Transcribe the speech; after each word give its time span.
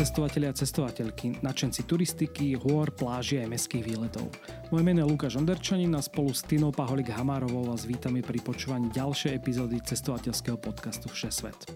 Cestovatelia 0.00 0.48
a 0.48 0.56
cestovateľky, 0.56 1.44
nadšenci 1.44 1.84
turistiky, 1.84 2.56
hôr, 2.56 2.88
pláži 2.88 3.44
aj 3.44 3.52
mestských 3.52 3.84
výletov. 3.84 4.32
Moje 4.72 4.80
meno 4.80 5.04
je 5.04 5.10
Lukáš 5.12 5.36
Onderčanin 5.36 5.92
a 5.92 6.00
spolu 6.00 6.32
s 6.32 6.40
Tinou 6.40 6.72
Paholik 6.72 7.12
Hamárovou 7.12 7.68
vás 7.68 7.84
vítame 7.84 8.24
pri 8.24 8.40
počúvaní 8.40 8.88
ďalšej 8.96 9.36
epizódy 9.36 9.76
cestovateľského 9.84 10.56
podcastu 10.56 11.12
Všesvet. 11.12 11.68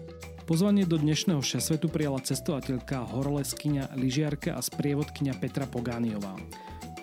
Pozvanie 0.49 0.89
do 0.89 0.97
dnešného 0.97 1.37
Všesvetu 1.37 1.85
prijala 1.85 2.17
cestovateľka, 2.17 3.05
horoleskyňa, 3.13 3.93
lyžiarka 3.93 4.57
a 4.57 4.61
sprievodkyňa 4.65 5.37
Petra 5.37 5.69
Pogániová. 5.69 6.33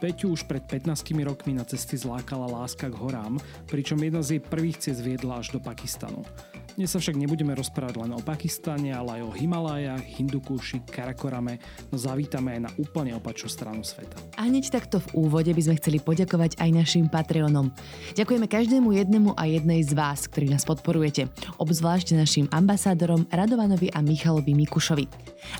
Peťu 0.02 0.34
už 0.34 0.50
pred 0.50 0.66
15 0.66 1.06
rokmi 1.22 1.54
na 1.54 1.62
cesty 1.62 1.94
zlákala 1.94 2.50
láska 2.50 2.90
k 2.90 2.98
horám, 2.98 3.38
pričom 3.70 4.02
jedna 4.02 4.26
z 4.26 4.34
jej 4.34 4.42
prvých 4.42 4.82
ciest 4.82 4.98
viedla 4.98 5.38
až 5.38 5.54
do 5.54 5.62
Pakistanu. 5.62 6.26
Dnes 6.72 6.88
sa 6.88 6.96
však 6.96 7.20
nebudeme 7.20 7.52
rozprávať 7.52 8.00
len 8.00 8.16
o 8.16 8.24
Pakistane, 8.24 8.96
ale 8.96 9.20
aj 9.20 9.22
o 9.28 9.30
Himalájach, 9.36 10.00
Hindukuši, 10.16 10.80
Karakorame, 10.88 11.60
no 11.92 12.00
zavítame 12.00 12.56
aj 12.56 12.60
na 12.64 12.70
úplne 12.80 13.12
opačnú 13.12 13.52
stranu 13.52 13.84
sveta. 13.84 14.16
A 14.40 14.48
hneď 14.48 14.72
takto 14.72 14.96
v 15.04 15.28
úvode 15.28 15.52
by 15.52 15.62
sme 15.68 15.76
chceli 15.76 16.00
poďakovať 16.00 16.56
aj 16.56 16.70
našim 16.72 17.12
Patreonom. 17.12 17.68
Ďakujeme 18.16 18.48
každému 18.48 18.88
jednému 18.88 19.36
a 19.36 19.44
jednej 19.52 19.84
z 19.84 19.92
vás, 19.92 20.24
ktorí 20.24 20.48
nás 20.48 20.64
podporujete, 20.64 21.28
obzvlášť 21.60 22.16
našim 22.16 22.48
ambasádorom 22.48 23.28
Radovanovi 23.28 23.92
a 23.92 24.00
Michalovi 24.00 24.56
Mikušovi. 24.56 25.04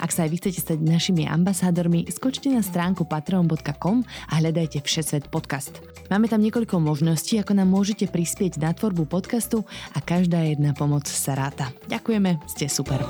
Ak 0.00 0.16
sa 0.16 0.24
aj 0.24 0.32
vy 0.32 0.36
chcete 0.40 0.64
stať 0.64 0.78
našimi 0.80 1.28
ambasádormi, 1.28 2.08
skočte 2.08 2.48
na 2.48 2.64
stránku 2.64 3.04
patreon.com 3.04 4.00
a 4.32 4.32
hľadajte 4.40 4.80
Všesvet 4.80 5.28
podcast. 5.28 5.76
Máme 6.08 6.28
tam 6.28 6.40
niekoľko 6.40 6.80
možností, 6.80 7.36
ako 7.36 7.56
nám 7.56 7.68
môžete 7.68 8.08
prispieť 8.08 8.60
na 8.60 8.72
tvorbu 8.72 9.08
podcastu 9.08 9.64
a 9.92 9.98
každá 10.00 10.44
jedna 10.44 10.72
pomoc 10.72 11.01
sa 11.10 11.34
ráta. 11.34 11.72
Ďakujeme, 11.88 12.38
ste 12.46 12.70
super. 12.70 13.02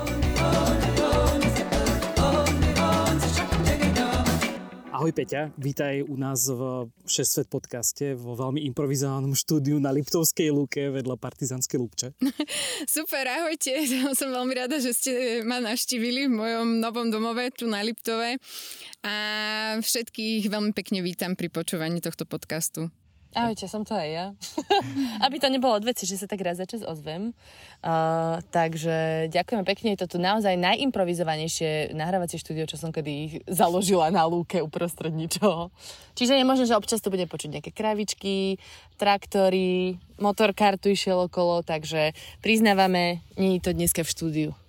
Ahoj 5.03 5.19
Peťa, 5.19 5.51
vítaj 5.59 5.99
u 6.07 6.15
nás 6.15 6.47
v 6.47 6.87
Šesvet 7.03 7.51
podcaste 7.51 8.15
vo 8.15 8.39
veľmi 8.39 8.63
improvizovanom 8.71 9.35
štúdiu 9.35 9.75
na 9.75 9.91
Liptovskej 9.91 10.47
lúke 10.47 10.79
vedľa 10.95 11.19
Partizanskej 11.19 11.75
lúpče. 11.75 12.07
Super, 12.87 13.27
ahojte. 13.27 13.83
Som 14.19 14.31
veľmi 14.31 14.55
rada, 14.55 14.79
že 14.79 14.95
ste 14.95 15.11
ma 15.43 15.59
naštívili 15.59 16.31
v 16.31 16.39
mojom 16.39 16.79
novom 16.79 17.11
domove 17.11 17.51
tu 17.51 17.67
na 17.67 17.83
Liptove 17.83 18.39
a 19.03 19.15
všetkých 19.83 20.47
veľmi 20.47 20.71
pekne 20.71 21.03
vítam 21.03 21.35
pri 21.35 21.51
počúvaní 21.51 21.99
tohto 21.99 22.23
podcastu. 22.23 22.87
Ahojte, 23.33 23.65
som 23.65 23.81
to 23.81 23.97
aj 23.97 24.09
ja. 24.09 24.25
Aby 25.25 25.41
to 25.41 25.49
nebolo 25.49 25.73
od 25.73 25.85
veci, 25.85 26.05
že 26.05 26.21
sa 26.21 26.29
tak 26.29 26.45
raz 26.45 26.61
za 26.61 26.69
čas 26.69 26.85
ozvem. 26.85 27.33
Uh, 27.81 28.39
takže 28.53 29.27
ďakujeme 29.33 29.65
pekne. 29.65 29.97
Je 29.97 30.05
to 30.05 30.15
tu 30.15 30.17
naozaj 30.21 30.53
najimprovizovanejšie 30.53 31.97
nahrávacie 31.97 32.37
štúdio, 32.37 32.69
čo 32.69 32.77
som 32.77 32.93
kedy 32.93 33.41
založila 33.49 34.13
na 34.13 34.23
lúke 34.29 34.61
uprostred 34.61 35.11
ničoho. 35.11 35.73
Čiže 36.13 36.37
je 36.37 36.45
možné, 36.45 36.65
že 36.69 36.77
občas 36.77 37.01
to 37.01 37.09
bude 37.09 37.25
počuť 37.25 37.59
nejaké 37.59 37.71
kravičky, 37.73 38.61
traktory, 39.01 39.97
motorkár 40.21 40.77
tu 40.77 40.93
išiel 40.93 41.25
okolo, 41.25 41.65
takže 41.65 42.13
priznávame, 42.45 43.25
nie 43.35 43.57
je 43.57 43.65
to 43.65 43.71
dneska 43.73 44.05
v 44.05 44.13
štúdiu. 44.13 44.62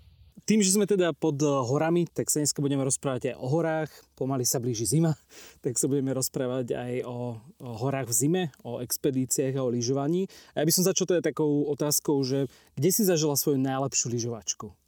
Tým, 0.45 0.61
že 0.61 0.77
sme 0.77 0.85
teda 0.85 1.17
pod 1.17 1.41
eh, 1.41 1.49
horami, 1.49 2.05
tak 2.05 2.29
sa 2.29 2.37
dneska 2.37 2.61
budeme 2.61 2.85
rozprávať 2.85 3.33
aj 3.33 3.37
o 3.41 3.47
horách. 3.49 3.89
Pomaly 4.13 4.45
sa 4.45 4.61
blíži 4.61 4.85
zima, 4.85 5.17
tak 5.65 5.81
sa 5.81 5.89
budeme 5.89 6.13
rozprávať 6.13 6.77
aj 6.77 6.93
o, 7.09 7.41
horách 7.65 8.13
v 8.13 8.15
zime, 8.15 8.43
o 8.61 8.77
expedíciách 8.85 9.57
a 9.57 9.65
o 9.65 9.73
lyžovaní. 9.73 10.29
A 10.53 10.61
ja 10.61 10.69
by 10.69 10.73
som 10.77 10.85
začal 10.85 11.09
teda 11.09 11.33
takou 11.33 11.65
otázkou, 11.73 12.21
že 12.29 12.45
kde 12.77 12.91
si 12.93 13.09
zažila 13.09 13.41
svoju 13.41 13.57
najlepšiu 13.57 14.13
lyžovačku? 14.13 14.84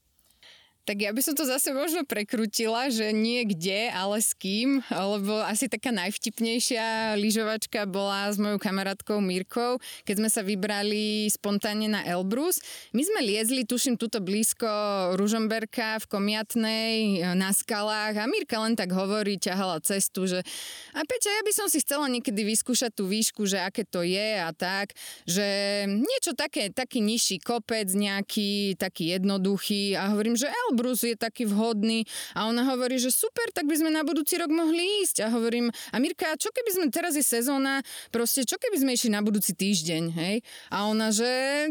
Tak 0.87 1.03
ja 1.03 1.11
by 1.11 1.19
som 1.19 1.35
to 1.35 1.43
zase 1.43 1.75
možno 1.75 2.07
prekrutila, 2.07 2.87
že 2.95 3.11
nie 3.11 3.43
kde, 3.43 3.91
ale 3.91 4.23
s 4.23 4.31
kým, 4.39 4.87
lebo 4.87 5.43
asi 5.43 5.67
taká 5.67 5.91
najvtipnejšia 5.91 7.19
lyžovačka 7.19 7.91
bola 7.91 8.31
s 8.31 8.39
mojou 8.39 8.63
kamarátkou 8.63 9.19
Mirkou, 9.19 9.83
keď 10.07 10.15
sme 10.23 10.31
sa 10.31 10.47
vybrali 10.47 11.27
spontánne 11.27 11.91
na 11.91 12.07
Elbrus. 12.07 12.63
My 12.95 13.03
sme 13.03 13.19
liezli, 13.27 13.67
tuším, 13.67 13.99
tuto 13.99 14.23
blízko 14.23 14.71
Ružomberka 15.19 15.99
v 15.99 16.07
Komiatnej, 16.07 16.95
na 17.35 17.51
skalách 17.51 18.23
a 18.23 18.31
Mirka 18.31 18.63
len 18.63 18.79
tak 18.79 18.95
hovorí, 18.95 19.43
ťahala 19.43 19.83
cestu, 19.83 20.31
že 20.31 20.47
a 20.95 21.03
Peťa, 21.03 21.35
ja 21.35 21.43
by 21.43 21.51
som 21.51 21.67
si 21.67 21.83
chcela 21.83 22.07
niekedy 22.07 22.47
vyskúšať 22.47 22.95
tú 22.95 23.11
výšku, 23.11 23.43
že 23.43 23.59
aké 23.59 23.83
to 23.83 24.07
je 24.07 24.39
a 24.39 24.55
tak, 24.55 24.95
že 25.27 25.43
niečo 25.91 26.39
také, 26.39 26.71
taký 26.71 27.03
nižší 27.03 27.43
kopec 27.43 27.91
nejaký, 27.91 28.79
taký 28.79 29.19
jednoduchý 29.19 29.99
a 29.99 30.15
hovorím, 30.15 30.39
že 30.39 30.47
Elbrus 30.47 30.75
Elbrus 30.77 31.09
je 31.09 31.17
taký 31.17 31.49
vhodný 31.49 32.05
a 32.37 32.45
ona 32.53 32.61
hovorí, 32.69 33.01
že 33.01 33.09
super, 33.09 33.49
tak 33.49 33.65
by 33.65 33.81
sme 33.81 33.89
na 33.89 34.05
budúci 34.05 34.37
rok 34.37 34.53
mohli 34.53 35.01
ísť 35.01 35.25
a 35.25 35.33
hovorím, 35.33 35.73
a 35.73 35.97
Mirka, 35.97 36.37
čo 36.37 36.53
keby 36.53 36.71
sme, 36.77 36.85
teraz 36.93 37.17
je 37.17 37.25
sezóna, 37.25 37.81
proste 38.13 38.45
čo 38.45 38.61
keby 38.61 38.85
sme 38.85 38.93
išli 38.93 39.09
na 39.09 39.25
budúci 39.25 39.57
týždeň, 39.57 40.13
hej? 40.13 40.45
A 40.69 40.85
ona, 40.85 41.09
že 41.17 41.25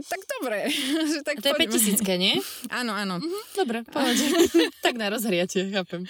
tak 0.09 0.25
dobre. 0.25 0.73
že 1.13 1.21
tak 1.21 1.37
to 1.37 1.53
poďme. 1.53 1.77
je 1.77 2.01
5000, 2.01 2.17
nie? 2.17 2.33
áno, 2.81 2.97
áno. 2.97 3.21
Mhm, 3.21 3.41
dobre, 3.53 3.85
poďme. 3.93 4.49
tak 4.81 4.97
na 4.97 5.13
rozhriatie, 5.13 5.69
chápem. 5.69 6.09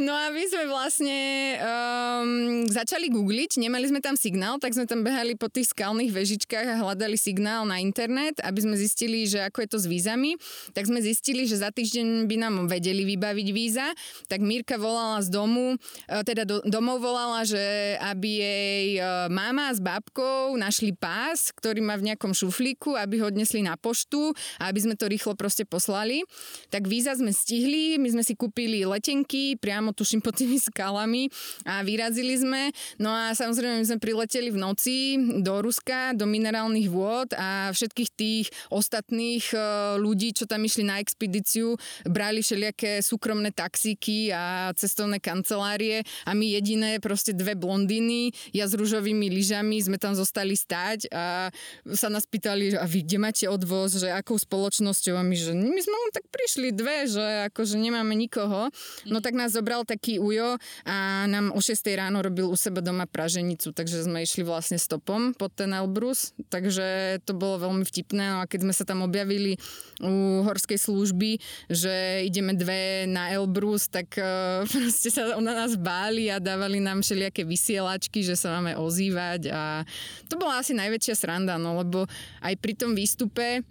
No 0.00 0.16
a 0.16 0.32
my 0.32 0.44
sme 0.48 0.64
vlastne 0.64 1.18
um, 1.60 2.64
začali 2.72 3.12
googliť, 3.12 3.60
nemali 3.60 3.84
sme 3.92 4.00
tam 4.00 4.16
signál, 4.16 4.56
tak 4.56 4.72
sme 4.72 4.88
tam 4.88 5.04
behali 5.04 5.36
po 5.36 5.52
tých 5.52 5.76
skalných 5.76 6.08
vežičkách 6.08 6.72
a 6.72 6.80
hľadali 6.80 7.20
signál 7.20 7.68
na 7.68 7.84
internet, 7.84 8.40
aby 8.40 8.64
sme 8.64 8.80
zistili, 8.80 9.28
že 9.28 9.44
ako 9.44 9.60
je 9.60 9.68
to 9.68 9.78
s 9.78 9.86
vízami. 9.86 10.40
Tak 10.72 10.88
sme 10.88 11.04
zistili, 11.04 11.44
že 11.44 11.60
za 11.60 11.68
týždeň 11.68 12.13
by 12.30 12.36
nám 12.38 12.54
vedeli 12.70 13.02
vybaviť 13.02 13.48
víza, 13.50 13.86
tak 14.30 14.40
Mirka 14.40 14.78
volala 14.78 15.18
z 15.20 15.28
domu, 15.34 15.74
e, 16.06 16.22
teda 16.22 16.46
do, 16.46 16.62
domov 16.62 17.02
volala, 17.02 17.42
že 17.42 17.98
aby 17.98 18.30
jej 18.40 18.86
e, 18.96 19.00
mama 19.28 19.74
s 19.74 19.82
babkou 19.82 20.54
našli 20.54 20.94
pás, 20.94 21.50
ktorý 21.50 21.82
má 21.82 21.98
v 21.98 22.14
nejakom 22.14 22.30
šuflíku, 22.30 22.94
aby 22.94 23.20
ho 23.20 23.28
odnesli 23.28 23.60
na 23.60 23.74
poštu 23.74 24.32
a 24.62 24.70
aby 24.70 24.80
sme 24.86 24.94
to 24.94 25.10
rýchlo 25.10 25.34
proste 25.34 25.66
poslali. 25.66 26.22
Tak 26.70 26.86
víza 26.86 27.12
sme 27.18 27.34
stihli, 27.34 27.98
my 27.98 28.08
sme 28.14 28.22
si 28.22 28.38
kúpili 28.38 28.86
letenky, 28.86 29.58
priamo 29.58 29.90
tuším 29.90 30.22
pod 30.22 30.38
tými 30.38 30.56
skalami 30.62 31.28
a 31.66 31.82
vyrazili 31.82 32.38
sme. 32.38 32.70
No 33.02 33.10
a 33.10 33.34
samozrejme 33.34 33.82
my 33.82 33.86
sme 33.86 33.98
prileteli 33.98 34.48
v 34.54 34.58
noci 34.60 34.96
do 35.42 35.60
Ruska, 35.64 36.14
do 36.14 36.28
minerálnych 36.28 36.88
vôd 36.88 37.34
a 37.34 37.72
všetkých 37.74 38.10
tých 38.14 38.46
ostatných 38.70 39.44
e, 39.52 39.58
ľudí, 39.98 40.36
čo 40.36 40.44
tam 40.44 40.62
išli 40.62 40.84
na 40.86 41.00
expedíciu, 41.00 41.74
brali 42.04 42.44
všelijaké 42.44 43.00
súkromné 43.00 43.50
taxíky 43.50 44.32
a 44.32 44.72
cestovné 44.76 45.20
kancelárie 45.20 46.04
a 46.24 46.32
my 46.36 46.46
jediné 46.56 47.00
proste 47.00 47.32
dve 47.32 47.56
blondiny, 47.56 48.32
ja 48.52 48.68
s 48.68 48.76
rúžovými 48.76 49.28
lyžami 49.32 49.80
sme 49.80 49.96
tam 49.96 50.12
zostali 50.12 50.56
stáť 50.56 51.08
a 51.10 51.48
sa 51.96 52.08
nás 52.12 52.28
pýtali, 52.28 52.76
a 52.76 52.84
vy 52.84 53.04
kde 53.04 53.18
máte 53.20 53.44
odvoz, 53.48 53.96
že 54.00 54.08
akou 54.12 54.36
spoločnosťou 54.36 55.16
a 55.16 55.22
my, 55.24 55.36
že 55.36 55.52
my 55.56 55.80
sme 55.80 55.96
len 55.96 56.12
tak 56.12 56.24
prišli 56.30 56.72
dve, 56.72 57.08
že 57.08 57.50
akože 57.52 57.76
nemáme 57.80 58.12
nikoho. 58.16 58.68
No 59.08 59.18
tak 59.24 59.36
nás 59.36 59.52
zobral 59.52 59.84
taký 59.84 60.20
ujo 60.20 60.56
a 60.84 61.26
nám 61.28 61.52
o 61.52 61.60
6 61.60 61.80
ráno 61.96 62.20
robil 62.20 62.48
u 62.48 62.56
seba 62.56 62.80
doma 62.80 63.08
praženicu, 63.08 63.72
takže 63.72 64.04
sme 64.04 64.24
išli 64.24 64.44
vlastne 64.44 64.80
stopom 64.80 65.32
pod 65.36 65.52
ten 65.56 65.72
Elbrus, 65.72 66.32
takže 66.52 67.18
to 67.24 67.32
bolo 67.36 67.60
veľmi 67.68 67.84
vtipné. 67.84 68.24
No 68.34 68.38
a 68.42 68.48
keď 68.48 68.68
sme 68.68 68.74
sa 68.74 68.84
tam 68.84 69.04
objavili 69.04 69.56
u 70.02 70.42
horskej 70.42 70.76
služby, 70.80 71.38
že 71.70 71.83
ideme 72.24 72.56
dve 72.56 73.04
na 73.08 73.32
Elbrus, 73.32 73.88
tak 73.88 74.16
uh, 74.16 74.64
proste 74.72 75.12
sa 75.12 75.36
na 75.38 75.52
nás 75.52 75.76
báli 75.76 76.28
a 76.32 76.38
dávali 76.38 76.80
nám 76.80 77.04
všelijaké 77.04 77.44
vysielačky, 77.44 78.24
že 78.24 78.36
sa 78.38 78.56
máme 78.58 78.76
ozývať 78.78 79.52
a 79.52 79.82
to 80.28 80.40
bola 80.40 80.60
asi 80.60 80.72
najväčšia 80.76 81.14
sranda, 81.14 81.60
no 81.60 81.78
lebo 81.80 82.08
aj 82.40 82.54
pri 82.60 82.72
tom 82.76 82.92
výstupe 82.92 83.62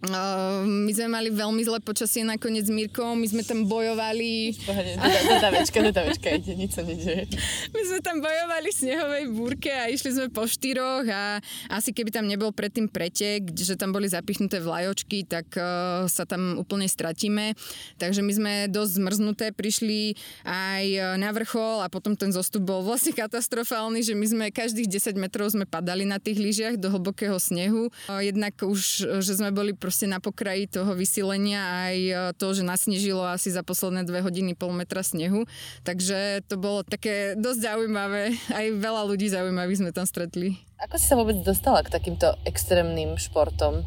Uh, 0.00 0.64
my 0.64 0.88
sme 0.96 1.12
mali 1.12 1.28
veľmi 1.28 1.60
zlé 1.60 1.76
počasie 1.84 2.24
nakoniec 2.24 2.64
s 2.64 2.72
Mirkou, 2.72 3.12
my 3.12 3.26
sme 3.28 3.44
tam 3.44 3.68
bojovali... 3.68 4.56
Pohode, 4.64 4.96
dodávečka, 5.28 5.78
dodávečka, 5.84 6.28
ide, 6.40 6.56
nič 6.56 6.72
sa 6.72 6.80
nedieje. 6.80 7.28
My 7.76 7.82
sme 7.84 8.00
tam 8.00 8.24
bojovali 8.24 8.72
v 8.72 8.76
snehovej 8.80 9.24
búrke 9.28 9.68
a 9.68 9.92
išli 9.92 10.16
sme 10.16 10.32
po 10.32 10.48
štyroch 10.48 11.04
a 11.04 11.44
asi 11.68 11.92
keby 11.92 12.16
tam 12.16 12.24
nebol 12.24 12.48
predtým 12.48 12.88
pretek, 12.88 13.52
že 13.52 13.76
tam 13.76 13.92
boli 13.92 14.08
zapichnuté 14.08 14.64
vlajočky, 14.64 15.28
tak 15.28 15.52
uh, 15.60 16.08
sa 16.08 16.24
tam 16.24 16.56
úplne 16.56 16.88
stratíme. 16.88 17.52
Takže 18.00 18.24
my 18.24 18.32
sme 18.32 18.52
dosť 18.72 19.04
zmrznuté 19.04 19.46
prišli 19.52 20.16
aj 20.48 21.20
na 21.20 21.28
vrchol 21.28 21.84
a 21.84 21.92
potom 21.92 22.16
ten 22.16 22.32
zostup 22.32 22.64
bol 22.64 22.80
vlastne 22.80 23.12
katastrofálny, 23.12 24.00
že 24.00 24.16
my 24.16 24.24
sme 24.24 24.44
každých 24.48 24.88
10 24.88 25.20
metrov 25.20 25.52
sme 25.52 25.68
padali 25.68 26.08
na 26.08 26.16
tých 26.16 26.40
lyžiach 26.40 26.80
do 26.80 26.88
hlbokého 26.88 27.36
snehu. 27.36 27.92
Uh, 28.08 28.24
jednak 28.24 28.56
už, 28.64 29.04
že 29.20 29.36
sme 29.36 29.52
boli 29.52 29.76
pr- 29.76 29.89
proste 29.90 30.06
na 30.06 30.22
pokraji 30.22 30.70
toho 30.70 30.94
vysilenia 30.94 31.58
aj 31.90 31.96
e, 31.98 32.14
to, 32.38 32.54
že 32.54 32.62
nasnežilo 32.62 33.26
asi 33.26 33.50
za 33.50 33.66
posledné 33.66 34.06
dve 34.06 34.22
hodiny 34.22 34.54
pol 34.54 34.70
metra 34.70 35.02
snehu. 35.02 35.50
Takže 35.82 36.46
to 36.46 36.54
bolo 36.54 36.86
také 36.86 37.34
dosť 37.34 37.74
zaujímavé. 37.74 38.38
Aj 38.54 38.66
veľa 38.70 39.02
ľudí 39.10 39.26
zaujímavých 39.26 39.82
sme 39.82 39.90
tam 39.90 40.06
stretli. 40.06 40.62
Ako 40.78 40.94
si 40.94 41.10
sa 41.10 41.18
vôbec 41.18 41.42
dostala 41.42 41.82
k 41.82 41.90
takýmto 41.90 42.38
extrémnym 42.46 43.18
športom? 43.18 43.82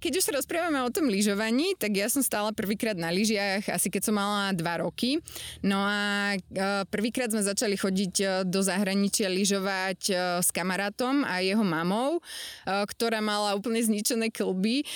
Keď 0.00 0.16
už 0.16 0.24
sa 0.24 0.32
rozprávame 0.32 0.80
o 0.80 0.88
tom 0.88 1.12
lyžovaní, 1.12 1.76
tak 1.76 1.92
ja 1.92 2.08
som 2.08 2.24
stála 2.24 2.56
prvýkrát 2.56 2.96
na 2.96 3.12
lyžiach, 3.12 3.68
asi 3.68 3.92
keď 3.92 4.08
som 4.08 4.16
mala 4.16 4.48
dva 4.56 4.80
roky. 4.80 5.20
No 5.60 5.76
a 5.76 6.32
e, 6.32 6.88
prvýkrát 6.88 7.28
sme 7.28 7.44
začali 7.44 7.76
chodiť 7.76 8.14
e, 8.16 8.24
do 8.48 8.64
zahraničia 8.64 9.28
lyžovať 9.28 10.00
e, 10.08 10.12
s 10.40 10.48
kamarátom 10.56 11.20
a 11.28 11.44
jeho 11.44 11.60
mamou, 11.60 12.24
ktorá 12.64 13.20
mala 13.20 13.52
úplne 13.52 13.84
zničené 13.84 14.32
klby 14.32 14.88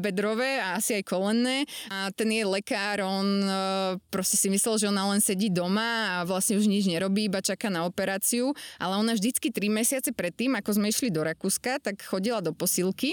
bedrové 0.00 0.56
a 0.56 0.80
asi 0.80 0.96
aj 0.96 1.04
kolenné. 1.04 1.68
A 1.92 2.08
ten 2.16 2.32
jej 2.32 2.48
lekár, 2.48 3.04
on 3.04 3.44
proste 4.08 4.40
si 4.40 4.48
myslel, 4.48 4.80
že 4.80 4.88
ona 4.88 5.04
len 5.12 5.20
sedí 5.20 5.52
doma 5.52 6.16
a 6.16 6.24
vlastne 6.24 6.56
už 6.56 6.64
nič 6.64 6.88
nerobí, 6.88 7.28
iba 7.28 7.44
čaká 7.44 7.68
na 7.68 7.84
operáciu. 7.84 8.56
Ale 8.80 8.96
ona 8.96 9.12
vždycky 9.12 9.52
tri 9.52 9.68
mesiace 9.68 10.16
predtým, 10.16 10.56
ako 10.56 10.80
sme 10.80 10.88
išli 10.88 11.12
do 11.12 11.20
Rakúska, 11.20 11.76
tak 11.76 12.00
chodila 12.00 12.40
do 12.40 12.56
posilky 12.56 13.12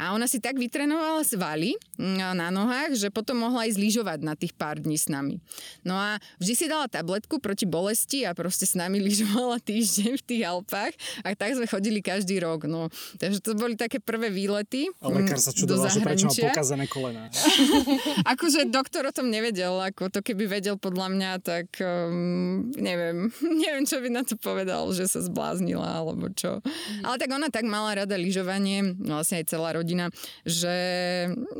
a 0.00 0.16
ona 0.16 0.24
si 0.24 0.40
tak 0.40 0.56
vytr- 0.56 0.77
vytrénovala 0.78 1.26
svaly 1.26 1.74
mm, 1.98 2.38
na 2.38 2.54
nohách, 2.54 2.94
že 2.94 3.10
potom 3.10 3.42
mohla 3.42 3.66
aj 3.66 3.74
zlyžovať 3.74 4.22
na 4.22 4.38
tých 4.38 4.54
pár 4.54 4.78
dní 4.78 4.94
s 4.94 5.10
nami. 5.10 5.42
No 5.82 5.98
a 5.98 6.22
vždy 6.38 6.54
si 6.54 6.64
dala 6.70 6.86
tabletku 6.86 7.42
proti 7.42 7.66
bolesti 7.66 8.22
a 8.22 8.30
proste 8.30 8.62
s 8.62 8.78
nami 8.78 9.02
lyžovala 9.10 9.58
týždeň 9.58 10.14
v 10.14 10.22
tých 10.22 10.42
Alpách 10.46 10.94
a 11.26 11.34
tak 11.34 11.58
sme 11.58 11.66
chodili 11.66 11.98
každý 11.98 12.38
rok. 12.38 12.70
No. 12.70 12.94
Takže 13.18 13.42
to 13.42 13.58
boli 13.58 13.74
také 13.74 13.98
prvé 13.98 14.30
výlety 14.30 14.86
A 15.02 15.10
lekár 15.10 15.42
sa 15.42 15.50
mm, 15.50 15.58
čudoval, 15.58 15.90
že 15.90 15.98
prečo 15.98 16.30
má 16.30 16.34
pokazané 16.54 16.86
kolena. 16.86 17.26
akože 18.38 18.70
doktor 18.70 19.10
o 19.10 19.12
tom 19.12 19.34
nevedel, 19.34 19.74
ako 19.82 20.14
to 20.14 20.22
keby 20.22 20.46
vedel 20.46 20.78
podľa 20.78 21.10
mňa, 21.10 21.30
tak 21.42 21.74
um, 21.82 22.70
neviem, 22.78 23.34
neviem, 23.66 23.82
čo 23.82 23.98
by 23.98 24.14
na 24.14 24.22
to 24.22 24.38
povedal, 24.38 24.86
že 24.94 25.10
sa 25.10 25.18
zbláznila 25.26 26.06
alebo 26.06 26.30
čo. 26.30 26.62
Mhm. 26.62 27.02
Ale 27.02 27.16
tak 27.18 27.30
ona 27.34 27.50
tak 27.50 27.66
mala 27.66 27.98
rada 27.98 28.14
lyžovanie, 28.14 28.94
vlastne 28.94 29.42
aj 29.42 29.46
celá 29.50 29.74
rodina, 29.74 30.14
že 30.46 30.67
že, 30.68 30.80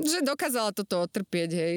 že 0.04 0.18
dokázala 0.20 0.76
toto 0.76 1.08
otrpieť, 1.08 1.50
hej, 1.56 1.76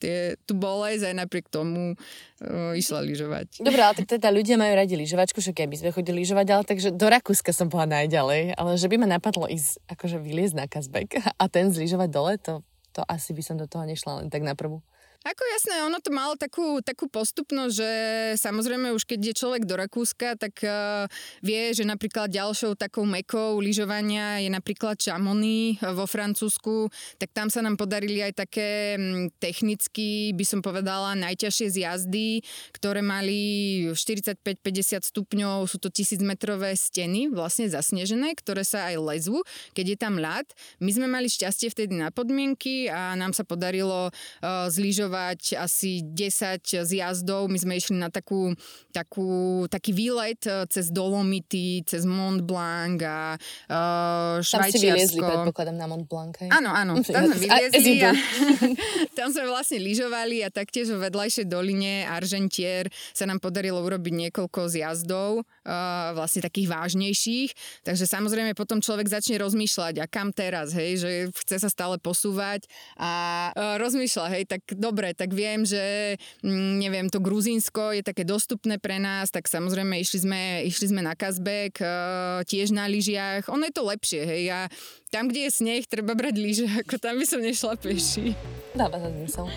tie, 0.00 0.40
tú 0.48 0.56
bolesť 0.56 1.12
aj 1.12 1.14
napriek 1.20 1.46
tomu 1.52 1.94
uh, 1.94 2.72
išla 2.72 3.04
lyžovať. 3.04 3.60
Dobre, 3.60 3.80
ale 3.84 3.94
tak 4.00 4.16
teda 4.16 4.32
ľudia 4.32 4.56
majú 4.56 4.72
radi 4.72 4.96
lyžovačku, 4.96 5.44
však 5.44 5.68
my 5.68 5.76
sme 5.76 5.90
chodili 5.92 6.24
lyžovať, 6.24 6.46
ale 6.48 6.64
takže 6.64 6.88
do 6.96 7.06
Rakúska 7.06 7.52
som 7.52 7.68
bola 7.68 7.86
najďalej, 8.00 8.56
ale 8.56 8.70
že 8.80 8.88
by 8.88 8.96
ma 8.96 9.08
napadlo 9.08 9.44
ísť 9.46 9.84
akože 9.92 10.16
vyliezť 10.18 10.54
na 10.56 10.66
Kazbek 10.66 11.20
a 11.20 11.44
ten 11.52 11.68
zlyžovať 11.68 12.08
dole, 12.08 12.34
to, 12.40 12.64
to 12.96 13.04
asi 13.04 13.36
by 13.36 13.42
som 13.44 13.60
do 13.60 13.68
toho 13.68 13.84
nešla 13.84 14.24
len 14.24 14.28
tak 14.32 14.40
na 14.40 14.56
prvú. 14.56 14.80
Ako 15.20 15.44
jasné, 15.52 15.84
ono 15.84 16.00
to 16.00 16.08
malo 16.16 16.32
takú, 16.32 16.80
takú 16.80 17.04
postupnosť, 17.04 17.74
že 17.76 17.90
samozrejme 18.40 18.88
už 18.96 19.04
keď 19.04 19.20
je 19.20 19.34
človek 19.36 19.68
do 19.68 19.76
Rakúska, 19.76 20.32
tak 20.40 20.64
uh, 20.64 21.04
vie, 21.44 21.76
že 21.76 21.84
napríklad 21.84 22.32
ďalšou 22.32 22.72
takou 22.72 23.04
mekou 23.04 23.60
lyžovania 23.60 24.40
je 24.40 24.48
napríklad 24.48 24.96
Chamonix 24.96 25.76
vo 25.92 26.08
Francúzsku, 26.08 26.88
tak 27.20 27.36
tam 27.36 27.52
sa 27.52 27.60
nám 27.60 27.76
podarili 27.76 28.24
aj 28.24 28.48
také 28.48 28.96
technicky, 29.36 30.32
by 30.32 30.44
som 30.48 30.64
povedala, 30.64 31.12
najťažšie 31.12 31.68
zjazdy, 31.68 32.40
ktoré 32.72 33.04
mali 33.04 33.92
45-50 33.92 35.04
stupňov, 35.04 35.68
sú 35.68 35.76
to 35.84 35.92
tisícmetrové 35.92 36.72
steny, 36.72 37.28
vlastne 37.28 37.68
zasnežené, 37.68 38.32
ktoré 38.40 38.64
sa 38.64 38.88
aj 38.88 38.96
lezú, 38.96 39.44
keď 39.76 39.84
je 39.84 39.98
tam 40.00 40.16
ľad. 40.16 40.48
My 40.80 40.96
sme 40.96 41.12
mali 41.12 41.28
šťastie 41.28 41.68
vtedy 41.68 42.00
na 42.00 42.08
podmienky 42.08 42.88
a 42.88 43.12
nám 43.20 43.36
sa 43.36 43.44
podarilo 43.44 44.08
uh, 44.08 44.72
zlyžovať 44.72 45.09
lyžovať 45.10 45.58
asi 45.58 46.06
10 46.06 46.86
zjazdov. 46.86 47.50
My 47.50 47.58
sme 47.58 47.74
išli 47.76 47.98
na 47.98 48.10
takú, 48.10 48.54
takú, 48.94 49.66
taký 49.66 49.90
výlet 49.90 50.38
eh, 50.46 50.64
cez 50.70 50.94
Dolomity, 50.94 51.82
cez 51.82 52.06
Mont 52.06 52.42
Blanc 52.46 53.02
a 53.02 53.34
uh, 53.34 54.38
Švajčiarsko. 54.38 54.70
Tam 54.70 54.70
si 54.70 54.78
vyliezli, 54.78 55.20
predpokladám, 55.20 55.76
na 55.76 55.86
Mont 55.90 56.06
Blanc. 56.06 56.34
Hej? 56.38 56.50
Áno, 56.54 56.70
áno, 56.70 57.02
tam 57.02 57.26
sme 57.26 57.38
vyliezli 57.42 58.06
a, 58.06 58.12
tam 59.18 59.34
sme 59.34 59.44
vlastne 59.50 59.82
lyžovali 59.82 60.46
a 60.46 60.48
taktiež 60.52 60.94
v 60.94 61.02
vedľajšej 61.10 61.46
doline 61.50 62.06
Argentier 62.06 62.86
sa 63.10 63.26
nám 63.26 63.42
podarilo 63.42 63.82
urobiť 63.82 64.28
niekoľko 64.28 64.70
zjazdov, 64.70 65.42
uh, 65.42 66.14
vlastne 66.14 66.44
takých 66.44 66.70
vážnejších. 66.70 67.50
Takže 67.82 68.04
samozrejme 68.06 68.54
potom 68.54 68.78
človek 68.78 69.10
začne 69.10 69.40
rozmýšľať 69.40 69.94
a 70.02 70.06
kam 70.06 70.30
teraz, 70.30 70.74
hej, 70.76 71.02
že 71.02 71.10
chce 71.46 71.56
sa 71.62 71.68
stále 71.70 71.96
posúvať 71.98 72.66
a 73.00 73.10
uh, 73.54 73.76
rozmýšľa, 73.80 74.26
hej, 74.36 74.44
tak 74.46 74.62
dobre, 74.76 74.99
dobre, 75.00 75.16
tak 75.16 75.32
viem, 75.32 75.64
že 75.64 75.80
mm, 76.44 76.76
neviem, 76.76 77.08
to 77.08 77.24
Gruzínsko 77.24 77.96
je 77.96 78.04
také 78.04 78.28
dostupné 78.28 78.76
pre 78.76 79.00
nás, 79.00 79.32
tak 79.32 79.48
samozrejme 79.48 79.96
išli 79.96 80.28
sme, 80.28 80.40
išli 80.68 80.92
sme 80.92 81.00
na 81.00 81.16
Kazbek, 81.16 81.80
uh, 81.80 82.44
tiež 82.44 82.76
na 82.76 82.84
lyžiach. 82.84 83.48
Ono 83.48 83.64
je 83.64 83.72
to 83.72 83.88
lepšie, 83.88 84.20
hej, 84.28 84.44
a 84.52 84.60
tam, 85.08 85.32
kde 85.32 85.48
je 85.48 85.56
sneh, 85.56 85.88
treba 85.88 86.12
brať 86.12 86.36
lyže, 86.36 86.68
ako 86.84 87.00
tam 87.00 87.16
by 87.16 87.24
som 87.24 87.40
nešla 87.40 87.80
peši. 87.80 88.36
Dáva 88.76 89.00
sa 89.00 89.08
zmysel. 89.08 89.48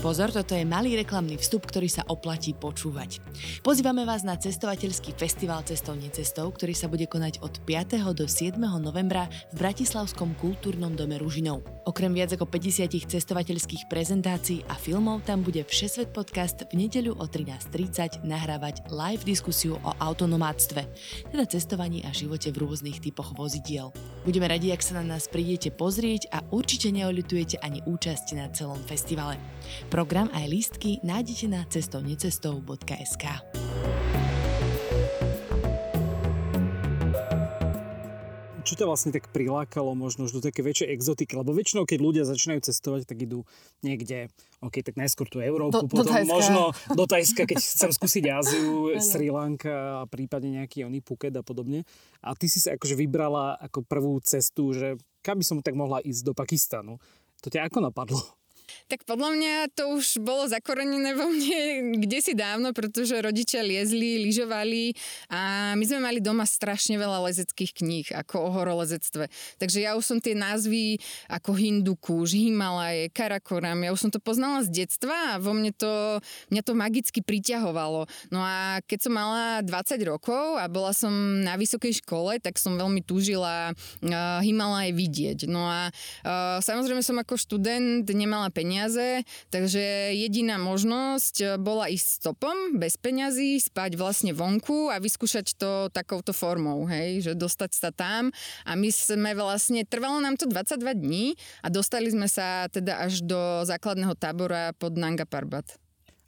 Pozor, 0.00 0.32
toto 0.32 0.56
je 0.56 0.64
malý 0.64 0.96
reklamný 0.96 1.36
vstup, 1.36 1.68
ktorý 1.68 1.84
sa 1.92 2.08
oplatí 2.08 2.56
počúvať. 2.56 3.20
Pozývame 3.60 4.08
vás 4.08 4.24
na 4.24 4.32
cestovateľský 4.32 5.12
festival 5.12 5.60
cestou, 5.68 6.48
ktorý 6.48 6.72
sa 6.72 6.88
bude 6.88 7.04
konať 7.04 7.44
od 7.44 7.60
5. 7.68 8.00
do 8.16 8.24
7. 8.24 8.56
novembra 8.80 9.28
v 9.52 9.60
Bratislavskom 9.60 10.32
kultúrnom 10.40 10.96
dome 10.96 11.20
Ružinov. 11.20 11.60
Okrem 11.84 12.16
viac 12.16 12.32
ako 12.32 12.48
50 12.48 13.12
cestovateľských 13.12 13.92
prezentácií 13.92 14.64
a 14.72 14.74
filmov 14.80 15.20
tam 15.28 15.44
bude 15.44 15.68
Všesvet 15.68 16.16
podcast 16.16 16.64
v 16.72 16.88
nedeľu 16.88 17.20
o 17.20 17.28
13.30 17.28 18.24
nahrávať 18.24 18.88
live 18.88 19.20
diskusiu 19.28 19.76
o 19.84 19.92
autonomátstve, 20.00 20.80
teda 21.28 21.44
cestovaní 21.44 22.00
a 22.08 22.10
živote 22.16 22.48
v 22.48 22.64
rôznych 22.64 23.04
typoch 23.04 23.36
vozidiel. 23.36 23.92
Budeme 24.24 24.48
radi, 24.48 24.72
ak 24.72 24.80
sa 24.80 25.04
na 25.04 25.04
nás 25.04 25.28
prídete 25.28 25.68
pozrieť 25.68 26.32
a 26.32 26.40
určite 26.48 26.88
neolitujete 26.88 27.60
ani 27.60 27.84
účasť 27.84 28.32
na 28.40 28.48
celom 28.48 28.80
festivale. 28.88 29.36
Program 29.90 30.30
aj 30.30 30.46
lístky 30.46 31.02
nájdete 31.02 31.50
na 31.50 31.66
cestovnecestou.sk. 31.66 33.24
čo 38.60 38.78
ťa 38.78 38.86
vlastne 38.86 39.10
tak 39.10 39.34
prilákalo 39.34 39.98
možno 39.98 40.30
už 40.30 40.38
do 40.38 40.46
také 40.46 40.62
väčšej 40.62 40.94
exotiky? 40.94 41.34
Lebo 41.34 41.50
väčšinou, 41.50 41.90
keď 41.90 41.98
ľudia 41.98 42.22
začínajú 42.22 42.70
cestovať, 42.70 43.02
tak 43.02 43.18
idú 43.18 43.42
niekde, 43.82 44.30
ok, 44.62 44.86
tak 44.86 44.94
najskôr 44.94 45.26
tú 45.26 45.42
Európu, 45.42 45.90
do, 45.90 45.90
potom 45.90 46.14
do 46.14 46.30
možno 46.30 46.70
do 46.94 47.02
Tajska, 47.02 47.50
keď 47.50 47.58
chcem 47.74 47.90
skúsiť 47.90 48.30
Áziu, 48.30 48.94
Sri 49.02 49.26
Lanka 49.34 50.06
a 50.06 50.06
prípadne 50.06 50.62
nejaký 50.62 50.86
oný 50.86 51.02
Phuket 51.02 51.34
a 51.34 51.42
podobne. 51.42 51.82
A 52.22 52.38
ty 52.38 52.46
si 52.46 52.62
sa 52.62 52.78
akože 52.78 52.94
vybrala 52.94 53.58
ako 53.58 53.82
prvú 53.82 54.22
cestu, 54.22 54.70
že 54.70 54.94
kam 55.18 55.42
by 55.42 55.44
som 55.50 55.58
tak 55.66 55.74
mohla 55.74 55.98
ísť 56.06 56.30
do 56.30 56.30
Pakistanu. 56.30 57.02
To 57.42 57.50
ťa 57.50 57.66
ako 57.66 57.90
napadlo? 57.90 58.39
Tak 58.90 59.06
podľa 59.06 59.30
mňa 59.38 59.54
to 59.70 59.94
už 59.94 60.18
bolo 60.18 60.50
zakorenené 60.50 61.14
vo 61.14 61.30
mne 61.30 61.94
kde 62.02 62.18
si 62.18 62.32
dávno, 62.34 62.74
pretože 62.74 63.14
rodičia 63.14 63.62
liezli, 63.62 64.18
lyžovali 64.26 64.98
a 65.30 65.72
my 65.78 65.84
sme 65.86 66.02
mali 66.02 66.18
doma 66.18 66.42
strašne 66.42 66.98
veľa 66.98 67.30
lezeckých 67.30 67.70
kníh 67.70 68.06
ako 68.10 68.34
o 68.40 68.50
horolezectve. 68.50 69.30
Takže 69.62 69.78
ja 69.78 69.94
už 69.94 70.02
som 70.02 70.18
tie 70.18 70.34
názvy 70.34 70.98
ako 71.30 71.54
Hindukuš, 71.54 72.34
Himalaje, 72.34 73.14
Karakoram, 73.14 73.78
ja 73.86 73.94
už 73.94 74.08
som 74.08 74.10
to 74.10 74.18
poznala 74.18 74.66
z 74.66 74.82
detstva 74.82 75.36
a 75.36 75.40
vo 75.40 75.54
mne 75.54 75.70
to, 75.70 76.18
mňa 76.50 76.62
to 76.66 76.72
magicky 76.74 77.20
priťahovalo. 77.22 78.10
No 78.34 78.42
a 78.42 78.82
keď 78.90 79.06
som 79.06 79.14
mala 79.14 79.62
20 79.62 80.02
rokov 80.10 80.58
a 80.58 80.66
bola 80.66 80.90
som 80.90 81.12
na 81.46 81.54
vysokej 81.54 82.02
škole, 82.02 82.42
tak 82.42 82.58
som 82.58 82.74
veľmi 82.74 83.06
túžila 83.06 83.70
uh, 83.70 84.42
Himalaje 84.42 84.98
vidieť. 84.98 85.38
No 85.46 85.62
a 85.62 85.94
uh, 85.94 86.58
samozrejme 86.58 87.06
som 87.06 87.14
ako 87.22 87.38
študent 87.38 88.10
nemala 88.10 88.50
peniaze 88.50 88.79
peniaze, 88.80 89.28
takže 89.52 90.16
jediná 90.16 90.56
možnosť 90.56 91.36
eh, 91.44 91.48
bola 91.60 91.92
ísť 91.92 92.24
stopom, 92.24 92.80
bez 92.80 92.96
peňazí, 92.96 93.60
spať 93.60 94.00
vlastne 94.00 94.32
vonku 94.32 94.88
a 94.88 94.96
vyskúšať 94.96 95.60
to 95.60 95.92
takouto 95.92 96.32
formou, 96.32 96.88
hej, 96.88 97.20
že 97.20 97.32
dostať 97.36 97.70
sa 97.76 97.92
tam 97.92 98.32
a 98.64 98.72
my 98.72 98.88
sme 98.88 99.36
vlastne, 99.36 99.84
trvalo 99.84 100.24
nám 100.24 100.40
to 100.40 100.48
22 100.48 100.80
dní 100.96 101.36
a 101.60 101.68
dostali 101.68 102.08
sme 102.08 102.24
sa 102.24 102.72
teda 102.72 103.04
až 103.04 103.20
do 103.20 103.68
základného 103.68 104.16
tábora 104.16 104.72
pod 104.72 104.96
Nanga 104.96 105.28
Parbat. 105.28 105.76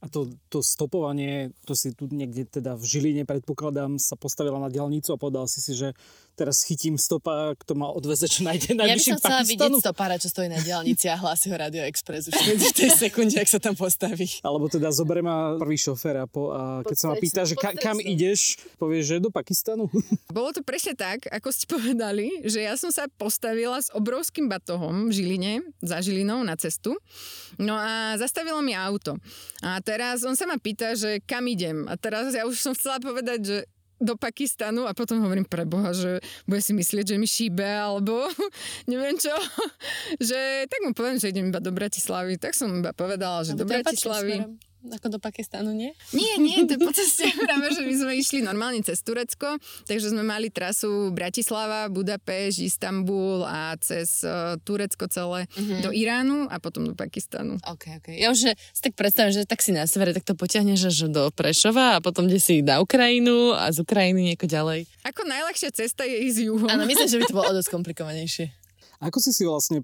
A 0.02 0.11
to, 0.11 0.26
to 0.50 0.59
stopovanie, 0.66 1.54
to 1.62 1.78
si 1.78 1.94
tu 1.94 2.11
niekde 2.11 2.42
teda 2.50 2.75
v 2.75 2.82
Žiline, 2.82 3.23
predpokladám, 3.23 4.02
sa 4.02 4.18
postavila 4.18 4.59
na 4.59 4.66
diálnicu 4.66 5.14
a 5.14 5.21
povedal 5.21 5.47
si 5.47 5.62
si, 5.62 5.78
že 5.78 5.94
teraz 6.33 6.65
chytím 6.65 6.97
stopa, 6.97 7.53
kto 7.61 7.77
ma 7.77 7.93
odveze 7.93 8.25
čo 8.29 8.43
nájde 8.43 8.73
Ja 8.75 8.97
by 8.97 9.05
som 9.05 9.19
chcela 9.21 9.43
vidieť 9.45 9.73
stopára, 9.79 10.17
čo 10.17 10.33
stojí 10.33 10.49
na 10.49 10.59
diálnici 10.59 11.07
a 11.12 11.17
hlási 11.17 11.53
ho 11.53 11.57
Radio 11.57 11.85
Express 11.85 12.33
už 12.33 12.35
v 12.73 12.75
tej 12.75 12.91
sekunde, 12.97 13.37
ak 13.37 13.49
sa 13.49 13.61
tam 13.61 13.77
postaví. 13.77 14.29
Alebo 14.41 14.73
teda 14.73 14.89
zoberie 14.91 15.21
ma 15.21 15.55
prvý 15.61 15.77
šofér 15.77 16.25
a, 16.25 16.27
po, 16.27 16.53
a 16.53 16.81
keď 16.87 16.97
sa 16.97 17.07
ma 17.12 17.17
pýta, 17.21 17.45
že 17.45 17.55
ka, 17.55 17.77
kam 17.77 18.01
ideš, 18.01 18.57
povieš, 18.81 19.05
že 19.05 19.17
do 19.21 19.31
Pakistanu. 19.31 19.87
Bolo 20.37 20.51
to 20.57 20.65
presne 20.65 20.97
tak, 20.97 21.29
ako 21.29 21.49
ste 21.53 21.65
povedali, 21.69 22.43
že 22.49 22.65
ja 22.65 22.75
som 22.81 22.89
sa 22.89 23.07
postavila 23.21 23.77
s 23.77 23.93
obrovským 23.93 24.49
batohom 24.49 25.09
v 25.09 25.12
Žiline, 25.12 25.53
za 25.85 26.01
Žilinou 26.01 26.41
na 26.43 26.57
cestu. 26.57 26.97
No 27.61 27.77
a 27.77 28.17
zastavilo 28.17 28.65
mi 28.65 28.73
auto. 28.73 29.21
A 29.61 29.79
teraz 29.85 30.25
on 30.25 30.35
sa 30.35 30.49
ma 30.49 30.57
pýta, 30.57 30.97
že 30.97 31.21
kam 31.23 31.45
idem. 31.47 31.85
A 31.87 32.01
teraz 32.01 32.33
ja 32.33 32.49
už 32.49 32.57
som 32.57 32.73
chcela 32.73 32.97
povedať, 32.99 33.41
že 33.45 33.57
do 34.02 34.18
Pakistanu 34.18 34.85
a 34.85 34.92
potom 34.92 35.23
hovorím 35.23 35.47
pre 35.47 35.62
Boha, 35.62 35.94
že 35.94 36.18
bude 36.44 36.59
si 36.59 36.75
myslieť, 36.75 37.14
že 37.14 37.16
mi 37.16 37.30
šíbe 37.30 37.64
alebo 37.64 38.26
neviem 38.90 39.14
čo. 39.14 39.32
že 40.28 40.66
tak 40.66 40.80
mu 40.82 40.90
poviem, 40.90 41.23
že 41.23 41.30
idem 41.30 41.49
iba 41.49 41.62
do 41.62 41.71
Bratislavy. 41.71 42.37
Tak 42.42 42.59
som 42.59 42.68
iba 42.75 42.90
povedala, 42.90 43.47
že 43.47 43.54
do 43.54 43.62
Bratislavy. 43.62 44.42
Ako 44.91 45.15
do 45.15 45.19
Pakistanu, 45.23 45.71
nie? 45.71 45.95
Nie, 46.11 46.43
nie, 46.43 46.67
to 46.67 46.75
po 46.83 46.91
ceste 46.91 47.31
práve, 47.47 47.71
že 47.71 47.87
my 47.87 47.95
sme 47.95 48.12
išli 48.19 48.39
normálne 48.43 48.83
cez 48.83 48.99
Turecko, 49.07 49.62
takže 49.87 50.11
sme 50.11 50.27
mali 50.27 50.51
trasu 50.51 51.15
Bratislava, 51.15 51.87
Budapešť, 51.87 52.67
Istanbul 52.67 53.47
a 53.47 53.79
cez 53.79 54.27
uh, 54.27 54.59
Turecko 54.67 55.07
celé 55.07 55.47
mm-hmm. 55.55 55.81
do 55.87 55.91
Iránu 55.95 56.51
a 56.51 56.59
potom 56.59 56.83
do 56.83 56.99
Pakistanu. 56.99 57.62
Ok, 57.62 58.03
ok. 58.03 58.09
Ja 58.19 58.35
už 58.35 58.59
si 58.59 58.81
tak 58.83 58.99
predstavím, 58.99 59.31
že 59.31 59.47
tak 59.47 59.62
si 59.62 59.71
na 59.71 59.87
severe, 59.87 60.11
tak 60.11 60.27
to 60.27 60.35
potiahneš 60.35 60.91
až 60.91 60.99
do 61.07 61.31
Prešova 61.31 61.99
a 61.99 62.03
potom 62.03 62.27
kde 62.27 62.43
si 62.43 62.59
na 62.67 62.83
Ukrajinu 62.83 63.55
a 63.55 63.71
z 63.71 63.87
Ukrajiny 63.87 64.35
nieko 64.35 64.51
ďalej. 64.51 64.91
Ako 65.07 65.23
najľahšia 65.23 65.71
cesta 65.71 66.03
je 66.03 66.27
ísť 66.27 66.39
juhom. 66.51 66.67
Áno, 66.67 66.91
myslím, 66.91 67.07
že 67.07 67.19
by 67.23 67.25
to 67.31 67.39
bolo 67.39 67.51
dosť 67.55 67.71
komplikovanejšie. 67.79 68.62
Ako 69.02 69.18
si 69.18 69.35
si 69.35 69.42
vlastne, 69.42 69.82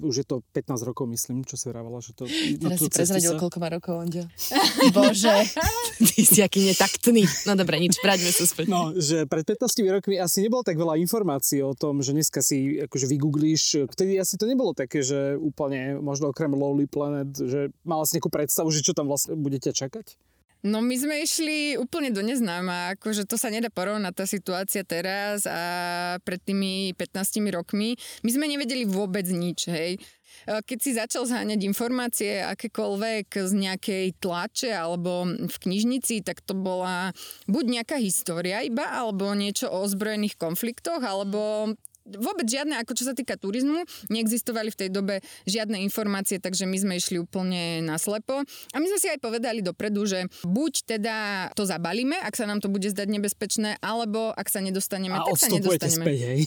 už 0.00 0.24
je 0.24 0.26
to 0.26 0.40
15 0.56 0.88
rokov, 0.88 1.04
myslím, 1.12 1.44
čo 1.44 1.60
si 1.60 1.68
vravala, 1.68 2.00
že 2.00 2.16
to... 2.16 2.24
Teraz 2.24 2.80
si 2.80 2.88
prezradil, 2.88 3.36
sa... 3.36 3.40
koľko 3.40 3.58
má 3.60 3.68
rokov, 3.68 3.92
Ondio. 4.00 4.24
Bože, 4.96 5.36
ty 6.08 6.24
si 6.24 6.40
aký 6.40 6.72
netaktný. 6.72 7.28
No 7.44 7.60
dobre, 7.60 7.76
nič, 7.76 8.00
vráťme 8.00 8.32
sa 8.32 8.48
späť. 8.48 8.72
No, 8.72 8.96
že 8.96 9.28
pred 9.28 9.44
15 9.44 9.68
rokmi 10.00 10.16
asi 10.16 10.40
nebolo 10.40 10.64
tak 10.64 10.80
veľa 10.80 10.96
informácií 10.96 11.60
o 11.60 11.76
tom, 11.76 12.00
že 12.00 12.16
dneska 12.16 12.40
si 12.40 12.80
akože 12.88 13.04
vygooglíš. 13.04 13.84
Vtedy 13.92 14.16
asi 14.16 14.40
to 14.40 14.48
nebolo 14.48 14.72
také, 14.72 15.04
že 15.04 15.36
úplne, 15.36 16.00
možno 16.00 16.32
okrem 16.32 16.56
Lonely 16.56 16.88
Planet, 16.88 17.36
že 17.36 17.68
mala 17.84 18.08
si 18.08 18.16
nejakú 18.16 18.32
predstavu, 18.32 18.72
že 18.72 18.80
čo 18.80 18.96
tam 18.96 19.12
vlastne 19.12 19.36
budete 19.36 19.76
čakať? 19.76 20.16
No 20.64 20.80
my 20.80 20.96
sme 20.96 21.20
išli 21.20 21.76
úplne 21.76 22.08
do 22.08 22.24
neznáma, 22.24 22.96
akože 22.96 23.28
to 23.28 23.36
sa 23.36 23.52
nedá 23.52 23.68
porovnať 23.68 24.14
tá 24.16 24.24
situácia 24.24 24.80
teraz 24.80 25.44
a 25.44 26.16
pred 26.24 26.40
tými 26.40 26.96
15 26.96 27.52
rokmi. 27.52 28.00
My 28.24 28.30
sme 28.32 28.48
nevedeli 28.48 28.88
vôbec 28.88 29.28
nič, 29.28 29.68
hej. 29.68 30.00
Keď 30.48 30.78
si 30.80 30.96
začal 30.96 31.28
zháňať 31.28 31.68
informácie 31.68 32.40
akékoľvek 32.48 33.28
z 33.44 33.52
nejakej 33.54 34.06
tlače 34.18 34.72
alebo 34.72 35.28
v 35.28 35.56
knižnici, 35.68 36.24
tak 36.24 36.40
to 36.40 36.56
bola 36.56 37.12
buď 37.44 37.64
nejaká 37.80 37.96
história 38.00 38.64
iba, 38.64 38.88
alebo 38.88 39.36
niečo 39.36 39.68
o 39.68 39.84
ozbrojených 39.84 40.40
konfliktoch, 40.40 41.04
alebo 41.04 41.76
vôbec 42.04 42.44
žiadne, 42.44 42.76
ako 42.80 42.92
čo 42.92 43.04
sa 43.08 43.14
týka 43.16 43.40
turizmu, 43.40 43.84
neexistovali 44.12 44.68
v 44.68 44.76
tej 44.76 44.88
dobe 44.92 45.14
žiadne 45.48 45.80
informácie, 45.84 46.36
takže 46.36 46.68
my 46.68 46.76
sme 46.76 46.94
išli 47.00 47.16
úplne 47.20 47.80
naslepo. 47.80 48.44
A 48.44 48.76
my 48.76 48.86
sme 48.86 48.98
si 49.00 49.08
aj 49.08 49.18
povedali 49.20 49.64
dopredu, 49.64 50.04
že 50.04 50.28
buď 50.44 50.72
teda 50.96 51.16
to 51.56 51.64
zabalíme, 51.64 52.16
ak 52.20 52.36
sa 52.36 52.44
nám 52.44 52.60
to 52.60 52.68
bude 52.68 52.84
zdať 52.84 53.08
nebezpečné, 53.08 53.80
alebo 53.80 54.32
ak 54.36 54.48
sa 54.52 54.60
nedostaneme, 54.60 55.16
a 55.16 55.24
tak 55.24 55.40
sa 55.40 55.48
nedostaneme. 55.48 56.04
Späť, 56.04 56.18
hej. 56.28 56.40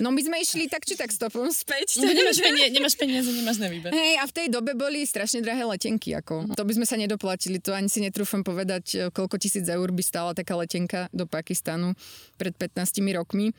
No 0.00 0.10
my 0.10 0.20
sme 0.24 0.40
išli 0.40 0.66
tak 0.68 0.88
či 0.88 0.96
tak 0.96 1.12
stopom 1.12 1.52
späť. 1.52 2.00
No, 2.00 2.08
nemáš, 2.08 2.40
penie, 2.40 2.72
nemáš 2.72 2.96
peniaze, 2.96 3.28
nemáš 3.28 3.60
na 3.60 3.68
výber. 3.68 3.92
Hej, 3.92 4.16
a 4.20 4.24
v 4.24 4.32
tej 4.32 4.46
dobe 4.48 4.72
boli 4.72 5.04
strašne 5.04 5.44
drahé 5.44 5.68
letenky. 5.68 6.16
Ako. 6.16 6.56
To 6.56 6.62
by 6.64 6.72
sme 6.76 6.86
sa 6.88 6.96
nedoplatili, 6.96 7.60
to 7.60 7.76
ani 7.76 7.92
si 7.92 8.00
netrúfam 8.00 8.40
povedať, 8.40 9.12
koľko 9.12 9.36
tisíc 9.36 9.64
eur 9.68 9.88
by 9.92 10.02
stála 10.04 10.32
taká 10.32 10.56
letenka 10.56 11.12
do 11.12 11.28
Pakistanu 11.28 11.92
pred 12.40 12.56
15 12.56 13.00
rokmi. 13.12 13.52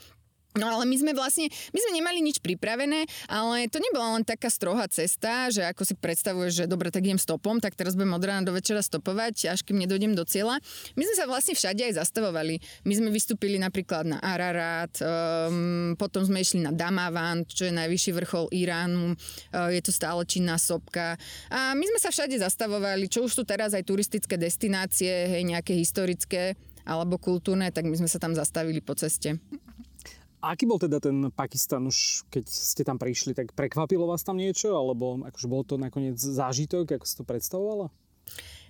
No 0.54 0.70
ale 0.70 0.86
my 0.86 0.96
sme 1.02 1.12
vlastne, 1.18 1.50
my 1.50 1.80
sme 1.82 1.92
nemali 1.98 2.22
nič 2.22 2.38
pripravené, 2.38 3.10
ale 3.26 3.66
to 3.74 3.82
nebola 3.82 4.22
len 4.22 4.24
taká 4.26 4.54
strohá 4.54 4.86
cesta, 4.86 5.50
že 5.50 5.66
ako 5.66 5.82
si 5.82 5.98
predstavuješ, 5.98 6.52
že 6.54 6.66
dobre, 6.70 6.94
tak 6.94 7.02
idem 7.10 7.18
stopom, 7.18 7.58
tak 7.58 7.74
teraz 7.74 7.98
budem 7.98 8.14
od 8.14 8.22
rána 8.22 8.46
do 8.46 8.54
večera 8.54 8.86
stopovať, 8.86 9.50
až 9.50 9.66
kým 9.66 9.82
nedojdem 9.82 10.14
do 10.14 10.22
cieľa. 10.22 10.62
My 10.94 11.04
sme 11.10 11.16
sa 11.18 11.26
vlastne 11.26 11.58
všade 11.58 11.90
aj 11.90 11.98
zastavovali. 11.98 12.62
My 12.86 12.94
sme 12.94 13.10
vystúpili 13.10 13.58
napríklad 13.58 14.06
na 14.06 14.22
Ararat, 14.22 14.94
um, 15.02 15.98
potom 15.98 16.22
sme 16.22 16.46
išli 16.46 16.62
na 16.62 16.70
Damavan, 16.70 17.50
čo 17.50 17.66
je 17.66 17.74
najvyšší 17.74 18.12
vrchol 18.14 18.54
Iránu, 18.54 19.18
uh, 19.18 19.74
je 19.74 19.82
to 19.82 19.90
stále 19.90 20.22
činná 20.30 20.62
sopka. 20.62 21.18
A 21.50 21.74
my 21.74 21.86
sme 21.90 21.98
sa 21.98 22.14
všade 22.14 22.38
zastavovali, 22.38 23.10
čo 23.10 23.26
už 23.26 23.34
sú 23.34 23.42
teraz 23.42 23.74
aj 23.74 23.90
turistické 23.90 24.38
destinácie, 24.38 25.10
hej, 25.34 25.42
nejaké 25.50 25.74
historické 25.74 26.54
alebo 26.84 27.16
kultúrne, 27.16 27.72
tak 27.72 27.88
my 27.88 27.96
sme 27.96 28.12
sa 28.12 28.20
tam 28.20 28.36
zastavili 28.36 28.84
po 28.84 28.94
ceste. 28.94 29.40
Aký 30.44 30.68
bol 30.68 30.76
teda 30.76 31.00
ten 31.00 31.32
Pakistan 31.32 31.88
už, 31.88 32.28
keď 32.28 32.44
ste 32.52 32.84
tam 32.84 33.00
prišli, 33.00 33.32
tak 33.32 33.56
prekvapilo 33.56 34.04
vás 34.04 34.28
tam 34.28 34.36
niečo, 34.36 34.76
alebo 34.76 35.24
akože 35.24 35.48
bol 35.48 35.64
to 35.64 35.80
nakoniec 35.80 36.20
zážitok, 36.20 37.00
ako 37.00 37.06
si 37.08 37.16
to 37.16 37.24
predstavovala? 37.24 37.88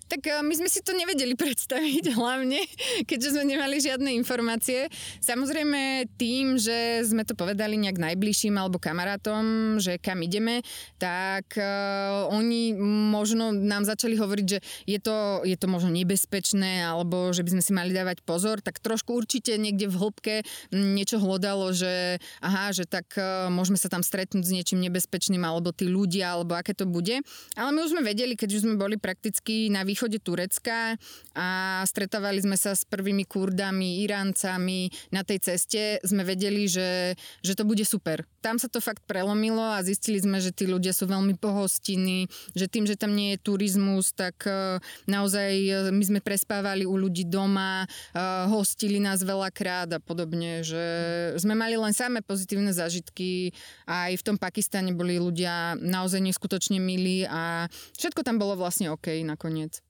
Tak 0.08 0.22
eh, 0.28 0.42
my 0.44 0.54
sme 0.56 0.70
si 0.70 0.84
to 0.84 0.92
nevedeli 0.96 1.36
predstaviť 1.44 2.16
hlavne, 2.16 2.60
keďže 3.06 3.38
sme 3.38 3.44
nemali 3.48 3.80
žiadne 3.80 4.10
informácie. 4.18 4.88
Samozrejme 5.24 6.12
tým, 6.20 6.60
že 6.60 7.04
sme 7.08 7.24
to 7.24 7.36
povedali 7.38 7.80
nejak 7.80 8.00
najbližším 8.00 8.56
alebo 8.60 8.82
kamarátom, 8.82 9.78
že 9.80 10.00
kam 10.00 10.20
ideme, 10.24 10.62
tak 11.00 11.56
uh, 11.60 12.28
oni 12.32 12.76
možno 13.12 13.52
nám 13.52 13.88
začali 13.88 14.16
hovoriť, 14.20 14.46
že 14.48 14.60
je 14.88 15.00
to, 15.00 15.44
je 15.48 15.56
to 15.56 15.68
možno 15.68 15.92
nebezpečné 15.92 16.84
alebo 16.84 17.32
že 17.32 17.44
by 17.44 17.60
sme 17.60 17.64
si 17.64 17.72
mali 17.72 17.92
dávať 17.92 18.24
pozor, 18.24 18.60
tak 18.60 18.80
trošku 18.80 19.16
určite 19.16 19.56
niekde 19.56 19.88
v 19.90 20.00
hĺbke 20.00 20.36
niečo 20.72 21.20
hľadalo, 21.20 21.72
že 21.72 22.20
aha, 22.44 22.72
že 22.76 22.88
tak 22.88 23.16
uh, 23.16 23.48
môžeme 23.48 23.80
sa 23.80 23.92
tam 23.92 24.04
stretnúť 24.04 24.44
s 24.44 24.54
niečím 24.54 24.80
nebezpečným 24.84 25.44
alebo 25.44 25.72
tí 25.76 25.88
ľudia, 25.88 26.36
alebo 26.36 26.56
aké 26.56 26.76
to 26.76 26.88
bude. 26.88 27.24
Ale 27.56 27.70
my 27.72 27.80
už 27.86 27.96
sme 27.96 28.04
vedeli, 28.04 28.34
keď 28.34 28.50
už 28.60 28.64
sme 28.66 28.76
boli 28.76 28.96
prakticky 29.00 29.68
na 29.72 29.86
východe 29.94 30.18
Turecka 30.18 30.98
a 31.38 31.48
stretávali 31.86 32.42
sme 32.42 32.58
sa 32.58 32.74
s 32.74 32.82
prvými 32.82 33.30
Kurdami, 33.30 34.02
Iráncami 34.02 34.90
na 35.14 35.22
tej 35.22 35.54
ceste, 35.54 36.02
sme 36.02 36.26
vedeli, 36.26 36.66
že, 36.66 37.14
že 37.46 37.54
to 37.54 37.62
bude 37.62 37.86
super. 37.86 38.26
Tam 38.42 38.58
sa 38.58 38.66
to 38.66 38.82
fakt 38.82 39.06
prelomilo 39.06 39.62
a 39.62 39.86
zistili 39.86 40.18
sme, 40.18 40.42
že 40.42 40.50
tí 40.50 40.66
ľudia 40.66 40.98
sú 40.98 41.06
veľmi 41.06 41.38
pohostinní, 41.38 42.26
že 42.58 42.66
tým, 42.66 42.90
že 42.90 42.98
tam 42.98 43.14
nie 43.14 43.38
je 43.38 43.46
turizmus, 43.46 44.18
tak 44.18 44.50
e, 44.50 44.82
naozaj 45.06 45.52
e, 45.54 45.72
my 45.94 46.04
sme 46.10 46.20
prespávali 46.26 46.90
u 46.90 46.98
ľudí 46.98 47.30
doma, 47.30 47.86
e, 47.86 48.20
hostili 48.50 48.98
nás 48.98 49.22
veľakrát 49.22 49.94
a 49.94 50.00
podobne, 50.02 50.66
že 50.66 50.84
sme 51.38 51.54
mali 51.54 51.78
len 51.78 51.94
samé 51.94 52.26
pozitívne 52.26 52.74
zážitky. 52.74 53.54
Aj 53.86 54.10
v 54.10 54.26
tom 54.26 54.42
Pakistane 54.42 54.90
boli 54.92 55.22
ľudia 55.22 55.78
naozaj 55.78 56.20
neskutočne 56.20 56.82
milí 56.82 57.30
a 57.30 57.70
všetko 57.96 58.26
tam 58.26 58.42
bolo 58.42 58.58
vlastne 58.58 58.90
OK 58.90 59.22
nakoniec. 59.22 59.84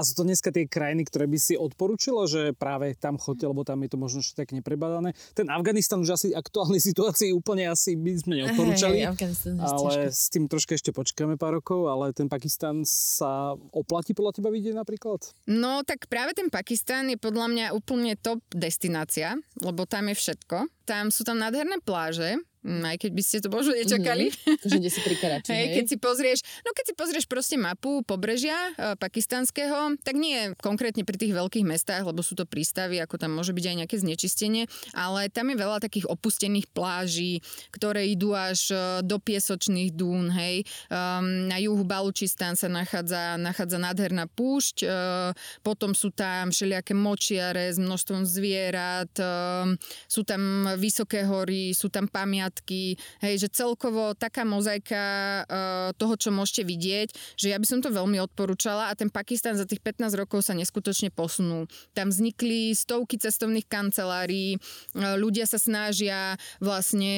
A 0.00 0.06
sú 0.08 0.16
to 0.16 0.24
dneska 0.24 0.48
tie 0.48 0.64
krajiny, 0.64 1.04
ktoré 1.04 1.28
by 1.28 1.36
si 1.36 1.60
odporúčilo, 1.60 2.24
že 2.24 2.56
práve 2.56 2.96
tam 2.96 3.20
chodte, 3.20 3.44
lebo 3.44 3.68
tam 3.68 3.84
je 3.84 3.92
to 3.92 4.00
možno 4.00 4.24
ešte 4.24 4.40
tak 4.40 4.56
neprebadané. 4.56 5.12
Ten 5.36 5.52
Afganistan 5.52 6.00
už 6.00 6.16
asi 6.16 6.32
aktuálnej 6.32 6.80
situácii 6.88 7.36
úplne 7.36 7.68
asi 7.68 8.00
by 8.00 8.16
sme 8.16 8.32
neodporúčali. 8.40 9.04
Hey, 9.04 9.12
ale 9.60 10.08
s 10.08 10.32
tým 10.32 10.48
troška 10.48 10.72
ešte 10.72 10.96
počkáme 10.96 11.36
pár 11.36 11.60
rokov, 11.60 11.92
ale 11.92 12.16
ten 12.16 12.32
Pakistan 12.32 12.80
sa 12.88 13.52
oplatí 13.76 14.16
podľa 14.16 14.40
teba 14.40 14.48
vidieť 14.48 14.72
napríklad? 14.72 15.20
No 15.44 15.84
tak 15.84 16.08
práve 16.08 16.32
ten 16.32 16.48
Pakistan 16.48 17.12
je 17.12 17.20
podľa 17.20 17.52
mňa 17.52 17.66
úplne 17.76 18.16
top 18.16 18.40
destinácia, 18.56 19.36
lebo 19.60 19.84
tam 19.84 20.08
je 20.08 20.16
všetko. 20.16 20.64
Tam 20.88 21.12
sú 21.12 21.28
tam 21.28 21.36
nádherné 21.44 21.76
pláže, 21.84 22.40
aj 22.64 22.96
keď 23.00 23.10
by 23.16 23.22
ste 23.24 23.36
to 23.40 23.48
možno 23.48 23.72
nečakali. 23.72 24.28
Mm-hmm. 24.30 24.68
Že 24.68 24.90
si 24.92 25.00
pri 25.00 25.16
Karači, 25.16 25.50
hej, 25.52 25.66
keď 25.80 25.84
si 25.88 25.96
pozrieš, 25.96 26.38
no 26.64 26.76
keď 26.76 26.84
si 26.92 26.94
pozrieš 26.94 27.24
proste 27.24 27.56
mapu 27.56 28.04
pobrežia 28.04 28.56
e, 28.76 28.96
pakistanského, 29.00 29.96
tak 30.04 30.16
nie 30.20 30.52
konkrétne 30.60 31.08
pri 31.08 31.16
tých 31.16 31.32
veľkých 31.32 31.64
mestách, 31.64 32.04
lebo 32.04 32.20
sú 32.20 32.36
to 32.36 32.44
prístavy, 32.44 33.00
ako 33.00 33.16
tam 33.16 33.32
môže 33.36 33.56
byť 33.56 33.64
aj 33.64 33.76
nejaké 33.84 33.96
znečistenie, 33.96 34.68
ale 34.92 35.32
tam 35.32 35.48
je 35.48 35.56
veľa 35.56 35.80
takých 35.80 36.06
opustených 36.08 36.68
pláží, 36.68 37.40
ktoré 37.72 38.12
idú 38.12 38.36
až 38.36 38.72
e, 38.72 38.76
do 39.04 39.16
piesočných 39.16 39.96
dún, 39.96 40.28
hej. 40.32 40.62
Um, 40.92 41.48
na 41.48 41.56
juhu 41.56 41.82
Balučistán 41.82 42.54
sa 42.60 42.68
nachádza, 42.68 43.40
nachádza 43.40 43.80
nádherná 43.80 44.28
púšť, 44.28 44.76
uh, 44.84 45.32
potom 45.64 45.96
sú 45.96 46.12
tam 46.12 46.52
všelijaké 46.52 46.92
močiare 46.92 47.72
s 47.72 47.80
množstvom 47.80 48.28
zvierat, 48.28 49.10
um, 49.18 49.74
sú 50.06 50.22
tam 50.26 50.68
vysoké 50.76 51.24
hory, 51.24 51.72
sú 51.72 51.88
tam 51.88 52.10
pamiatky 52.10 52.49
látky, 52.50 52.98
hej, 53.22 53.34
že 53.38 53.48
celkovo 53.54 54.18
taká 54.18 54.42
mozaika 54.42 55.02
uh, 55.46 55.94
toho, 55.94 56.18
čo 56.18 56.34
môžete 56.34 56.66
vidieť, 56.66 57.08
že 57.38 57.54
ja 57.54 57.56
by 57.62 57.66
som 57.66 57.78
to 57.78 57.94
veľmi 57.94 58.18
odporúčala 58.18 58.90
a 58.90 58.98
ten 58.98 59.06
Pakistan 59.06 59.54
za 59.54 59.62
tých 59.62 59.78
15 59.78 60.18
rokov 60.18 60.42
sa 60.42 60.58
neskutočne 60.58 61.14
posunul. 61.14 61.70
Tam 61.94 62.10
vznikli 62.10 62.74
stovky 62.74 63.22
cestovných 63.22 63.70
kancelárií, 63.70 64.58
uh, 64.58 65.14
ľudia 65.14 65.46
sa 65.46 65.62
snažia 65.62 66.34
vlastne 66.58 67.14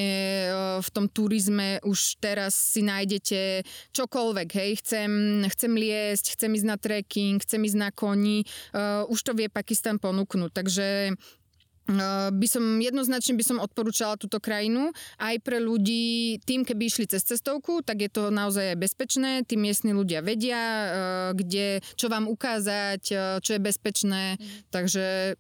uh, 0.53 0.79
v 0.85 0.89
tom 0.93 1.09
turizme 1.09 1.81
už 1.89 2.21
teraz 2.21 2.53
si 2.53 2.85
nájdete 2.85 3.65
čokoľvek, 3.97 4.49
hej, 4.53 4.71
chcem, 4.85 5.11
chcem 5.49 5.73
liesť, 5.73 6.37
chcem 6.37 6.53
ísť 6.53 6.67
na 6.69 6.77
trekking, 6.77 7.41
chcem 7.41 7.65
ísť 7.65 7.79
na 7.81 7.89
koni, 7.89 8.45
uh, 8.77 9.09
už 9.09 9.25
to 9.25 9.33
vie 9.33 9.49
Pakistan 9.49 9.97
ponúknuť, 9.97 10.51
takže 10.53 11.17
by 12.33 12.47
som 12.47 12.79
jednoznačne 12.79 13.35
by 13.35 13.45
som 13.45 13.59
odporúčala 13.59 14.15
túto 14.15 14.39
krajinu. 14.39 14.95
Aj 15.19 15.35
pre 15.43 15.59
ľudí, 15.59 16.39
tým 16.47 16.63
keby 16.63 16.87
išli 16.87 17.05
cez 17.11 17.27
cestovku, 17.27 17.83
tak 17.83 18.07
je 18.07 18.11
to 18.11 18.31
naozaj 18.31 18.79
bezpečné, 18.79 19.43
tí 19.43 19.59
miestni 19.59 19.91
ľudia 19.91 20.23
vedia, 20.23 20.63
kde, 21.35 21.83
čo 21.99 22.07
vám 22.07 22.31
ukázať, 22.31 23.03
čo 23.43 23.51
je 23.51 23.61
bezpečné, 23.61 24.39
mm. 24.39 24.71
takže 24.71 25.35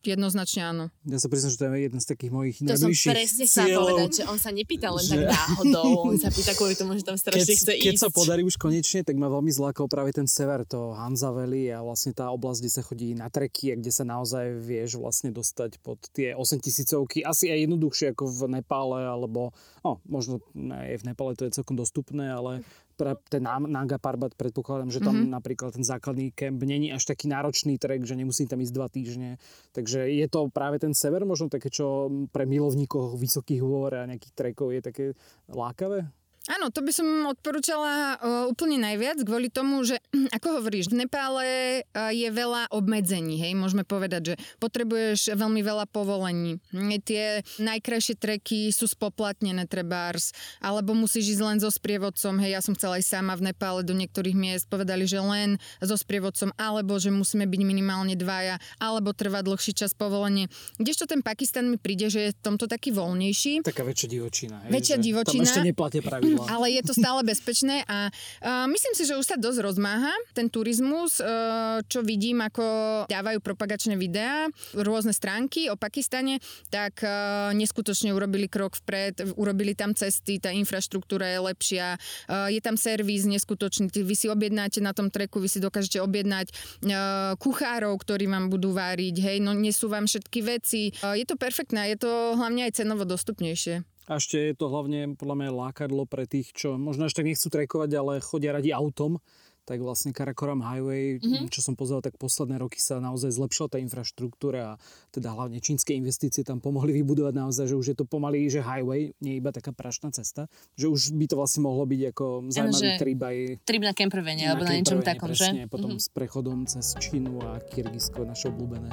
Jednoznačne 0.00 0.62
áno. 0.64 0.84
Ja 1.04 1.20
sa 1.20 1.28
priznám, 1.28 1.52
že 1.52 1.58
to 1.60 1.64
je 1.68 1.84
jeden 1.84 2.00
z 2.00 2.06
takých 2.08 2.32
mojich 2.32 2.56
to 2.56 2.72
najbližších 2.72 3.04
To 3.04 3.12
som 3.12 3.20
presne 3.20 3.44
sa 3.44 3.64
povedať, 3.68 4.10
že 4.16 4.22
on 4.32 4.38
sa 4.40 4.48
nepýta 4.48 4.88
len 4.88 5.04
že... 5.04 5.12
tak 5.12 5.28
náhodou, 5.28 6.08
on 6.08 6.16
sa 6.16 6.32
pýta 6.32 6.52
kvôli 6.56 6.72
tomu, 6.72 6.96
že 6.96 7.04
tam 7.04 7.20
strašne 7.20 7.44
keď, 7.44 7.56
chce 7.60 7.72
keď 7.76 7.94
ísť. 8.00 8.04
sa 8.04 8.08
podarí 8.08 8.40
už 8.40 8.56
konečne, 8.56 9.04
tak 9.04 9.20
ma 9.20 9.28
veľmi 9.28 9.52
zlákal 9.52 9.92
práve 9.92 10.16
ten 10.16 10.24
sever, 10.24 10.64
to 10.64 10.96
Hanza 10.96 11.28
Valley 11.28 11.68
a 11.68 11.84
vlastne 11.84 12.16
tá 12.16 12.32
oblasť, 12.32 12.58
kde 12.64 12.72
sa 12.72 12.80
chodí 12.80 13.12
na 13.12 13.28
treky 13.28 13.72
a 13.72 13.74
kde 13.76 13.92
sa 13.92 14.08
naozaj 14.08 14.56
vieš 14.56 14.96
vlastne 14.96 15.28
dostať 15.36 15.84
pod 15.84 16.00
tie 16.16 16.32
8 16.32 16.64
tisícovky. 16.64 17.20
Asi 17.20 17.52
aj 17.52 17.68
jednoduchšie 17.68 18.16
ako 18.16 18.24
v 18.24 18.40
Nepále, 18.56 19.04
alebo 19.04 19.52
no, 19.84 20.00
možno 20.08 20.40
aj 20.56 20.96
v 20.96 21.06
Nepále 21.12 21.36
to 21.36 21.44
je 21.44 21.60
celkom 21.60 21.76
dostupné, 21.76 22.32
ale 22.32 22.64
pre 23.00 23.16
ten 23.32 23.40
Nanga 23.48 23.96
Parbat 23.96 24.36
predpokladám, 24.36 24.92
že 24.92 25.00
tam 25.00 25.16
mm-hmm. 25.16 25.32
napríklad 25.32 25.72
ten 25.72 25.80
základný 25.80 26.36
kemp 26.36 26.60
není 26.60 26.92
až 26.92 27.08
taký 27.08 27.32
náročný 27.32 27.80
trek, 27.80 28.04
že 28.04 28.12
nemusím 28.12 28.44
tam 28.44 28.60
ísť 28.60 28.74
dva 28.76 28.92
týždne. 28.92 29.40
Takže 29.72 30.04
je 30.12 30.26
to 30.28 30.52
práve 30.52 30.76
ten 30.76 30.92
sever 30.92 31.24
možno 31.24 31.48
také, 31.48 31.72
čo 31.72 32.12
pre 32.28 32.44
milovníkov 32.44 33.16
vysokých 33.16 33.64
hôr 33.64 33.96
a 33.96 34.04
nejakých 34.04 34.36
trekov 34.36 34.76
je 34.76 34.80
také 34.84 35.04
lákavé? 35.48 36.12
Áno, 36.48 36.72
to 36.72 36.80
by 36.80 36.88
som 36.88 37.04
odporúčala 37.28 38.16
uh, 38.16 38.48
úplne 38.48 38.80
najviac 38.80 39.20
kvôli 39.28 39.52
tomu, 39.52 39.84
že 39.84 40.00
ako 40.40 40.64
hovoríš, 40.64 40.88
v 40.88 41.04
Nepále 41.04 41.48
uh, 41.84 42.08
je 42.08 42.32
veľa 42.32 42.72
obmedzení, 42.72 43.36
hej, 43.36 43.52
môžeme 43.52 43.84
povedať, 43.84 44.32
že 44.32 44.34
potrebuješ 44.56 45.36
veľmi 45.36 45.60
veľa 45.60 45.84
povolení. 45.92 46.56
Tie 47.04 47.44
najkrajšie 47.60 48.16
treky 48.16 48.72
sú 48.72 48.88
spoplatnené 48.88 49.68
trebárs, 49.68 50.32
alebo 50.64 50.96
musíš 50.96 51.36
ísť 51.36 51.42
len 51.44 51.58
so 51.60 51.68
sprievodcom, 51.68 52.40
hej, 52.40 52.56
ja 52.56 52.60
som 52.64 52.72
chcela 52.72 52.96
aj 52.96 53.04
sama 53.04 53.36
v 53.36 53.52
Nepále 53.52 53.84
do 53.84 53.92
niektorých 53.92 54.32
miest, 54.32 54.72
povedali, 54.72 55.04
že 55.04 55.20
len 55.20 55.60
so 55.84 55.92
sprievodcom, 55.92 56.56
alebo 56.56 56.96
že 56.96 57.12
musíme 57.12 57.44
byť 57.44 57.60
minimálne 57.68 58.16
dvaja, 58.16 58.56
alebo 58.80 59.12
trvá 59.12 59.44
dlhší 59.44 59.76
čas 59.76 59.92
povolenie. 59.92 60.48
Kdežto 60.80 61.04
ten 61.04 61.20
Pakistan 61.20 61.68
mi 61.68 61.76
príde, 61.76 62.08
že 62.08 62.20
je 62.24 62.30
v 62.32 62.40
tomto 62.40 62.64
taký 62.64 62.96
voľnejší. 62.96 63.60
Taká 63.60 63.84
väčšia 63.84 64.08
divočina. 64.08 64.56
Hej, 64.64 64.70
väčšia 64.72 64.96
divočina. 64.96 65.44
Tam 65.44 65.52
ešte 65.52 65.68
neplatia 65.68 66.00
pravidla 66.00 66.20
pravidla. 66.20 66.29
Ale 66.46 66.70
je 66.70 66.82
to 66.84 66.92
stále 66.94 67.20
bezpečné 67.24 67.82
a 67.88 68.10
uh, 68.10 68.66
myslím 68.70 68.94
si, 68.94 69.02
že 69.08 69.16
už 69.16 69.26
sa 69.26 69.36
dosť 69.40 69.58
rozmáha 69.64 70.12
ten 70.36 70.46
turizmus, 70.46 71.18
uh, 71.18 71.80
čo 71.86 72.04
vidím, 72.04 72.44
ako 72.44 72.64
dávajú 73.10 73.38
propagačné 73.42 73.96
videá, 73.96 74.46
rôzne 74.76 75.14
stránky 75.14 75.72
o 75.72 75.76
Pakistane, 75.78 76.38
tak 76.68 77.02
uh, 77.02 77.50
neskutočne 77.56 78.14
urobili 78.14 78.46
krok 78.46 78.78
vpred, 78.84 79.34
urobili 79.34 79.74
tam 79.74 79.96
cesty, 79.96 80.38
tá 80.38 80.54
infraštruktúra 80.54 81.26
je 81.26 81.40
lepšia, 81.40 81.86
uh, 81.96 82.46
je 82.52 82.60
tam 82.62 82.76
servis 82.78 83.26
neskutočný, 83.26 83.90
vy 83.90 84.14
si 84.14 84.26
objednáte 84.30 84.78
na 84.84 84.94
tom 84.94 85.08
treku, 85.08 85.40
vy 85.40 85.48
si 85.50 85.58
dokážete 85.58 85.98
objednať 85.98 86.46
uh, 86.50 87.34
kuchárov, 87.40 87.96
ktorí 87.98 88.30
vám 88.30 88.52
budú 88.52 88.70
váriť, 88.76 89.14
hej, 89.18 89.36
no 89.42 89.56
nesú 89.56 89.90
vám 89.90 90.06
všetky 90.06 90.38
veci. 90.44 90.94
Uh, 91.02 91.16
je 91.16 91.26
to 91.26 91.34
perfektné, 91.34 91.94
je 91.96 92.06
to 92.06 92.12
hlavne 92.36 92.66
aj 92.68 92.78
cenovo 92.78 93.02
dostupnejšie. 93.08 93.89
A 94.10 94.18
ešte 94.18 94.50
je 94.50 94.54
to 94.58 94.66
hlavne 94.66 95.14
podľa 95.14 95.36
mňa 95.38 95.50
lákadlo 95.54 96.02
pre 96.02 96.26
tých, 96.26 96.50
čo 96.50 96.74
možno 96.74 97.06
tak 97.06 97.30
nechcú 97.30 97.46
trekovať, 97.46 97.90
ale 97.94 98.18
chodia 98.18 98.50
radi 98.50 98.74
autom 98.74 99.22
tak 99.70 99.86
vlastne 99.86 100.10
Karakoram 100.10 100.66
Highway, 100.66 101.22
mm-hmm. 101.22 101.46
čo 101.46 101.62
som 101.62 101.78
pozeral, 101.78 102.02
tak 102.02 102.18
posledné 102.18 102.58
roky 102.58 102.82
sa 102.82 102.98
naozaj 102.98 103.30
zlepšila 103.30 103.70
tá 103.70 103.78
infraštruktúra 103.78 104.74
a 104.74 104.78
teda 105.14 105.30
hlavne 105.30 105.62
čínske 105.62 105.94
investície 105.94 106.42
tam 106.42 106.58
pomohli 106.58 106.90
vybudovať 106.98 107.34
naozaj, 107.38 107.70
že 107.70 107.78
už 107.78 107.86
je 107.94 107.96
to 108.02 108.02
pomaly, 108.02 108.50
že 108.50 108.66
highway, 108.66 109.14
nie 109.22 109.38
iba 109.38 109.54
taká 109.54 109.70
prašná 109.70 110.10
cesta, 110.10 110.50
že 110.74 110.90
už 110.90 111.14
by 111.14 111.30
to 111.30 111.38
vlastne 111.38 111.62
mohlo 111.62 111.86
byť 111.86 112.00
ako 112.10 112.50
zaujímavý 112.50 112.90
trip 112.98 113.20
aj... 113.22 113.36
Trip 113.62 113.84
na 113.86 113.94
kempervene, 113.94 114.44
alebo 114.50 114.66
na 114.66 114.74
niečom 114.74 115.06
takom, 115.06 115.30
presne, 115.30 115.66
že? 115.66 115.70
potom 115.70 115.94
mm-hmm. 115.94 116.02
s 116.02 116.08
prechodom 116.10 116.58
cez 116.66 116.86
Čínu 116.98 117.38
a 117.46 117.62
Kyrgyzsko, 117.62 118.26
naše 118.26 118.50
obľúbené. 118.50 118.90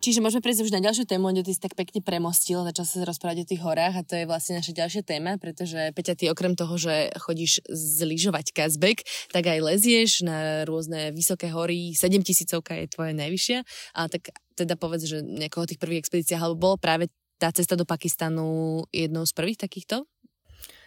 Čiže 0.00 0.24
môžeme 0.24 0.40
prejsť 0.40 0.64
už 0.64 0.72
na 0.72 0.80
ďalšiu 0.80 1.04
tému, 1.04 1.28
kde 1.28 1.44
ty 1.44 1.52
si 1.52 1.60
tak 1.60 1.76
pekne 1.76 2.00
premostil, 2.00 2.64
začal 2.64 2.88
sa 2.88 3.04
rozprávať 3.04 3.44
o 3.44 3.48
tých 3.52 3.60
horách 3.60 4.00
a 4.00 4.06
to 4.06 4.16
je 4.16 4.24
vlastne 4.24 4.56
naša 4.56 4.72
ďalšia 4.72 5.02
téma, 5.04 5.36
pretože 5.36 5.92
Peťa, 5.92 6.16
ty 6.16 6.32
okrem 6.32 6.56
toho, 6.56 6.72
že 6.80 7.12
chodíš 7.20 7.60
zlyžovať 7.68 8.56
Kazbek, 8.56 9.04
tak 9.28 9.44
aj 9.44 9.60
lezieš 9.60 10.24
na 10.24 10.64
rôzne 10.64 11.12
vysoké 11.12 11.52
hory, 11.52 11.92
7000 11.92 12.48
je 12.48 12.88
tvoja 12.88 13.12
najvyššia, 13.12 13.58
a 13.92 14.00
tak 14.08 14.32
teda 14.56 14.80
povedz, 14.80 15.04
že 15.04 15.20
nejakého 15.20 15.68
tých 15.68 15.76
prvých 15.76 16.00
expedíciách, 16.00 16.40
alebo 16.40 16.72
bolo 16.72 16.76
práve 16.80 17.12
tá 17.36 17.52
cesta 17.52 17.76
do 17.76 17.84
Pakistanu 17.84 18.80
jednou 18.92 19.28
z 19.28 19.32
prvých 19.36 19.60
takýchto? 19.60 20.08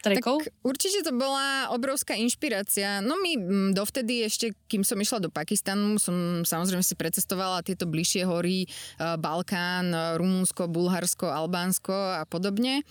Trekov? 0.04 0.44
Tak 0.44 0.52
určite 0.68 1.08
to 1.08 1.16
bola 1.16 1.72
obrovská 1.72 2.20
inšpirácia. 2.20 3.00
No 3.00 3.16
my 3.16 3.32
mm, 3.39 3.70
dovtedy 3.72 4.28
ešte, 4.28 4.52
kým 4.68 4.84
som 4.84 5.00
išla 5.00 5.24
do 5.24 5.32
Pakistanu, 5.32 5.96
som 5.96 6.44
samozrejme 6.44 6.84
si 6.84 7.00
precestovala 7.00 7.63
tieto 7.63 7.88
bližšie 7.88 8.28
hory, 8.28 8.68
Balkán, 9.00 10.20
Rumunsko, 10.20 10.68
Bulharsko, 10.68 11.32
Albánsko 11.32 12.20
a 12.20 12.28
podobne. 12.28 12.84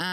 A 0.00 0.10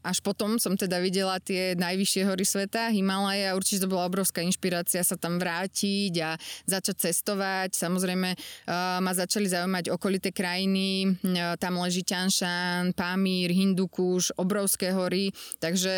až 0.00 0.24
potom 0.24 0.56
som 0.56 0.72
teda 0.72 0.96
videla 0.96 1.36
tie 1.36 1.76
najvyššie 1.76 2.22
hory 2.24 2.48
sveta, 2.48 2.88
Himalaja. 2.88 3.52
Určite 3.52 3.84
to 3.84 3.92
bola 3.92 4.08
obrovská 4.08 4.40
inšpirácia 4.40 5.04
sa 5.04 5.20
tam 5.20 5.36
vrátiť 5.36 6.12
a 6.24 6.40
začať 6.64 7.08
cestovať. 7.08 7.76
Samozrejme 7.76 8.28
uh, 8.32 9.04
ma 9.04 9.12
začali 9.12 9.52
zaujímať 9.52 9.92
okolité 9.92 10.32
krajiny. 10.32 11.20
Uh, 11.20 11.60
tam 11.60 11.76
leží 11.84 12.00
Tianshan, 12.00 12.96
Pamír, 12.96 13.52
Hindukuš, 13.52 14.32
obrovské 14.40 14.96
hory. 14.96 15.28
Takže 15.60 15.92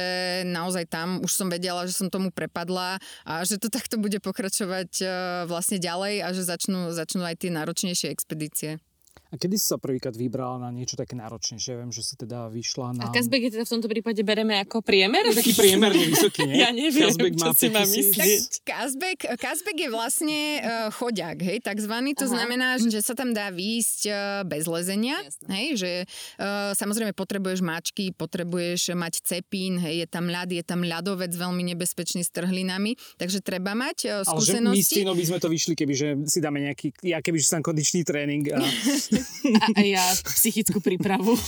naozaj 0.50 0.90
tam 0.90 1.22
už 1.22 1.30
som 1.30 1.46
vedela, 1.46 1.86
že 1.86 1.94
som 1.94 2.10
tomu 2.10 2.34
prepadla 2.34 2.98
a 3.22 3.46
že 3.46 3.62
to 3.62 3.70
takto 3.76 3.94
bude 3.94 4.18
pokračovať 4.18 4.90
uh, 5.02 5.10
vlastne 5.46 5.78
ďalej 5.78 6.14
a 6.26 6.28
že 6.34 6.42
začnú, 6.42 6.90
začnú 6.90 7.22
aj 7.22 7.46
tie 7.46 7.50
náročnejšie 7.54 8.10
expedície. 8.10 8.82
A 9.34 9.36
kedy 9.36 9.58
si 9.58 9.66
sa 9.66 9.82
prvýkrát 9.82 10.14
vybrala 10.14 10.62
na 10.62 10.70
niečo 10.70 10.94
také 10.94 11.18
náročnejšie? 11.18 11.74
Ja 11.74 11.78
viem, 11.82 11.90
že 11.90 12.06
si 12.06 12.14
teda 12.14 12.46
vyšla 12.54 12.94
na... 12.94 13.02
A 13.02 13.06
Kazbek 13.10 13.50
je 13.50 13.58
teda 13.58 13.66
v 13.66 13.72
tomto 13.74 13.90
prípade 13.90 14.22
bereme 14.22 14.54
ako 14.62 14.78
priemer? 14.78 15.26
Je 15.26 15.42
taký 15.42 15.58
priemer 15.58 15.90
vysoký, 15.90 16.46
nie? 16.46 16.54
Ja 16.62 16.70
neviem, 16.70 17.10
Kazbek 17.10 17.34
čo 17.34 17.50
si 17.50 17.66
mám 17.74 17.90
myslieť. 17.90 18.62
Kazbek, 18.62 19.18
Kazbek 19.34 19.74
je 19.74 19.88
vlastne 19.90 20.38
uh, 20.62 20.86
chodiak, 20.94 21.42
hej, 21.42 21.58
takzvaný. 21.66 22.14
To 22.14 22.30
Aha. 22.30 22.32
znamená, 22.38 22.78
že 22.78 23.02
sa 23.02 23.18
tam 23.18 23.34
dá 23.34 23.50
výjsť 23.50 24.00
uh, 24.06 24.14
bez 24.46 24.70
lezenia. 24.70 25.18
Jasne. 25.18 25.50
Hej, 25.50 25.66
že 25.82 25.90
uh, 26.38 26.70
samozrejme 26.78 27.10
potrebuješ 27.18 27.58
mačky, 27.58 28.14
potrebuješ 28.14 28.94
mať 28.94 29.18
cepín, 29.18 29.82
hej, 29.82 30.06
je 30.06 30.08
tam 30.14 30.30
ľad, 30.30 30.54
je 30.54 30.62
tam 30.62 30.86
ľadovec 30.86 31.34
veľmi 31.34 31.74
nebezpečný 31.74 32.22
s 32.22 32.30
trhlinami, 32.30 32.94
takže 33.18 33.42
treba 33.42 33.74
mať 33.74 33.98
uh, 34.06 34.22
skúsenosti. 34.22 35.02
Ale 35.02 35.10
že 35.10 35.18
my 35.18 35.18
by 35.18 35.26
sme 35.26 35.38
to 35.42 35.48
vyšli, 35.50 35.72
kebyže 35.74 36.08
si 36.30 36.38
dáme 36.38 36.62
nejaký, 36.62 36.94
ja 37.02 37.18
kebyže 37.18 37.50
som 37.50 37.66
kondičný 37.66 38.06
tréning 38.06 38.46
a 38.54 38.62
a, 39.60 39.66
a 39.76 39.80
ja 39.82 40.04
psychickú 40.24 40.80
prípravu. 40.80 41.34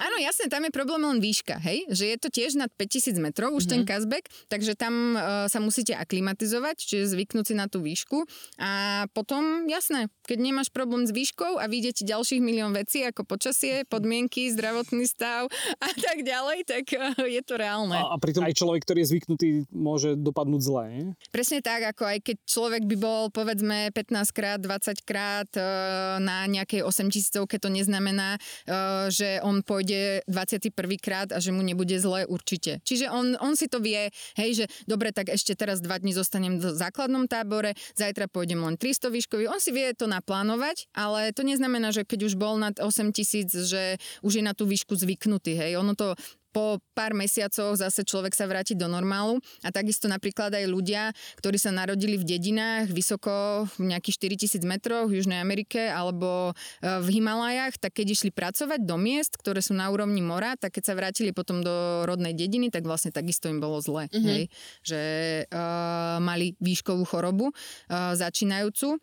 Áno, 0.00 0.16
jasne, 0.16 0.48
tam 0.48 0.64
je 0.64 0.72
problém 0.72 1.04
len 1.04 1.20
výška, 1.20 1.60
hej? 1.60 1.84
Že 1.92 2.04
je 2.08 2.16
to 2.16 2.28
tiež 2.32 2.56
nad 2.56 2.72
5000 2.72 3.20
metrov, 3.20 3.52
už 3.52 3.68
mm-hmm. 3.68 3.84
ten 3.84 3.88
Kazbek, 3.88 4.24
takže 4.48 4.72
tam 4.72 5.12
uh, 5.12 5.44
sa 5.44 5.60
musíte 5.60 5.92
aklimatizovať, 5.92 6.80
čiže 6.80 7.12
zvyknúť 7.12 7.52
si 7.52 7.54
na 7.58 7.68
tú 7.68 7.84
výšku 7.84 8.24
a 8.56 9.04
potom, 9.12 9.68
jasné, 9.68 10.08
keď 10.24 10.38
nemáš 10.40 10.72
problém 10.72 11.04
s 11.04 11.12
výškou 11.12 11.60
a 11.60 11.68
vidíte 11.68 12.08
ďalších 12.08 12.40
milión 12.40 12.72
vecí 12.72 13.04
ako 13.04 13.28
počasie, 13.28 13.84
podmienky, 13.92 14.48
zdravotný 14.48 15.04
stav 15.04 15.52
a 15.86 15.90
tak 15.92 16.24
ďalej, 16.24 16.64
tak 16.64 16.84
uh, 16.96 17.20
je 17.28 17.42
to 17.44 17.60
reálne. 17.60 17.92
A, 17.92 18.14
a 18.14 18.16
pritom 18.16 18.48
aj 18.48 18.56
človek, 18.56 18.88
ktorý 18.88 19.04
je 19.04 19.10
zvyknutý, 19.12 19.48
môže 19.68 20.16
dopadnúť 20.16 20.60
zle, 20.64 20.82
nie? 20.88 21.06
Presne 21.28 21.60
tak, 21.60 21.84
ako 21.92 22.08
aj 22.08 22.18
keď 22.24 22.36
človek 22.48 22.82
by 22.88 22.96
bol 22.96 23.22
povedzme 23.28 23.92
15 23.92 24.32
krát, 24.32 24.58
20 24.64 24.96
krát 25.04 25.50
uh, 25.60 26.16
na 26.24 26.48
nejakej 26.48 26.88
8000 27.08 27.48
to 27.60 27.68
neznamená, 27.72 28.36
uh, 28.36 29.08
že 29.08 29.40
on 29.40 29.64
pôjde 29.64 30.20
21. 30.28 30.74
krát 31.00 31.28
a 31.32 31.40
že 31.40 31.54
mu 31.54 31.64
nebude 31.64 31.96
zle 31.96 32.28
určite. 32.28 32.84
Čiže 32.84 33.08
on, 33.08 33.40
on 33.40 33.56
si 33.56 33.72
to 33.72 33.80
vie, 33.80 34.12
hej, 34.36 34.50
že 34.52 34.64
dobre, 34.84 35.14
tak 35.16 35.32
ešte 35.32 35.56
teraz 35.56 35.80
dva 35.80 35.96
dní 35.96 36.12
zostanem 36.12 36.60
v 36.60 36.76
základnom 36.76 37.24
tábore, 37.24 37.72
zajtra 37.96 38.28
pôjdem 38.28 38.60
len 38.60 38.76
300 38.76 39.08
výškový. 39.08 39.48
On 39.48 39.62
si 39.62 39.72
vie 39.72 39.92
to 39.96 40.04
naplánovať, 40.04 40.90
ale 40.92 41.32
to 41.32 41.40
neznamená, 41.46 41.94
že 41.94 42.04
keď 42.04 42.28
už 42.28 42.34
bol 42.36 42.60
nad 42.60 42.76
8000, 42.76 43.48
že 43.64 43.96
už 44.20 44.32
je 44.40 44.44
na 44.44 44.52
tú 44.52 44.68
výšku 44.68 44.92
zvyknutý, 44.92 45.56
hej. 45.56 45.80
Ono 45.80 45.96
to 45.96 46.18
po 46.50 46.82
pár 46.94 47.14
mesiacoch 47.14 47.78
zase 47.78 48.02
človek 48.02 48.34
sa 48.34 48.46
vráti 48.50 48.74
do 48.74 48.90
normálu 48.90 49.38
a 49.62 49.70
takisto 49.70 50.10
napríklad 50.10 50.50
aj 50.54 50.66
ľudia, 50.66 51.14
ktorí 51.38 51.56
sa 51.56 51.70
narodili 51.70 52.18
v 52.18 52.26
dedinách 52.26 52.90
vysoko 52.90 53.66
v 53.78 53.94
nejakých 53.94 54.36
4000 54.60 54.66
metroch 54.66 55.06
v 55.06 55.22
Južnej 55.22 55.38
Amerike 55.38 55.90
alebo 55.90 56.50
e, 56.50 56.52
v 56.82 57.06
Himalajách, 57.18 57.78
tak 57.78 58.02
keď 58.02 58.06
išli 58.18 58.30
pracovať 58.34 58.82
do 58.82 58.96
miest, 58.98 59.38
ktoré 59.38 59.62
sú 59.62 59.72
na 59.78 59.88
úrovni 59.88 60.20
mora, 60.20 60.58
tak 60.58 60.78
keď 60.78 60.92
sa 60.92 60.98
vrátili 60.98 61.30
potom 61.30 61.62
do 61.62 62.04
rodnej 62.04 62.34
dediny, 62.34 62.68
tak 62.68 62.84
vlastne 62.84 63.14
takisto 63.14 63.46
im 63.46 63.62
bolo 63.62 63.78
zle, 63.78 64.10
mm-hmm. 64.10 64.26
hej? 64.26 64.42
že 64.82 65.00
uh, 65.48 66.18
mali 66.18 66.58
výškovú 66.58 67.06
chorobu 67.06 67.50
uh, 67.50 68.12
začínajúcu. 68.18 68.98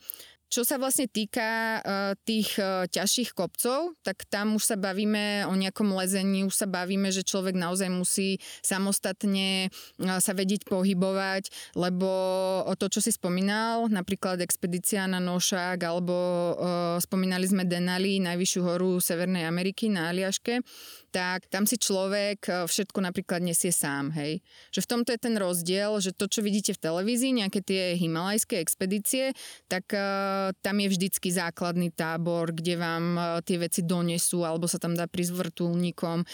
Čo 0.48 0.64
sa 0.64 0.80
vlastne 0.80 1.12
týka 1.12 1.84
uh, 1.84 2.16
tých 2.24 2.56
uh, 2.56 2.88
ťažších 2.88 3.36
kopcov, 3.36 4.00
tak 4.00 4.24
tam 4.32 4.56
už 4.56 4.64
sa 4.64 4.80
bavíme 4.80 5.44
o 5.48 5.54
nejakom 5.60 5.92
lezení, 5.92 6.48
už 6.48 6.56
sa 6.56 6.68
bavíme, 6.68 7.12
že 7.12 7.28
človek 7.28 7.52
naozaj 7.52 7.92
musí 7.92 8.40
samostatne 8.64 9.68
uh, 9.68 10.24
sa 10.24 10.32
vedieť 10.32 10.64
pohybovať, 10.72 11.76
lebo 11.76 12.10
to, 12.80 12.88
čo 12.88 13.04
si 13.04 13.12
spomínal, 13.12 13.92
napríklad 13.92 14.40
expedícia 14.40 15.04
na 15.04 15.20
Nošák, 15.20 15.80
alebo 15.84 16.16
spomínali 17.02 17.44
sme 17.48 17.68
Denali, 17.68 18.24
najvyššiu 18.24 18.62
horu 18.64 19.04
Severnej 19.04 19.44
Ameriky 19.44 19.92
na 19.92 20.12
Aliaške, 20.12 20.64
tak 21.12 21.50
tam 21.50 21.66
si 21.66 21.80
človek 21.80 22.68
všetko 22.70 23.00
napríklad 23.02 23.42
nesie 23.42 23.74
sám, 23.74 24.14
hej. 24.14 24.40
Že 24.72 24.80
v 24.84 24.90
tomto 24.90 25.10
je 25.16 25.20
ten 25.20 25.36
rozdiel, 25.36 25.92
že 26.00 26.14
to, 26.14 26.30
čo 26.30 26.46
vidíte 26.46 26.78
v 26.78 26.84
televízii, 26.84 27.42
nejaké 27.42 27.60
tie 27.64 27.98
himalajské 27.98 28.62
expedície, 28.62 29.34
tak 29.72 29.90
tam 30.62 30.76
je 30.80 30.88
vždycky 30.90 31.30
základný 31.34 31.92
tábor, 31.92 32.54
kde 32.54 32.78
vám 32.78 33.06
e, 33.18 33.22
tie 33.46 33.58
veci 33.58 33.82
donesú, 33.84 34.44
alebo 34.44 34.70
sa 34.70 34.78
tam 34.78 34.94
dá 34.94 35.10
prísť 35.10 35.34
vrtulníkom, 35.34 36.24
e, 36.24 36.26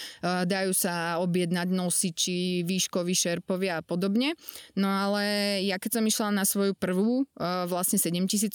dajú 0.46 0.72
sa 0.76 1.20
objednať 1.24 1.68
nosiči, 1.72 2.68
výškoví 2.68 3.14
šerpovia 3.16 3.80
a 3.80 3.86
podobne. 3.86 4.36
No 4.76 4.90
ale 4.90 5.24
ja 5.64 5.80
keď 5.80 6.00
som 6.00 6.04
išla 6.04 6.30
na 6.36 6.44
svoju 6.44 6.76
prvú, 6.76 7.24
e, 7.38 7.46
vlastne 7.70 7.98
7000 8.02 8.52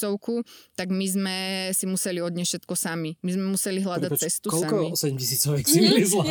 tak 0.77 0.93
my 0.93 1.07
sme 1.07 1.37
si 1.73 1.85
museli 1.89 2.21
odniesť 2.23 2.59
všetko 2.59 2.75
sami. 2.75 3.17
My 3.25 3.31
sme 3.35 3.45
museli 3.55 3.81
hľadať 3.83 4.11
Prepač, 4.13 4.23
cestu 4.29 4.49
koľko 4.53 4.95
sami. 4.95 5.19
7000 5.19 5.67
si 5.69 5.79
vylezla? 5.81 6.23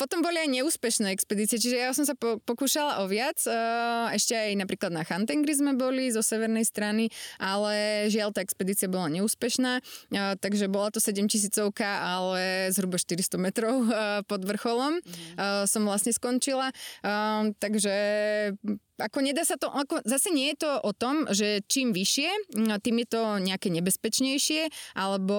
Potom 0.00 0.24
boli 0.24 0.40
aj 0.40 0.48
neúspešné 0.50 1.12
expedície, 1.14 1.60
čiže 1.60 1.76
ja 1.76 1.92
som 1.92 2.04
sa 2.04 2.16
po, 2.16 2.40
pokúšala 2.42 3.02
o 3.02 3.08
viac. 3.08 3.38
Ešte 4.10 4.34
aj 4.34 4.52
napríklad 4.58 4.92
na 4.92 5.02
Chantengri 5.06 5.52
sme 5.52 5.76
boli 5.76 6.08
zo 6.10 6.24
severnej 6.24 6.64
strany 6.64 6.79
strany, 6.80 7.12
ale 7.36 8.08
žiaľ 8.08 8.32
tá 8.32 8.40
expedícia 8.40 8.88
bola 8.88 9.12
neúspešná, 9.12 9.84
takže 10.40 10.72
bola 10.72 10.88
to 10.88 10.96
7000 10.96 11.76
ale 11.84 12.72
zhruba 12.72 12.96
400 12.96 13.36
metrov 13.36 13.84
pod 14.24 14.40
vrcholom 14.48 14.96
mm. 14.96 15.68
som 15.68 15.84
vlastne 15.84 16.16
skončila. 16.16 16.72
Takže 17.60 17.94
ako 19.00 19.18
nedá 19.24 19.42
sa 19.42 19.56
to, 19.56 19.72
ako, 19.72 20.04
zase 20.04 20.30
nie 20.30 20.52
je 20.54 20.68
to 20.68 20.70
o 20.84 20.92
tom, 20.92 21.26
že 21.32 21.64
čím 21.66 21.96
vyššie, 21.96 22.52
tým 22.80 22.96
je 23.02 23.08
to 23.08 23.22
nejaké 23.40 23.72
nebezpečnejšie, 23.72 24.68
alebo 24.94 25.36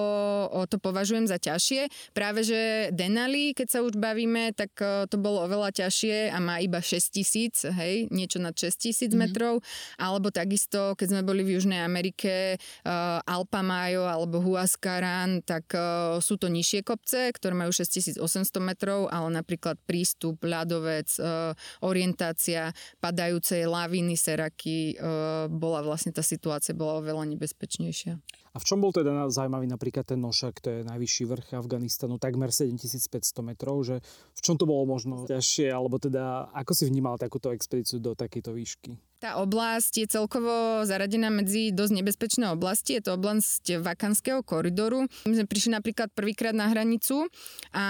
to 0.66 0.76
považujem 0.82 1.30
za 1.30 1.38
ťažšie. 1.38 2.12
Práve, 2.12 2.42
že 2.42 2.90
Denali, 2.90 3.54
keď 3.54 3.68
sa 3.70 3.78
už 3.86 3.96
bavíme, 3.96 4.52
tak 4.52 4.74
to 4.82 5.16
bolo 5.16 5.46
oveľa 5.46 5.86
ťažšie 5.86 6.34
a 6.34 6.38
má 6.42 6.58
iba 6.58 6.82
6 6.82 7.14
tisíc, 7.14 7.62
hej, 7.62 8.10
niečo 8.10 8.42
nad 8.42 8.52
6 8.56 8.74
tisíc 8.76 9.10
mm-hmm. 9.12 9.18
metrov, 9.18 9.62
alebo 9.96 10.34
takisto, 10.34 10.98
keď 10.98 11.06
sme 11.18 11.22
boli 11.22 11.46
v 11.46 11.58
Južnej 11.58 11.80
Amerike, 11.84 12.56
uh, 12.58 13.22
Alpa 13.22 13.60
Mayo 13.62 14.08
alebo 14.08 14.42
Huascaran, 14.42 15.44
tak 15.46 15.70
uh, 15.76 16.18
sú 16.18 16.40
to 16.40 16.50
nižšie 16.50 16.82
kopce, 16.82 17.30
ktoré 17.36 17.54
majú 17.54 17.70
6800 17.70 18.18
metrov, 18.58 19.06
ale 19.12 19.28
napríklad 19.30 19.78
prístup, 19.84 20.42
ľadovec, 20.42 21.08
uh, 21.20 21.52
orientácia, 21.84 22.74
padajúce 22.98 23.51
viacej 23.52 23.68
laviny, 23.68 24.16
seraky, 24.16 24.96
uh, 24.96 25.44
bola 25.52 25.84
vlastne 25.84 26.08
tá 26.08 26.24
situácia 26.24 26.72
bola 26.72 27.04
oveľa 27.04 27.28
nebezpečnejšia. 27.36 28.16
A 28.52 28.56
v 28.56 28.64
čom 28.64 28.80
bol 28.80 28.92
teda 28.92 29.28
zaujímavý 29.28 29.68
napríklad 29.68 30.08
ten 30.08 30.20
Nošak, 30.20 30.64
to 30.64 30.68
je 30.72 30.80
najvyšší 30.88 31.24
vrch 31.28 31.48
Afganistanu, 31.56 32.16
takmer 32.16 32.48
7500 32.48 33.44
metrov, 33.44 33.84
že 33.84 34.00
v 34.36 34.40
čom 34.40 34.56
to 34.56 34.64
bolo 34.64 34.88
možno 34.88 35.28
ťažšie, 35.28 35.68
alebo 35.68 36.00
teda 36.00 36.48
ako 36.56 36.72
si 36.72 36.88
vnímal 36.88 37.20
takúto 37.20 37.52
expedíciu 37.52 38.00
do 38.00 38.16
takejto 38.16 38.56
výšky? 38.56 38.96
Tá 39.22 39.38
oblasť 39.38 40.02
je 40.02 40.06
celkovo 40.18 40.82
zaradená 40.82 41.30
medzi 41.30 41.70
dosť 41.70 41.94
nebezpečné 41.94 42.50
oblasti. 42.50 42.98
Je 42.98 43.06
to 43.06 43.14
oblasť 43.14 43.78
Vakanského 43.78 44.42
koridoru. 44.42 45.06
My 45.30 45.34
sme 45.38 45.46
prišli 45.46 45.78
napríklad 45.78 46.10
prvýkrát 46.10 46.50
na 46.50 46.66
hranicu 46.66 47.30
a 47.70 47.86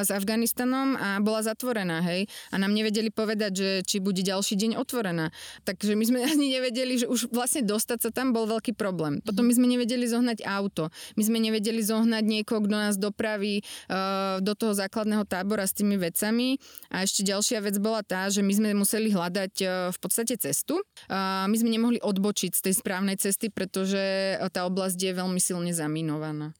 s 0.00 0.08
Afganistanom 0.08 0.96
a 0.96 1.20
bola 1.20 1.44
zatvorená, 1.44 2.00
hej. 2.08 2.32
A 2.48 2.56
nám 2.56 2.72
nevedeli 2.72 3.12
povedať, 3.12 3.52
že 3.52 3.68
či 3.84 4.00
bude 4.00 4.24
ďalší 4.24 4.56
deň 4.56 4.80
otvorená. 4.80 5.28
Takže 5.68 6.00
my 6.00 6.04
sme 6.08 6.24
ani 6.32 6.56
nevedeli, 6.56 7.04
že 7.04 7.12
už 7.12 7.28
vlastne 7.28 7.60
dostať 7.60 8.08
sa 8.08 8.10
tam 8.16 8.32
bol 8.32 8.48
veľký 8.48 8.72
problém. 8.72 9.20
Potom 9.20 9.44
my 9.44 9.52
sme 9.52 9.68
nevedeli 9.68 10.08
zohnať 10.08 10.48
auto. 10.48 10.88
My 11.20 11.28
sme 11.28 11.44
nevedeli 11.44 11.84
zohnať 11.84 12.24
niekoho, 12.24 12.64
kto 12.64 12.76
nás 12.80 12.96
dopraví 12.96 13.60
uh, 13.60 14.40
do 14.40 14.56
toho 14.56 14.72
základného 14.72 15.28
tábora 15.28 15.68
s 15.68 15.76
tými 15.76 16.00
vecami. 16.00 16.56
A 16.88 17.04
ešte 17.04 17.20
ďalšia 17.20 17.60
vec 17.60 17.76
bola 17.76 18.00
tá, 18.00 18.32
že 18.32 18.40
my 18.40 18.56
sme 18.56 18.72
museli 18.72 19.12
hľadať 19.12 19.52
uh, 19.60 19.68
v 19.92 19.98
podstate 20.00 20.40
cestu 20.40 20.69
cestu. 20.70 20.76
My 21.50 21.56
sme 21.56 21.70
nemohli 21.70 21.98
odbočiť 21.98 22.52
z 22.54 22.60
tej 22.70 22.74
správnej 22.78 23.16
cesty, 23.18 23.50
pretože 23.50 24.38
tá 24.54 24.66
oblasť 24.66 24.98
je 24.98 25.12
veľmi 25.14 25.40
silne 25.42 25.74
zaminovaná. 25.74 26.54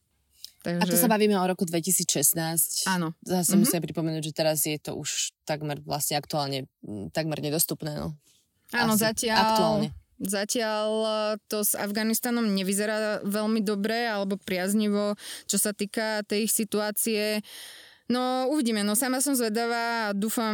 Takže... 0.61 0.85
A 0.85 0.93
to 0.93 0.99
sa 1.01 1.09
bavíme 1.09 1.33
o 1.41 1.47
roku 1.49 1.65
2016. 1.65 2.85
Áno. 2.85 3.17
Zase 3.25 3.57
mm-hmm. 3.57 3.61
musím 3.65 3.81
pripomenúť, 3.81 4.23
že 4.29 4.37
teraz 4.37 4.69
je 4.69 4.77
to 4.77 4.93
už 4.93 5.33
takmer 5.49 5.81
vlastne 5.81 6.21
aktuálne 6.21 6.69
takmer 7.17 7.41
nedostupné. 7.41 7.97
No. 7.97 8.13
Áno, 8.77 8.93
Asi 8.93 9.09
zatiaľ. 9.09 9.41
Aktuálne. 9.41 9.89
Zatiaľ 10.21 10.89
to 11.49 11.65
s 11.65 11.73
Afganistanom 11.73 12.45
nevyzerá 12.45 13.25
veľmi 13.25 13.65
dobre 13.65 14.05
alebo 14.05 14.37
priaznivo, 14.37 15.17
čo 15.49 15.57
sa 15.57 15.73
týka 15.73 16.21
tej 16.29 16.45
ich 16.45 16.53
situácie. 16.53 17.41
Uh, 17.41 17.89
No 18.11 18.51
uvidíme, 18.51 18.83
no 18.83 18.99
sama 18.99 19.23
som 19.23 19.39
zvedavá 19.39 20.11
a 20.11 20.17
dúfam, 20.19 20.51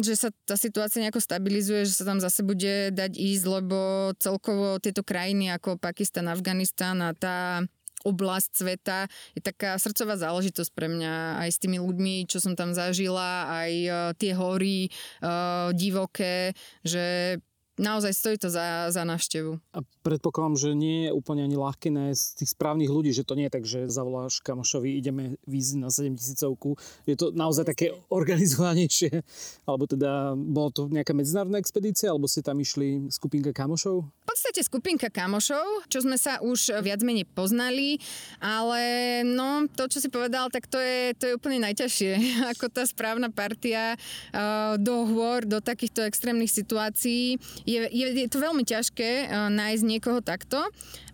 že 0.00 0.16
sa 0.16 0.32
tá 0.48 0.56
situácia 0.56 1.04
nejako 1.04 1.20
stabilizuje, 1.20 1.84
že 1.84 2.00
sa 2.00 2.08
tam 2.08 2.16
zase 2.16 2.40
bude 2.40 2.96
dať 2.96 3.12
ísť, 3.20 3.44
lebo 3.44 4.10
celkovo 4.16 4.80
tieto 4.80 5.04
krajiny 5.04 5.52
ako 5.52 5.76
Pakistan, 5.76 6.32
Afganistan 6.32 7.04
a 7.04 7.12
tá 7.12 7.60
oblasť 8.08 8.50
sveta 8.56 8.98
je 9.36 9.40
taká 9.44 9.76
srdcová 9.76 10.16
záležitosť 10.16 10.70
pre 10.72 10.88
mňa. 10.88 11.44
Aj 11.44 11.50
s 11.52 11.60
tými 11.60 11.76
ľuďmi, 11.76 12.24
čo 12.24 12.40
som 12.40 12.56
tam 12.56 12.72
zažila, 12.72 13.52
aj 13.52 13.72
uh, 13.84 13.96
tie 14.16 14.32
hory 14.32 14.88
uh, 14.88 15.76
divoké, 15.76 16.56
že 16.80 17.36
naozaj 17.78 18.12
stojí 18.14 18.36
to 18.38 18.50
za, 18.50 18.90
za 18.94 19.02
návštevu. 19.02 19.58
A 19.74 19.82
predpokladám, 20.06 20.54
že 20.54 20.70
nie 20.78 21.08
je 21.08 21.10
úplne 21.10 21.42
ani 21.42 21.58
ľahké 21.58 21.90
nájsť 21.90 22.22
tých 22.38 22.50
správnych 22.54 22.90
ľudí, 22.90 23.10
že 23.10 23.26
to 23.26 23.34
nie 23.34 23.50
je 23.50 23.54
tak, 23.54 23.64
že 23.66 23.90
zavoláš 23.90 24.38
kamošovi, 24.46 24.94
ideme 24.94 25.34
víziť 25.46 25.78
na 25.82 25.90
7000 25.90 27.08
Je 27.10 27.16
to 27.18 27.34
naozaj 27.34 27.66
také 27.66 27.90
organizovanejšie? 28.10 29.26
Alebo 29.66 29.90
teda, 29.90 30.38
bolo 30.38 30.70
to 30.70 30.86
nejaká 30.86 31.16
medzinárodná 31.16 31.58
expedícia, 31.58 32.14
alebo 32.14 32.30
ste 32.30 32.46
tam 32.46 32.62
išli 32.62 33.10
skupinka 33.10 33.50
kamošov? 33.50 34.06
V 34.06 34.26
podstate 34.26 34.62
skupinka 34.62 35.10
kamošov, 35.10 35.90
čo 35.90 35.98
sme 36.04 36.14
sa 36.14 36.38
už 36.38 36.78
viac 36.84 37.02
menej 37.02 37.26
poznali, 37.26 37.98
ale 38.38 38.82
no, 39.26 39.66
to, 39.66 39.90
čo 39.90 39.98
si 39.98 40.08
povedal, 40.12 40.46
tak 40.50 40.70
to 40.70 40.78
je, 40.78 41.14
to 41.18 41.24
je 41.30 41.36
úplne 41.36 41.58
najťažšie. 41.64 42.12
Ako 42.54 42.70
tá 42.70 42.86
správna 42.86 43.34
partia 43.34 43.98
uh, 43.98 44.78
do 44.78 45.06
hôr, 45.10 45.42
do 45.42 45.58
takýchto 45.58 46.06
extrémnych 46.06 46.52
situácií 46.52 47.36
je, 47.64 47.80
je, 47.88 48.06
je 48.12 48.28
to 48.28 48.38
veľmi 48.40 48.64
ťažké 48.64 49.28
uh, 49.28 49.48
nájsť 49.48 49.82
niekoho 49.84 50.20
takto, 50.20 50.60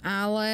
ale 0.02 0.50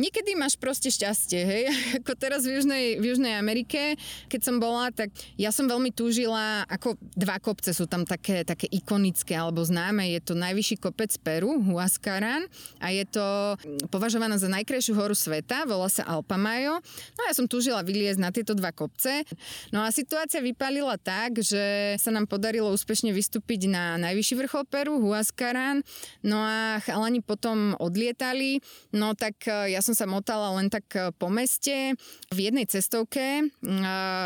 Niekedy 0.00 0.32
máš 0.32 0.56
proste 0.56 0.88
šťastie, 0.88 1.40
hej. 1.44 1.64
Ako 2.00 2.16
teraz 2.16 2.48
v 2.48 2.56
Južnej, 2.56 2.84
v 2.96 3.12
Južnej 3.12 3.36
Amerike, 3.36 4.00
keď 4.32 4.40
som 4.40 4.56
bola, 4.56 4.88
tak 4.88 5.12
ja 5.36 5.52
som 5.52 5.68
veľmi 5.68 5.92
túžila, 5.92 6.64
ako 6.72 6.96
dva 7.12 7.36
kopce 7.36 7.76
sú 7.76 7.84
tam 7.84 8.08
také, 8.08 8.40
také 8.48 8.64
ikonické 8.72 9.36
alebo 9.36 9.60
známe. 9.60 10.08
Je 10.16 10.20
to 10.24 10.32
najvyšší 10.32 10.80
kopec 10.80 11.12
Peru, 11.20 11.60
Huascaran 11.60 12.48
a 12.80 12.88
je 12.88 13.04
to 13.04 13.60
považovaná 13.92 14.40
za 14.40 14.48
najkrajšiu 14.48 14.96
horu 14.96 15.12
sveta, 15.12 15.68
volá 15.68 15.92
sa 15.92 16.08
Alpamayo. 16.08 16.80
No 17.18 17.20
ja 17.28 17.36
som 17.36 17.44
túžila 17.44 17.84
vyliezť 17.84 18.20
na 18.24 18.32
tieto 18.32 18.56
dva 18.56 18.72
kopce. 18.72 19.28
No 19.68 19.84
a 19.84 19.92
situácia 19.92 20.40
vypalila 20.40 20.96
tak, 20.96 21.44
že 21.44 21.94
sa 22.00 22.08
nám 22.08 22.24
podarilo 22.24 22.72
úspešne 22.72 23.12
vystúpiť 23.12 23.68
na 23.68 24.00
najvyšší 24.00 24.34
vrchol 24.46 24.64
Peru, 24.64 24.96
Huascaran. 24.96 25.84
No 26.24 26.40
a 26.40 26.80
chalani 26.80 27.20
potom 27.20 27.76
odlietali, 27.76 28.64
no 28.96 29.12
tak 29.12 29.44
ja 29.44 29.84
som 29.84 29.89
som 29.90 30.06
sa 30.06 30.06
motala 30.06 30.54
len 30.54 30.70
tak 30.70 30.86
e, 30.94 31.10
po 31.10 31.26
meste. 31.26 31.98
V 32.30 32.38
jednej 32.38 32.62
cestovke 32.70 33.50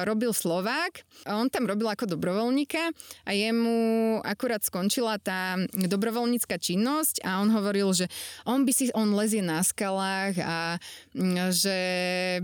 robil 0.04 0.36
Slovák. 0.36 1.00
On 1.32 1.48
tam 1.48 1.64
robil 1.64 1.88
ako 1.88 2.04
dobrovoľníka 2.04 2.92
a 3.24 3.30
jemu 3.32 4.20
akurát 4.20 4.60
skončila 4.60 5.16
tá 5.16 5.56
dobrovoľnícka 5.72 6.60
činnosť 6.60 7.24
a 7.24 7.40
on 7.40 7.48
hovoril, 7.48 7.96
že 7.96 8.12
on 8.44 8.68
by 8.68 8.72
si, 8.76 8.92
on 8.92 9.16
lezie 9.16 9.40
na 9.40 9.64
skalách 9.64 10.36
a 10.44 10.76
že 11.48 11.78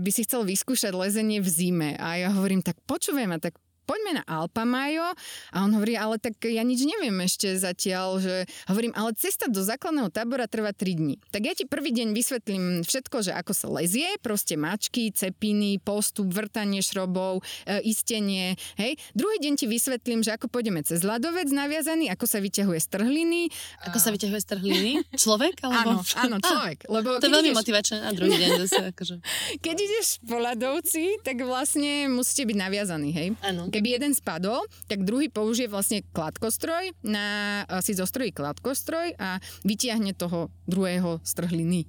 by 0.01 0.09
si 0.09 0.25
chcel 0.25 0.41
vyskúšať 0.41 0.97
lezenie 0.97 1.37
v 1.37 1.49
zime. 1.49 1.89
A 2.01 2.17
ja 2.17 2.29
hovorím, 2.33 2.65
tak 2.65 2.81
počujem, 2.89 3.29
tak 3.37 3.53
poďme 3.91 4.11
na 4.15 4.23
Alpa 4.23 4.63
Majo. 4.63 5.11
A 5.51 5.67
on 5.67 5.75
hovorí, 5.75 5.99
ale 5.99 6.15
tak 6.15 6.39
ja 6.47 6.63
nič 6.63 6.87
neviem 6.87 7.11
ešte 7.27 7.59
zatiaľ, 7.59 8.23
že 8.23 8.47
hovorím, 8.71 8.95
ale 8.95 9.11
cesta 9.19 9.51
do 9.51 9.59
základného 9.59 10.07
tábora 10.07 10.47
trvá 10.47 10.71
3 10.71 10.95
dní. 10.95 11.19
Tak 11.27 11.41
ja 11.43 11.51
ti 11.51 11.67
prvý 11.67 11.91
deň 11.91 12.15
vysvetlím 12.15 12.87
všetko, 12.87 13.19
že 13.19 13.35
ako 13.35 13.51
sa 13.51 13.67
lezie, 13.67 14.07
proste 14.23 14.55
mačky, 14.55 15.11
cepiny, 15.11 15.83
postup, 15.83 16.31
vrtanie 16.31 16.79
šrobov, 16.79 17.43
e, 17.67 17.83
istenie, 17.83 18.55
hej. 18.79 18.95
Druhý 19.11 19.43
deň 19.43 19.59
ti 19.59 19.67
vysvetlím, 19.67 20.23
že 20.23 20.39
ako 20.39 20.47
pôjdeme 20.47 20.79
cez 20.87 21.03
ľadovec 21.03 21.51
naviazaný, 21.51 22.07
ako 22.07 22.23
sa 22.31 22.39
vyťahuje 22.39 22.79
z 22.79 22.87
trhliny. 22.95 23.51
Ako 23.91 23.99
sa 23.99 24.15
vyťahuje 24.15 24.39
z 24.39 24.47
trhliny? 24.55 24.91
Človek? 25.19 25.67
Alebo... 25.67 25.99
Áno, 25.99 26.07
áno, 26.15 26.35
človek. 26.47 26.87
Lebo 26.87 27.19
to 27.19 27.27
je 27.27 27.33
veľmi 27.35 27.51
ideš... 27.51 27.59
motivačné 27.59 27.97
na 27.99 28.11
druhý 28.15 28.39
deň 28.39 28.49
zase. 28.63 28.81
Akože. 28.95 29.15
Keď 29.65 29.75
ideš 29.75 30.07
po 30.23 30.39
ľadovci, 30.39 31.19
tak 31.27 31.43
vlastne 31.43 32.07
musíte 32.07 32.47
byť 32.47 32.55
naviazaní, 32.55 33.11
hej. 33.11 33.27
Áno 33.43 33.67
keby 33.80 33.80
jeden 33.85 34.13
spadol, 34.13 34.65
tak 34.85 35.03
druhý 35.03 35.27
použije 35.27 35.71
vlastne 35.71 36.05
kladkostroj, 36.13 36.93
na, 37.05 37.63
si 37.81 37.97
zostrojí 37.97 38.31
kladkostroj 38.31 39.17
a 39.17 39.41
vytiahne 39.65 40.13
toho 40.13 40.53
druhého 40.69 41.19
z 41.21 41.31
trhliny. 41.37 41.81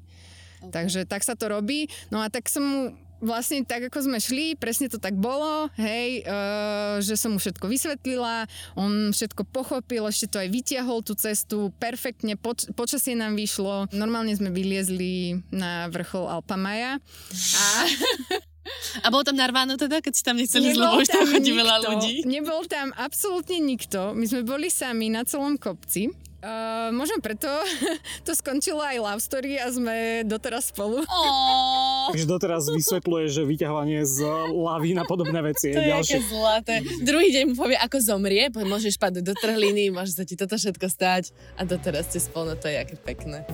Okay. 0.62 0.72
Takže 0.72 1.00
tak 1.10 1.26
sa 1.26 1.34
to 1.34 1.50
robí. 1.50 1.90
No 2.14 2.22
a 2.22 2.30
tak 2.30 2.46
som 2.46 2.62
mu 2.62 2.82
vlastne 3.22 3.62
tak, 3.62 3.86
ako 3.86 4.10
sme 4.10 4.18
šli, 4.18 4.58
presne 4.58 4.90
to 4.90 4.98
tak 4.98 5.14
bolo, 5.14 5.70
hej, 5.78 6.26
e, 6.26 6.34
že 6.98 7.14
som 7.14 7.30
mu 7.32 7.38
všetko 7.38 7.70
vysvetlila, 7.70 8.50
on 8.74 9.14
všetko 9.14 9.46
pochopil, 9.46 10.10
ešte 10.10 10.26
to 10.26 10.42
aj 10.42 10.50
vytiahol 10.50 11.06
tú 11.06 11.14
cestu, 11.14 11.70
perfektne, 11.78 12.34
poč- 12.34 12.66
počasie 12.74 13.14
nám 13.14 13.38
vyšlo, 13.38 13.86
normálne 13.94 14.34
sme 14.34 14.50
vyliezli 14.50 15.38
na 15.54 15.86
vrchol 15.86 16.26
Alpamaja 16.26 16.98
a 16.98 17.66
A 19.02 19.10
bolo 19.10 19.26
tam 19.26 19.34
narváno 19.34 19.74
teda, 19.74 19.98
keď 19.98 20.12
si 20.14 20.22
tam 20.22 20.38
nechceli 20.38 20.70
ísť, 20.70 20.78
lebo 20.78 21.02
už 21.02 21.10
tam 21.10 21.26
chodí 21.26 21.50
veľa 21.50 21.76
ľudí? 21.82 22.14
Nebol 22.28 22.62
tam 22.70 22.94
absolútne 22.94 23.58
nikto. 23.58 24.14
My 24.14 24.24
sme 24.28 24.46
boli 24.46 24.70
sami 24.70 25.10
na 25.10 25.26
celom 25.26 25.58
kopci. 25.58 26.10
Uh, 26.42 26.90
možno 26.90 27.22
preto 27.22 27.46
to 28.26 28.34
skončilo 28.34 28.82
aj 28.82 28.98
love 28.98 29.22
story 29.22 29.62
a 29.62 29.70
sme 29.70 30.26
doteraz 30.26 30.74
spolu. 30.74 31.06
Takže 32.10 32.26
doteraz 32.26 32.66
vysvetľuje, 32.66 33.30
že 33.30 33.46
vyťahovanie 33.46 34.02
z 34.02 34.26
lavín 34.50 34.98
a 34.98 35.06
podobné 35.06 35.38
veci 35.38 35.70
je, 35.70 35.78
to 35.78 35.82
je 35.86 35.90
ďalšie. 35.94 36.18
zlaté. 36.26 36.74
Druhý 36.98 37.30
deň 37.30 37.44
mu 37.46 37.54
povie, 37.54 37.78
ako 37.78 38.02
zomrie, 38.02 38.50
môžeš 38.50 38.98
padnúť 38.98 39.22
do 39.22 39.34
trhliny, 39.38 39.94
môže 39.94 40.18
sa 40.18 40.26
ti 40.26 40.34
toto 40.34 40.58
všetko 40.58 40.90
stať 40.90 41.30
a 41.54 41.62
doteraz 41.62 42.10
ste 42.10 42.18
spolu, 42.18 42.50
no 42.50 42.54
to 42.58 42.66
je 42.66 42.74
aké 42.74 42.98
pekné. 42.98 43.46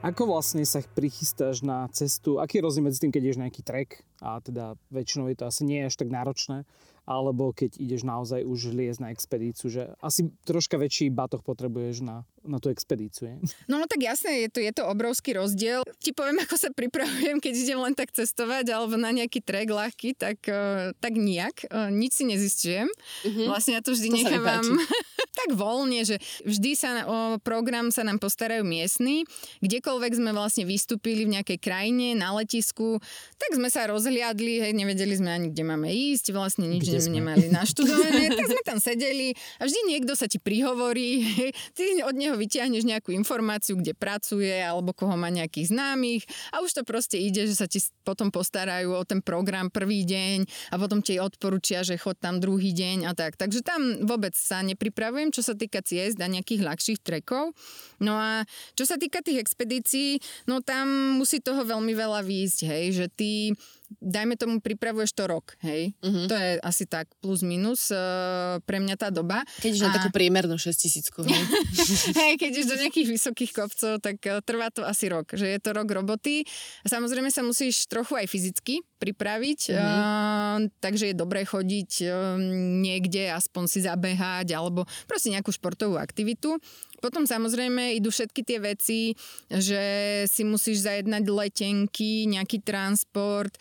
Ako 0.00 0.32
vlastne 0.32 0.64
sa 0.64 0.80
prichystáš 0.80 1.60
na 1.60 1.84
cestu? 1.92 2.40
Aký 2.40 2.56
je 2.56 2.64
rozdiel 2.64 2.88
medzi 2.88 3.04
tým, 3.04 3.12
keď 3.12 3.20
ideš 3.20 3.42
nejaký 3.44 3.60
trek 3.60 4.00
a 4.24 4.40
teda 4.40 4.72
väčšinou 4.88 5.28
je 5.28 5.36
to 5.36 5.44
asi 5.44 5.68
nie 5.68 5.84
až 5.84 5.92
tak 6.00 6.08
náročné, 6.08 6.64
alebo 7.04 7.52
keď 7.52 7.76
ideš 7.76 8.08
naozaj 8.08 8.48
už 8.48 8.72
liesť 8.72 9.00
na 9.04 9.12
expedíciu, 9.12 9.68
že 9.68 9.92
asi 10.00 10.32
troška 10.48 10.80
väčší 10.80 11.12
batoh 11.12 11.44
potrebuješ 11.44 12.00
na 12.00 12.24
na 12.44 12.56
tú 12.56 12.72
expedíciu. 12.72 13.36
No, 13.68 13.80
no 13.82 13.86
tak 13.88 14.00
jasné, 14.00 14.46
je 14.46 14.48
to, 14.48 14.58
je 14.64 14.72
to 14.72 14.84
obrovský 14.88 15.36
rozdiel. 15.36 15.84
Ti 16.00 16.16
poviem, 16.16 16.40
ako 16.44 16.56
sa 16.56 16.70
pripravujem, 16.72 17.36
keď 17.42 17.52
idem 17.52 17.78
len 17.80 17.94
tak 17.96 18.12
cestovať 18.14 18.72
alebo 18.72 18.96
na 18.96 19.12
nejaký 19.12 19.44
trek 19.44 19.68
ľahký, 19.68 20.16
tak, 20.16 20.40
uh, 20.48 20.92
tak 20.96 21.16
nijak. 21.16 21.68
Uh, 21.68 21.92
nič 21.92 22.20
si 22.20 22.24
nezistujem. 22.24 22.88
Uh-huh. 22.88 23.46
Vlastne 23.52 23.76
ja 23.76 23.82
to 23.84 23.92
vždy 23.92 24.08
to 24.08 24.16
nechávam 24.24 24.64
tak 25.40 25.56
voľne, 25.56 26.04
že 26.04 26.20
vždy 26.44 26.70
sa 26.76 26.90
o 27.08 27.18
program 27.40 27.88
sa 27.88 28.04
nám 28.04 28.20
postarajú 28.20 28.60
miestni. 28.60 29.24
Kdekoľvek 29.64 30.12
sme 30.20 30.30
vlastne 30.36 30.68
vystúpili 30.68 31.24
v 31.24 31.40
nejakej 31.40 31.58
krajine, 31.60 32.12
na 32.12 32.36
letisku, 32.36 33.00
tak 33.40 33.56
sme 33.56 33.72
sa 33.72 33.88
rozhliadli, 33.88 34.60
hej, 34.60 34.72
nevedeli 34.76 35.16
sme 35.16 35.32
ani, 35.32 35.46
kde 35.48 35.64
máme 35.64 35.88
ísť, 35.88 36.36
vlastne 36.36 36.68
nič 36.68 36.84
kde 36.84 37.00
sme? 37.00 37.20
nemali 37.20 37.48
naštudované, 37.48 38.36
tak 38.36 38.46
sme 38.46 38.62
tam 38.66 38.78
sedeli 38.78 39.32
a 39.56 39.64
vždy 39.64 39.80
niekto 39.88 40.12
sa 40.12 40.28
ti 40.28 40.36
prihovorí, 40.36 41.24
hej, 41.24 41.50
ty 41.72 41.96
od 42.04 42.16
neho 42.16 42.29
neho 42.30 42.38
vyťahneš 42.38 42.86
nejakú 42.86 43.10
informáciu, 43.10 43.74
kde 43.74 43.90
pracuje 43.98 44.54
alebo 44.54 44.94
koho 44.94 45.18
má 45.18 45.26
nejakých 45.34 45.74
známych 45.74 46.22
a 46.54 46.62
už 46.62 46.78
to 46.78 46.82
proste 46.86 47.18
ide, 47.18 47.50
že 47.50 47.58
sa 47.58 47.66
ti 47.66 47.82
potom 48.06 48.30
postarajú 48.30 48.94
o 48.94 49.02
ten 49.02 49.18
program 49.18 49.66
prvý 49.66 50.06
deň 50.06 50.46
a 50.70 50.78
potom 50.78 51.02
ti 51.02 51.18
odporúčia, 51.18 51.82
že 51.82 51.98
chod 51.98 52.22
tam 52.22 52.38
druhý 52.38 52.70
deň 52.70 53.10
a 53.10 53.12
tak. 53.18 53.34
Takže 53.34 53.66
tam 53.66 54.06
vôbec 54.06 54.38
sa 54.38 54.62
nepripravujem, 54.62 55.34
čo 55.34 55.42
sa 55.42 55.58
týka 55.58 55.82
ciest 55.82 56.22
a 56.22 56.30
nejakých 56.30 56.62
ľahších 56.62 57.02
trekov. 57.02 57.50
No 57.98 58.14
a 58.14 58.46
čo 58.78 58.86
sa 58.86 58.94
týka 58.94 59.26
tých 59.26 59.42
expedícií, 59.42 60.22
no 60.46 60.62
tam 60.62 61.18
musí 61.18 61.42
toho 61.42 61.66
veľmi 61.66 61.90
veľa 61.98 62.22
výjsť, 62.22 62.58
hej, 62.70 62.84
že 62.94 63.06
ty 63.10 63.58
dajme 63.98 64.38
tomu, 64.38 64.62
pripravuješ 64.62 65.10
to 65.18 65.26
rok, 65.26 65.58
hej? 65.66 65.90
Uh-huh. 65.98 66.30
To 66.30 66.34
je 66.38 66.62
asi 66.62 66.86
tak 66.86 67.10
plus 67.18 67.42
minus 67.42 67.90
uh, 67.90 68.62
pre 68.62 68.78
mňa 68.78 68.94
tá 68.94 69.08
doba. 69.10 69.42
Keď 69.58 69.70
už 69.74 69.82
a... 69.82 69.84
na 69.90 69.92
takú 69.98 70.14
priemernú 70.14 70.54
6 70.54 70.70
tisícku, 70.70 71.26
hej? 71.26 71.42
hej, 72.22 72.32
keď 72.38 72.52
už 72.62 72.66
do 72.70 72.76
nejakých 72.78 73.08
vysokých 73.10 73.52
kopcov, 73.52 73.98
tak 73.98 74.22
uh, 74.30 74.38
trvá 74.46 74.70
to 74.70 74.86
asi 74.86 75.10
rok, 75.10 75.34
že 75.34 75.50
je 75.50 75.58
to 75.58 75.74
rok 75.74 75.90
roboty. 75.90 76.46
Samozrejme 76.86 77.34
sa 77.34 77.42
musíš 77.42 77.90
trochu 77.90 78.14
aj 78.14 78.30
fyzicky 78.30 78.86
pripraviť, 79.02 79.74
uh-huh. 79.74 79.82
uh, 79.82 80.58
takže 80.78 81.10
je 81.10 81.16
dobré 81.18 81.42
chodiť 81.42 81.90
uh, 82.06 82.38
niekde, 82.78 83.34
aspoň 83.34 83.64
si 83.66 83.78
zabehať, 83.82 84.54
alebo 84.54 84.86
proste 85.10 85.34
nejakú 85.34 85.50
športovú 85.50 85.98
aktivitu. 85.98 86.62
Potom 87.00 87.24
samozrejme 87.24 87.96
idú 87.96 88.12
všetky 88.12 88.44
tie 88.44 88.58
veci, 88.60 89.00
že 89.48 89.82
si 90.28 90.44
musíš 90.44 90.84
zajednať 90.84 91.24
letenky, 91.32 92.28
nejaký 92.28 92.60
transport, 92.60 93.56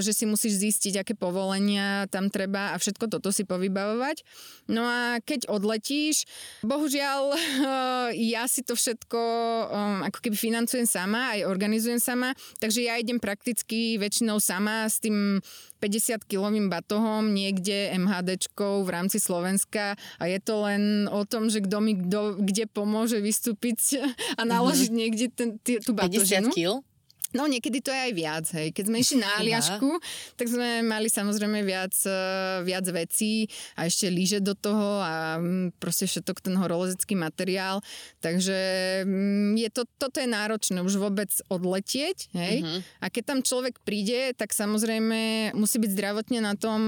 že 0.00 0.12
si 0.14 0.24
musíš 0.28 0.60
zistiť, 0.60 1.02
aké 1.02 1.14
povolenia 1.18 2.06
tam 2.12 2.30
treba 2.30 2.74
a 2.74 2.76
všetko 2.76 3.10
toto 3.10 3.34
si 3.34 3.42
povybavovať. 3.42 4.22
No 4.70 4.86
a 4.86 5.18
keď 5.24 5.50
odletíš, 5.50 6.24
bohužiaľ 6.62 7.34
eh, 7.34 8.30
ja 8.30 8.46
si 8.46 8.62
to 8.62 8.78
všetko 8.78 9.20
eh, 9.20 10.08
ako 10.08 10.18
keby 10.22 10.36
financujem 10.38 10.86
sama, 10.86 11.34
aj 11.34 11.48
organizujem 11.50 11.98
sama, 11.98 12.32
takže 12.62 12.86
ja 12.86 12.96
idem 12.96 13.18
prakticky 13.18 13.98
väčšinou 13.98 14.38
sama 14.38 14.86
s 14.86 15.02
tým 15.02 15.42
50-kilovým 15.80 16.68
batohom 16.68 17.32
niekde 17.32 17.96
MHDčkou 17.96 18.84
v 18.84 18.90
rámci 18.92 19.16
Slovenska 19.16 19.96
a 20.20 20.24
je 20.28 20.38
to 20.38 20.68
len 20.68 21.08
o 21.08 21.24
tom, 21.24 21.48
že 21.48 21.64
kto 21.64 21.80
mi 21.80 21.96
kdo, 21.96 22.36
kde 22.36 22.68
pomôže 22.68 23.18
vystúpiť 23.18 24.04
a 24.36 24.44
naložiť 24.44 24.92
mm-hmm. 24.92 25.00
niekde 25.00 25.26
ten, 25.32 25.48
t- 25.56 25.80
tú 25.80 25.96
batožinu. 25.96 26.52
50 26.52 26.56
kg? 26.56 26.89
No 27.30 27.46
niekedy 27.46 27.78
to 27.78 27.94
je 27.94 28.00
aj 28.10 28.12
viac, 28.14 28.46
hej. 28.58 28.74
Keď 28.74 28.84
sme 28.90 28.96
išli 28.98 29.18
na 29.22 29.30
Aliašku, 29.38 29.90
tak 30.34 30.50
sme 30.50 30.82
mali 30.82 31.06
samozrejme 31.06 31.62
viac, 31.62 31.94
eh, 32.06 32.64
viac 32.66 32.86
vecí 32.90 33.46
a 33.78 33.86
ešte 33.86 34.10
líže 34.10 34.38
do 34.42 34.58
toho 34.58 34.98
a 35.02 35.38
mm, 35.38 35.78
proste 35.78 36.10
všetok 36.10 36.42
ten 36.42 36.54
horolezecký 36.58 37.14
materiál. 37.14 37.82
Takže 38.18 38.58
mm, 39.06 39.60
je 39.60 39.68
to, 39.70 39.82
toto 39.98 40.18
je 40.18 40.26
náročné 40.26 40.82
už 40.82 40.98
vôbec 40.98 41.30
odletieť, 41.46 42.34
hej. 42.34 42.66
Uh-huh. 42.66 42.80
A 43.02 43.06
keď 43.08 43.36
tam 43.36 43.40
človek 43.46 43.78
príde, 43.86 44.34
tak 44.34 44.50
samozrejme 44.50 45.52
musí 45.54 45.76
byť 45.78 45.90
zdravotne 45.94 46.38
na 46.42 46.54
tom 46.58 46.80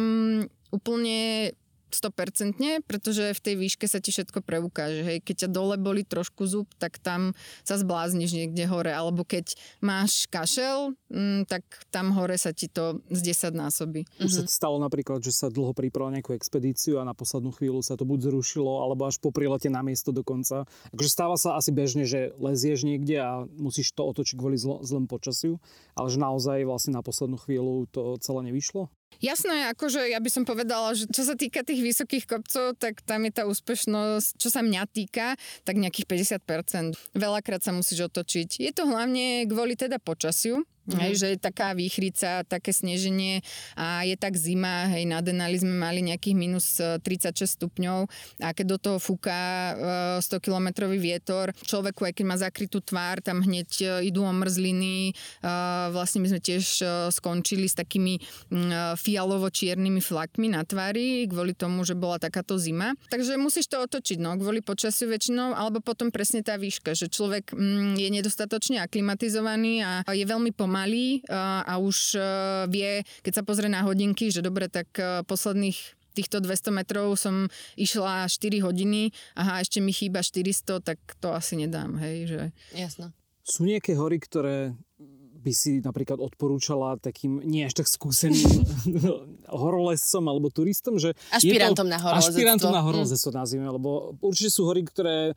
úplne 0.72 1.52
100%, 1.94 2.84
pretože 2.84 3.32
v 3.36 3.40
tej 3.40 3.54
výške 3.60 3.86
sa 3.86 4.00
ti 4.00 4.10
všetko 4.10 4.42
preukáže. 4.44 5.04
Hej. 5.04 5.18
Keď 5.24 5.46
ťa 5.46 5.48
dole 5.48 5.76
boli 5.76 6.02
trošku 6.02 6.44
zub, 6.48 6.68
tak 6.80 6.98
tam 6.98 7.36
sa 7.62 7.76
zblázniš 7.76 8.32
niekde 8.32 8.64
hore. 8.68 8.90
Alebo 8.90 9.22
keď 9.22 9.54
máš 9.84 10.26
kašel, 10.28 10.96
m, 11.12 11.16
mm, 11.16 11.40
tak 11.48 11.62
tam 11.92 12.12
hore 12.16 12.36
sa 12.36 12.50
ti 12.56 12.68
to 12.68 13.00
z 13.12 13.20
10 13.32 13.54
násobí. 13.56 14.08
Už 14.20 14.30
sa 14.32 14.42
mhm. 14.44 14.48
ti 14.48 14.52
stalo 14.52 14.76
napríklad, 14.80 15.20
že 15.20 15.32
sa 15.32 15.52
dlho 15.52 15.76
pripravil 15.76 16.18
nejakú 16.18 16.32
expedíciu 16.32 16.98
a 16.98 17.06
na 17.06 17.12
poslednú 17.12 17.52
chvíľu 17.54 17.84
sa 17.84 17.94
to 17.94 18.08
buď 18.08 18.32
zrušilo, 18.32 18.82
alebo 18.82 19.06
až 19.06 19.20
po 19.20 19.30
prilete 19.34 19.68
na 19.68 19.84
miesto 19.84 20.10
dokonca. 20.10 20.64
Akože 20.92 21.10
stáva 21.10 21.36
sa 21.36 21.58
asi 21.58 21.70
bežne, 21.74 22.08
že 22.08 22.32
lezieš 22.40 22.88
niekde 22.88 23.16
a 23.20 23.44
musíš 23.60 23.92
to 23.92 24.08
otočiť 24.08 24.36
kvôli 24.38 24.56
zl- 24.56 24.80
zlom 24.82 25.04
počasiu, 25.10 25.60
ale 25.98 26.08
že 26.08 26.18
naozaj 26.18 26.64
vlastne 26.64 26.96
na 26.96 27.02
poslednú 27.04 27.36
chvíľu 27.40 27.86
to 27.90 28.16
celé 28.22 28.52
nevyšlo? 28.52 28.88
Jasné, 29.20 29.68
akože 29.76 30.08
ja 30.08 30.18
by 30.22 30.30
som 30.32 30.44
povedala, 30.46 30.96
že 30.96 31.10
čo 31.10 31.26
sa 31.26 31.36
týka 31.36 31.66
tých 31.66 31.82
vysokých 31.82 32.24
kopcov, 32.24 32.78
tak 32.78 33.04
tam 33.04 33.26
je 33.28 33.32
tá 33.34 33.44
úspešnosť, 33.44 34.40
čo 34.40 34.48
sa 34.48 34.64
mňa 34.64 34.82
týka, 34.88 35.36
tak 35.66 35.76
nejakých 35.76 36.08
50%. 36.40 36.96
Veľakrát 37.12 37.60
sa 37.60 37.74
musíš 37.74 38.08
otočiť. 38.08 38.62
Je 38.62 38.72
to 38.72 38.88
hlavne 38.88 39.44
kvôli 39.50 39.76
teda 39.76 40.00
počasiu, 40.00 40.64
Mm. 40.82 40.98
Hej, 40.98 41.12
že 41.22 41.26
je 41.30 41.38
taká 41.38 41.78
výchrica, 41.78 42.42
také 42.42 42.74
sneženie 42.74 43.38
a 43.78 44.02
je 44.02 44.18
tak 44.18 44.34
zima, 44.34 44.90
hej, 44.90 45.06
na 45.06 45.22
Denali 45.22 45.54
sme 45.54 45.78
mali 45.78 46.02
nejakých 46.02 46.34
minus 46.34 46.82
36 46.82 47.38
e, 47.38 47.46
stupňov 47.46 47.98
a 48.42 48.50
keď 48.50 48.66
do 48.66 48.78
toho 48.82 48.98
fúka 48.98 49.78
100 50.18 50.26
e, 50.26 50.38
kilometrový 50.42 50.98
vietor, 50.98 51.54
človeku, 51.54 52.02
aj 52.02 52.18
keď 52.18 52.24
má 52.26 52.34
zakrytú 52.34 52.82
tvár, 52.82 53.22
tam 53.22 53.46
hneď 53.46 53.70
e, 53.78 54.10
idú 54.10 54.26
omrzliny, 54.26 55.14
vlastne 55.94 56.22
my 56.22 56.28
sme 56.34 56.40
tiež 56.42 56.64
skončili 57.14 57.66
s 57.66 57.74
takými 57.78 58.18
fialovo-čiernymi 58.96 60.00
flakmi 60.02 60.50
na 60.50 60.62
tvári, 60.66 61.26
kvôli 61.26 61.54
tomu, 61.54 61.86
že 61.86 61.94
bola 61.94 62.18
takáto 62.18 62.58
zima. 62.58 62.94
Takže 63.10 63.38
musíš 63.38 63.70
to 63.70 63.82
otočiť, 63.82 64.18
no, 64.18 64.34
kvôli 64.38 64.62
počasiu 64.64 65.10
väčšinou, 65.10 65.54
alebo 65.54 65.82
potom 65.82 66.10
presne 66.14 66.42
tá 66.42 66.56
výška, 66.58 66.94
že 66.94 67.10
človek 67.10 67.54
je 67.98 68.08
nedostatočne 68.08 68.80
aklimatizovaný 68.82 69.82
a 69.82 70.10
je 70.10 70.24
veľmi 70.24 70.50
pomalý 70.54 70.71
pomalý 70.72 71.20
a 71.28 71.76
už 71.76 72.16
e, 72.16 72.20
vie, 72.72 73.04
keď 73.20 73.32
sa 73.36 73.42
pozrie 73.44 73.68
na 73.68 73.84
hodinky, 73.84 74.32
že 74.32 74.40
dobre, 74.40 74.72
tak 74.72 74.88
e, 74.96 75.20
posledných 75.28 75.76
týchto 76.16 76.40
200 76.40 76.72
metrov 76.72 77.12
som 77.20 77.52
išla 77.76 78.24
4 78.24 78.64
hodiny, 78.64 79.12
aha, 79.36 79.60
ešte 79.60 79.84
mi 79.84 79.92
chýba 79.92 80.24
400, 80.24 80.80
tak 80.80 80.96
to 81.20 81.36
asi 81.36 81.60
nedám, 81.60 82.00
hej, 82.00 82.16
že... 82.24 82.40
Jasno. 82.72 83.12
Sú 83.44 83.68
nejaké 83.68 83.92
hory, 84.00 84.16
ktoré 84.16 84.72
by 85.42 85.52
si 85.52 85.82
napríklad 85.82 86.22
odporúčala 86.22 86.96
takým 87.02 87.42
nie 87.42 87.66
až 87.66 87.82
tak 87.82 87.90
skúseným 87.90 88.62
horolescom 89.50 90.24
alebo 90.24 90.48
turistom, 90.48 90.96
že... 90.96 91.12
Ašpirantom 91.34 91.84
na 91.84 91.98
horolezectvo. 92.00 92.32
Ašpirantom 92.32 92.70
na 92.72 92.80
horolezectvo 92.80 93.30
mm. 93.34 93.36
nazvime, 93.36 93.68
lebo 93.68 94.16
určite 94.22 94.54
sú 94.54 94.64
hory, 94.70 94.86
ktoré 94.86 95.34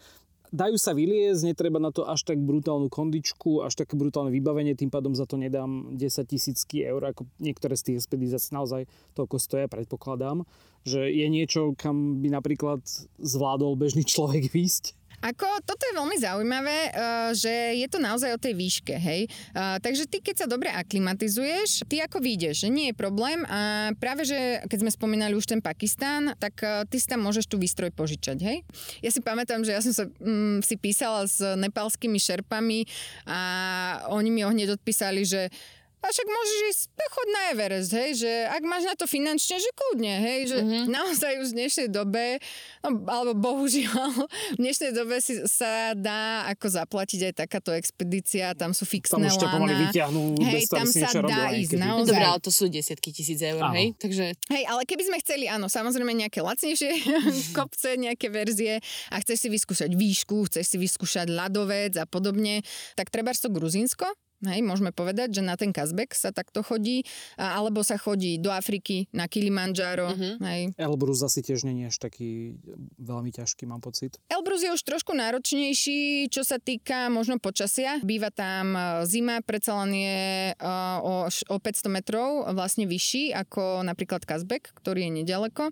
dajú 0.56 0.80
sa 0.80 0.96
vyliezť, 0.96 1.52
netreba 1.52 1.84
na 1.84 1.92
to 1.92 2.08
až 2.08 2.24
tak 2.24 2.40
brutálnu 2.40 2.88
kondičku, 2.88 3.62
až 3.62 3.76
také 3.76 4.00
brutálne 4.00 4.32
vybavenie, 4.32 4.74
tým 4.74 4.88
pádom 4.88 5.12
za 5.12 5.28
to 5.28 5.36
nedám 5.36 5.94
10 6.00 6.00
tisícky 6.24 6.88
eur, 6.88 7.04
ako 7.04 7.28
niektoré 7.44 7.76
z 7.76 7.92
tých 7.92 7.98
expedícií 8.02 8.56
naozaj 8.56 8.88
toľko 9.14 9.36
stoja, 9.38 9.68
predpokladám, 9.68 10.48
že 10.88 11.12
je 11.12 11.28
niečo, 11.28 11.76
kam 11.76 12.24
by 12.24 12.32
napríklad 12.32 12.80
zvládol 13.20 13.76
bežný 13.76 14.08
človek 14.16 14.48
výjsť. 14.50 14.96
Ako, 15.26 15.48
toto 15.66 15.82
je 15.90 15.98
veľmi 15.98 16.18
zaujímavé, 16.22 16.78
uh, 16.94 17.34
že 17.34 17.50
je 17.82 17.88
to 17.90 17.98
naozaj 17.98 18.38
o 18.38 18.38
tej 18.38 18.54
výške, 18.54 18.94
hej. 18.94 19.26
Uh, 19.58 19.82
takže 19.82 20.06
ty, 20.06 20.22
keď 20.22 20.46
sa 20.46 20.48
dobre 20.48 20.70
aklimatizuješ, 20.70 21.90
ty 21.90 21.98
ako 22.06 22.22
vyjdeš, 22.22 22.66
že 22.66 22.70
nie 22.70 22.94
je 22.94 22.96
problém 22.96 23.42
a 23.50 23.90
práve, 23.98 24.30
že 24.30 24.62
keď 24.70 24.86
sme 24.86 24.92
spomínali 24.94 25.34
už 25.34 25.50
ten 25.50 25.66
Pakistán, 25.66 26.38
tak 26.38 26.62
uh, 26.62 26.86
ty 26.86 27.02
si 27.02 27.10
tam 27.10 27.26
môžeš 27.26 27.50
tu 27.50 27.58
výstroj 27.58 27.90
požičať, 27.90 28.38
hej. 28.46 28.62
Ja 29.02 29.10
si 29.10 29.18
pamätám, 29.26 29.66
že 29.66 29.74
ja 29.74 29.82
som 29.82 29.98
sa 29.98 30.06
um, 30.22 30.62
si 30.62 30.78
písala 30.78 31.26
s 31.26 31.42
nepalskými 31.42 32.22
šerpami 32.22 32.86
a 33.26 33.40
oni 34.14 34.30
mi 34.30 34.46
hneď 34.46 34.78
odpísali, 34.78 35.26
že 35.26 35.50
a 36.06 36.14
však 36.14 36.28
môžeš 36.30 36.60
ísť 36.70 36.84
chod 37.10 37.28
na 37.34 37.42
Everest, 37.56 37.92
hej, 37.98 38.12
že 38.22 38.32
ak 38.46 38.62
máš 38.62 38.86
na 38.86 38.94
to 38.94 39.10
finančne, 39.10 39.58
že 39.58 39.72
kľudne, 39.74 40.14
hej, 40.22 40.40
že 40.54 40.58
mm-hmm. 40.62 40.86
naozaj 40.86 41.34
už 41.42 41.48
v 41.50 41.58
dnešnej 41.58 41.90
dobe, 41.90 42.38
no, 42.86 42.90
alebo 43.10 43.34
bohužiaľ, 43.34 44.14
v 44.56 44.60
dnešnej 44.62 44.92
dobe 44.94 45.18
si 45.18 45.42
sa 45.50 45.98
dá 45.98 46.46
ako 46.54 46.66
zaplatiť 46.70 47.20
aj 47.32 47.34
takáto 47.46 47.74
expedícia, 47.74 48.54
tam 48.54 48.78
sú 48.78 48.86
fixné 48.86 49.18
tam 49.18 49.26
už 49.26 49.38
to 49.42 49.48
pomaly 49.50 49.74
vyťahnú, 49.90 50.24
hej, 50.46 50.64
tam 50.70 50.86
sa 50.86 51.10
dá 51.26 51.56
ísť, 51.58 51.74
naozaj. 51.82 52.14
Dobrá, 52.14 52.30
to 52.38 52.52
sú 52.54 52.70
desiatky 52.70 53.10
tisíc 53.10 53.42
eur, 53.42 53.66
Áno. 53.66 53.74
hej, 53.74 53.98
takže... 53.98 54.38
Hej, 54.54 54.64
ale 54.70 54.82
keby 54.86 55.04
sme 55.10 55.18
chceli, 55.26 55.50
áno, 55.50 55.66
samozrejme 55.66 56.14
nejaké 56.14 56.46
lacnejšie 56.46 56.92
kopce, 57.58 57.98
nejaké 57.98 58.30
verzie 58.30 58.78
a 59.10 59.16
chceš 59.24 59.48
si 59.48 59.50
vyskúšať 59.50 59.90
výšku, 59.96 60.52
chceš 60.52 60.76
si 60.76 60.78
vyskúšať 60.78 61.34
ľadovec 61.34 61.98
a 61.98 62.06
podobne, 62.06 62.62
tak 62.94 63.10
treba 63.10 63.34
to 63.36 63.52
Gruzínsko, 63.52 64.08
Hej, 64.44 64.68
môžeme 64.68 64.92
povedať, 64.92 65.40
že 65.40 65.42
na 65.42 65.56
ten 65.56 65.72
Kazbek 65.72 66.12
sa 66.12 66.36
takto 66.36 66.60
chodí, 66.60 67.08
alebo 67.40 67.88
sa 67.88 67.96
chodí 67.96 68.36
do 68.36 68.52
Afriky 68.52 69.08
na 69.16 69.32
Kilimanjaro. 69.32 70.12
Uh-huh. 70.12 70.36
Hej. 70.44 70.76
Elbrus 70.76 71.24
asi 71.24 71.40
tiež 71.40 71.64
nie 71.64 71.88
je 71.88 71.96
až 71.96 71.98
taký 72.04 72.60
veľmi 73.00 73.32
ťažký, 73.32 73.64
mám 73.64 73.80
pocit. 73.80 74.20
Elbrus 74.28 74.60
je 74.68 74.76
už 74.76 74.84
trošku 74.84 75.16
náročnejší, 75.16 76.28
čo 76.28 76.44
sa 76.44 76.60
týka 76.60 77.08
možno 77.08 77.40
počasia. 77.40 78.04
Býva 78.04 78.28
tam 78.28 78.76
e, 78.76 78.80
zima, 79.08 79.40
predsa 79.40 79.80
len 79.86 79.92
je 79.96 80.24
uh, 80.60 81.00
o, 81.00 81.16
o 81.32 81.56
500 81.56 81.96
metrov 81.96 82.44
vlastne 82.52 82.84
vyšší 82.84 83.32
ako 83.32 83.88
napríklad 83.88 84.28
Kazbek, 84.28 84.76
ktorý 84.76 85.08
je 85.08 85.12
nedaleko. 85.24 85.72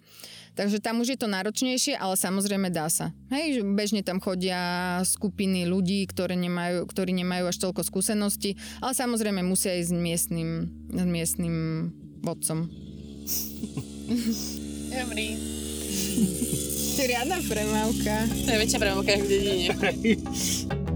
Takže 0.54 0.80
tam 0.80 1.02
už 1.02 1.18
je 1.18 1.20
to 1.20 1.28
náročnejšie, 1.28 1.98
ale 1.98 2.14
samozrejme 2.14 2.70
dá 2.70 2.86
sa. 2.88 3.10
Hej, 3.34 3.66
bežne 3.66 4.06
tam 4.06 4.22
chodia 4.22 5.02
skupiny 5.02 5.66
ľudí, 5.66 6.06
ktoré 6.06 6.38
nemajú, 6.38 6.86
ktorí 6.86 7.10
nemajú 7.18 7.50
až 7.50 7.58
toľko 7.58 7.82
skúseností, 7.82 8.53
ale 8.82 8.94
samozrejme 8.94 9.42
musia 9.44 9.76
ísť 9.78 9.90
s 9.90 9.94
miestnym, 9.94 10.50
s 10.92 11.06
miestnym 11.06 11.56
vodcom. 12.24 12.70
Dobrý. 14.94 15.28
To 16.94 17.00
je 17.02 17.08
riadna 17.10 17.38
premávka. 17.50 18.16
To 18.30 18.48
je 18.54 18.58
väčšia 18.62 18.80
premávka 18.80 19.18
v 19.18 19.28
dedine. 19.28 19.70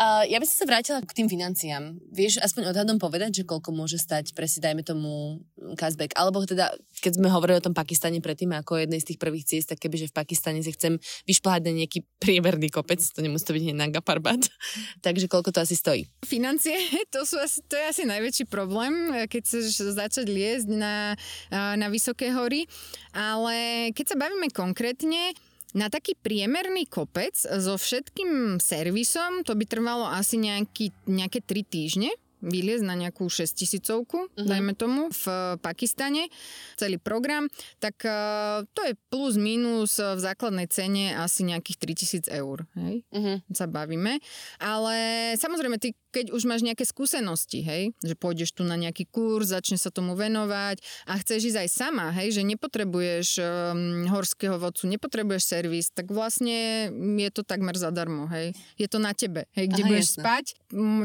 Uh, 0.00 0.24
ja 0.32 0.40
by 0.40 0.48
som 0.48 0.64
sa 0.64 0.66
vrátila 0.66 1.04
k 1.04 1.12
tým 1.12 1.28
financiám. 1.28 1.92
Vieš 2.08 2.40
aspoň 2.40 2.72
odhadom 2.72 2.96
povedať, 2.96 3.36
že 3.36 3.44
koľko 3.44 3.76
môže 3.76 4.00
stať 4.00 4.32
pre 4.32 4.48
si, 4.48 4.56
dajme 4.56 4.80
tomu, 4.80 5.44
cashback? 5.76 6.16
Alebo 6.16 6.40
teda, 6.40 6.72
keď 7.04 7.20
sme 7.20 7.28
hovorili 7.28 7.60
o 7.60 7.66
tom 7.68 7.76
Pakistane 7.76 8.16
predtým 8.24 8.48
ako 8.56 8.80
jednej 8.80 8.96
z 9.04 9.12
tých 9.12 9.20
prvých 9.20 9.44
ciest, 9.44 9.68
tak 9.68 9.76
kebyže 9.76 10.08
v 10.08 10.16
Pakistane 10.16 10.64
si 10.64 10.72
chcem 10.72 10.96
vyšplhať 11.28 11.68
na 11.68 11.84
nejaký 11.84 12.08
priemerný 12.16 12.72
kopec, 12.72 12.96
to 13.04 13.20
nemusí 13.20 13.44
to 13.44 13.52
byť 13.52 13.62
hneď 13.68 13.76
na 13.76 13.92
Gaparbat. 13.92 14.48
Takže 15.04 15.28
koľko 15.28 15.52
to 15.52 15.60
asi 15.60 15.76
stojí? 15.76 16.08
Financie, 16.24 16.80
to, 17.12 17.28
sú 17.28 17.36
asi, 17.36 17.60
to 17.68 17.76
je 17.76 17.84
asi 17.84 18.02
najväčší 18.08 18.48
problém, 18.48 19.12
keď 19.28 19.40
chceš 19.44 19.84
začať 19.92 20.24
liezť 20.32 20.80
na, 20.80 21.12
na 21.52 21.92
vysoké 21.92 22.32
hory. 22.32 22.64
Ale 23.12 23.92
keď 23.92 24.16
sa 24.16 24.16
bavíme 24.16 24.48
konkrétne, 24.48 25.36
na 25.74 25.86
taký 25.92 26.18
priemerný 26.18 26.86
kopec 26.90 27.36
so 27.36 27.74
všetkým 27.78 28.58
servisom 28.58 29.46
to 29.46 29.54
by 29.54 29.64
trvalo 29.66 30.06
asi 30.08 30.40
nejaký, 30.40 30.90
nejaké 31.06 31.42
3 31.42 31.62
týždne 31.66 32.10
vyliezť 32.40 32.84
na 32.84 32.96
nejakú 32.96 33.28
6 33.28 33.52
tisícovku, 33.52 34.18
uh-huh. 34.26 34.48
dajme 34.48 34.72
tomu, 34.72 35.12
v 35.12 35.24
Pakistane, 35.60 36.32
celý 36.74 36.96
program, 36.96 37.46
tak 37.78 38.00
uh, 38.08 38.64
to 38.72 38.80
je 38.88 38.96
plus 39.12 39.36
minus 39.36 40.00
v 40.00 40.20
základnej 40.20 40.66
cene 40.72 41.12
asi 41.12 41.44
nejakých 41.44 42.26
3000 42.32 42.40
eur, 42.40 42.64
hej, 42.80 43.04
uh-huh. 43.12 43.36
sa 43.52 43.68
bavíme. 43.68 44.18
Ale 44.56 44.96
samozrejme, 45.36 45.76
ty 45.76 45.92
keď 46.10 46.34
už 46.34 46.42
máš 46.44 46.66
nejaké 46.66 46.82
skúsenosti, 46.82 47.62
hej, 47.62 47.94
že 48.02 48.14
pôjdeš 48.18 48.52
tu 48.58 48.62
na 48.66 48.74
nejaký 48.74 49.06
kurz, 49.06 49.54
začne 49.54 49.78
sa 49.78 49.94
tomu 49.94 50.18
venovať 50.18 50.82
a 51.06 51.16
chceš 51.22 51.54
ísť 51.54 51.58
aj 51.64 51.68
sama, 51.70 52.06
hej, 52.12 52.34
že 52.34 52.42
nepotrebuješ 52.44 53.28
um, 53.38 54.10
horského 54.10 54.58
vodcu, 54.58 54.90
nepotrebuješ 54.90 55.42
servis, 55.46 55.94
tak 55.94 56.10
vlastne 56.10 56.90
je 57.16 57.30
to 57.30 57.46
takmer 57.46 57.78
zadarmo, 57.78 58.26
hej. 58.28 58.52
Je 58.74 58.90
to 58.90 58.98
na 58.98 59.14
tebe, 59.14 59.46
hej, 59.54 59.70
kde 59.70 59.82
Aha, 59.86 59.90
budeš 59.94 60.06
jasne. 60.12 60.22
spať, 60.22 60.44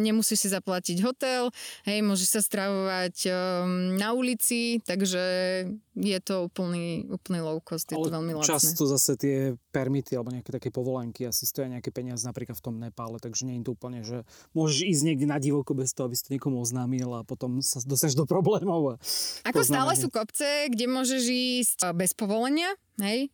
nemusíš 0.01 0.45
si 0.45 0.49
zaplatiť 0.49 0.97
hotel, 1.05 1.53
hej, 1.85 2.01
môžeš 2.01 2.29
sa 2.37 2.41
stravovať 2.41 3.15
um, 3.29 3.95
na 3.95 4.11
ulici, 4.17 4.81
takže 4.83 5.23
je 5.95 6.19
to 6.19 6.51
úplný, 6.51 7.07
úplný 7.07 7.39
low 7.39 7.63
cost, 7.63 7.87
je 7.87 7.95
to 7.95 8.11
veľmi 8.11 8.35
lacné. 8.35 8.51
Často 8.59 8.83
zase 8.83 9.15
tie 9.15 9.37
permity 9.71 10.19
alebo 10.19 10.35
nejaké 10.35 10.51
také 10.51 10.69
povolenky 10.69 11.23
asi 11.23 11.47
stoja 11.47 11.71
nejaké 11.71 11.95
peniaze 11.95 12.27
napríklad 12.27 12.59
v 12.59 12.63
tom 12.63 12.75
Nepále, 12.83 13.15
takže 13.23 13.47
nie 13.47 13.63
je 13.63 13.71
to 13.71 13.71
úplne, 13.73 14.03
že 14.03 14.27
môžeš 14.51 14.79
ísť 14.83 15.01
niekde 15.07 15.25
na 15.31 15.39
divoko 15.39 15.71
bez 15.71 15.95
toho, 15.95 16.11
aby 16.11 16.15
si 16.19 16.27
to 16.27 16.35
niekomu 16.35 16.59
oznámil 16.59 17.15
a 17.15 17.23
potom 17.23 17.63
sa 17.63 17.79
dostaneš 17.79 18.19
do 18.19 18.27
problémov. 18.27 18.99
Ako 19.47 19.63
stále 19.63 19.95
sú 19.95 20.11
kopce, 20.11 20.67
kde 20.67 20.85
môžeš 20.91 21.23
ísť 21.31 21.79
bez 21.95 22.11
povolenia, 22.11 22.75
Hej, 22.95 23.27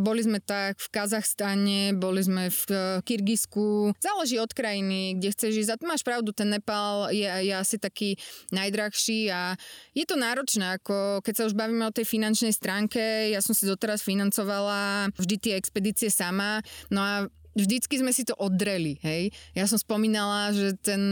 boli 0.00 0.20
sme 0.24 0.40
tak 0.40 0.80
v 0.80 0.88
Kazachstane, 0.88 1.92
boli 1.92 2.24
sme 2.24 2.48
v 2.48 2.62
e, 2.72 2.76
Kyrgyzsku. 3.04 3.92
Záleží 4.00 4.40
od 4.40 4.48
krajiny, 4.48 5.20
kde 5.20 5.28
chceš 5.36 5.52
ísť. 5.60 5.76
A 5.76 5.84
máš 5.84 6.00
pravdu, 6.00 6.32
ten 6.32 6.48
Nepal 6.48 7.12
je, 7.12 7.28
je 7.28 7.52
asi 7.52 7.76
taký 7.76 8.16
najdrahší 8.48 9.28
a 9.28 9.60
je 9.92 10.04
to 10.08 10.16
náročné, 10.16 10.80
ako 10.80 11.20
keď 11.20 11.34
sa 11.36 11.46
už 11.52 11.52
bavíme 11.52 11.84
o 11.84 11.92
tej 11.92 12.08
finančnej 12.08 12.56
stránke, 12.56 13.28
ja 13.28 13.44
som 13.44 13.52
si 13.52 13.68
doteraz 13.68 14.00
financovala 14.00 15.12
vždy 15.20 15.36
tie 15.36 15.52
expedície 15.60 16.08
sama, 16.08 16.64
no 16.88 17.04
a 17.04 17.28
vždycky 17.58 17.98
sme 17.98 18.14
si 18.14 18.22
to 18.22 18.38
oddreli, 18.38 19.02
hej. 19.02 19.34
Ja 19.52 19.66
som 19.66 19.76
spomínala, 19.76 20.54
že 20.54 20.78
ten, 20.78 21.02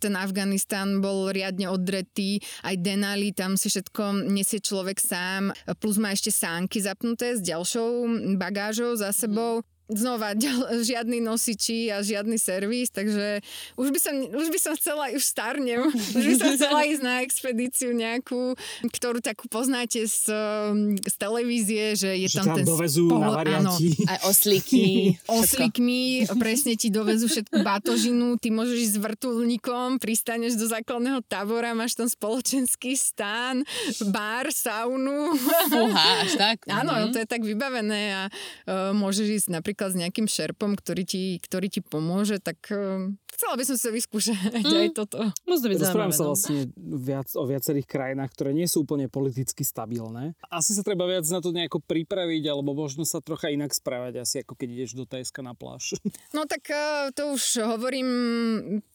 ten 0.00 0.14
Afganistan 0.16 1.04
bol 1.04 1.28
riadne 1.30 1.68
oddretý, 1.68 2.40
aj 2.64 2.80
Denali, 2.80 3.36
tam 3.36 3.60
si 3.60 3.68
všetko 3.68 4.32
nesie 4.32 4.64
človek 4.64 4.96
sám, 4.98 5.52
plus 5.76 6.00
má 6.00 6.16
ešte 6.16 6.32
sánky 6.32 6.80
zapnuté 6.80 7.36
s 7.36 7.44
ďalšou 7.44 8.08
bagážou 8.40 8.96
za 8.96 9.12
sebou 9.12 9.60
znova 9.86 10.32
žiadny 10.80 11.20
nosiči 11.20 11.92
a 11.92 12.00
žiadny 12.00 12.40
servis, 12.40 12.88
takže 12.88 13.44
už 13.76 13.92
by 13.92 13.98
som, 14.00 14.14
už 14.32 14.48
by 14.48 14.58
som 14.58 14.72
chcela, 14.80 15.12
už 15.12 15.20
starnem, 15.20 15.92
už 15.92 16.24
by 16.24 16.34
som 16.40 16.48
chcela 16.56 16.80
ísť 16.88 17.02
na 17.04 17.14
expedíciu 17.20 17.92
nejakú, 17.92 18.56
ktorú 18.88 19.20
takú 19.20 19.44
poznáte 19.52 20.08
z, 20.08 20.32
z 21.04 21.14
televízie, 21.20 21.92
že 22.00 22.16
je 22.16 22.32
že 22.32 22.40
tam 22.40 22.56
ten 22.56 22.64
dovezú 22.64 23.12
spolo, 23.12 23.20
na 23.20 23.28
varianti. 23.36 23.92
Aj 24.08 24.24
oslíky. 24.24 25.14
Oslíkmi, 25.28 26.32
presne 26.40 26.80
ti 26.80 26.88
dovezú 26.88 27.28
všetku 27.28 27.60
batožinu, 27.60 28.40
ty 28.40 28.48
môžeš 28.48 28.78
ísť 28.88 28.94
s 28.96 29.02
vrtulníkom, 29.04 30.00
pristaneš 30.00 30.56
do 30.56 30.64
základného 30.64 31.20
tábora, 31.28 31.76
máš 31.76 31.92
tam 31.92 32.08
spoločenský 32.08 32.96
stán, 32.96 33.68
bar, 34.08 34.48
saunu. 34.48 35.36
Fúha, 35.68 36.24
až 36.24 36.32
tak. 36.40 36.56
Áno, 36.72 36.92
Mhm. 36.94 37.12
to 37.12 37.18
je 37.20 37.28
tak 37.28 37.42
vybavené 37.44 38.02
a 38.16 38.22
uh, 38.30 38.96
môžeš 38.96 39.44
ísť 39.44 39.48
napríklad 39.52 39.72
s 39.78 39.98
nejakým 39.98 40.30
šerpom, 40.30 40.78
ktorý 40.78 41.02
ti, 41.02 41.42
ktorý 41.42 41.66
ti 41.66 41.80
pomôže, 41.82 42.38
tak 42.38 42.62
uh, 42.70 43.10
chcela 43.34 43.58
by 43.58 43.64
som 43.66 43.76
sa 43.76 43.90
vyskúšať 43.90 44.62
Mm. 44.64 44.86
aj 44.86 44.90
toto. 44.94 45.18
To 45.44 45.68
byť 45.70 45.80
Rozprávam 45.80 46.14
sa 46.14 46.24
no. 46.24 46.30
vlastne 46.34 46.58
viac, 46.78 47.28
o 47.34 47.44
viacerých 47.44 47.88
krajinách, 47.88 48.30
ktoré 48.36 48.50
nie 48.54 48.68
sú 48.68 48.86
úplne 48.86 49.08
politicky 49.10 49.64
stabilné. 49.64 50.36
Asi 50.52 50.76
sa 50.76 50.84
treba 50.84 51.08
viac 51.08 51.24
na 51.26 51.40
to 51.40 51.50
nejako 51.50 51.80
pripraviť, 51.82 52.42
alebo 52.48 52.76
možno 52.76 53.02
sa 53.08 53.18
trocha 53.24 53.50
inak 53.50 53.72
správať, 53.74 54.22
asi 54.22 54.42
ako 54.44 54.54
keď 54.54 54.68
ideš 54.70 54.92
do 54.94 55.04
Tajska 55.08 55.40
na 55.42 55.56
pláž. 55.56 55.96
No 56.34 56.50
tak 56.50 56.66
uh, 56.72 57.14
to 57.14 57.34
už 57.38 57.62
hovorím 57.62 58.08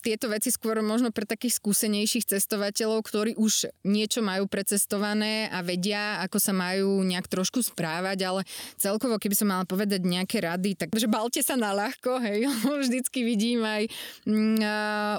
tieto 0.03 0.27
veci 0.27 0.51
skôr 0.51 0.83
možno 0.83 1.09
pre 1.15 1.23
takých 1.23 1.55
skúsenejších 1.55 2.27
cestovateľov, 2.27 2.99
ktorí 3.05 3.31
už 3.39 3.71
niečo 3.87 4.19
majú 4.19 4.45
precestované 4.45 5.47
a 5.47 5.63
vedia, 5.63 6.19
ako 6.19 6.37
sa 6.37 6.51
majú 6.51 6.99
nejak 7.07 7.31
trošku 7.31 7.63
správať, 7.63 8.17
ale 8.27 8.41
celkovo, 8.75 9.15
keby 9.15 9.35
som 9.39 9.47
mala 9.49 9.63
povedať 9.63 10.03
nejaké 10.03 10.43
rady, 10.43 10.68
takže 10.75 11.07
balte 11.09 11.41
sa 11.41 11.55
na 11.55 11.71
ľahko, 11.73 12.19
hej, 12.21 12.49
vždycky 12.83 13.23
vidím 13.23 13.63
aj 13.63 13.87
mm, 14.25 14.61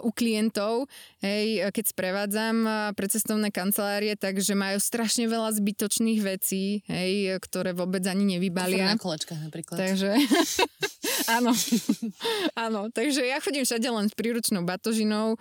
u 0.05 0.11
klientov, 0.12 0.86
hej, 1.22 1.70
keď 1.70 1.84
sprevádzam 1.90 2.57
pre 2.94 3.07
cestovné 3.09 3.48
kancelárie, 3.55 4.14
takže 4.14 4.53
majú 4.59 4.78
strašne 4.82 5.26
veľa 5.30 5.55
zbytočných 5.57 6.20
vecí, 6.20 6.82
hej, 6.86 7.38
ktoré 7.40 7.72
vôbec 7.72 8.03
ani 8.07 8.36
nevybalia. 8.36 8.94
Na 8.94 9.01
kolečkách 9.01 9.40
napríklad. 9.40 9.78
Takže 9.78 10.11
áno, 11.36 11.53
áno, 12.57 12.80
takže 12.92 13.24
ja 13.24 13.40
chodím 13.40 13.64
všade 13.64 13.88
len 13.88 14.07
s 14.09 14.14
príručnou 14.14 14.62
batožinou, 14.64 15.36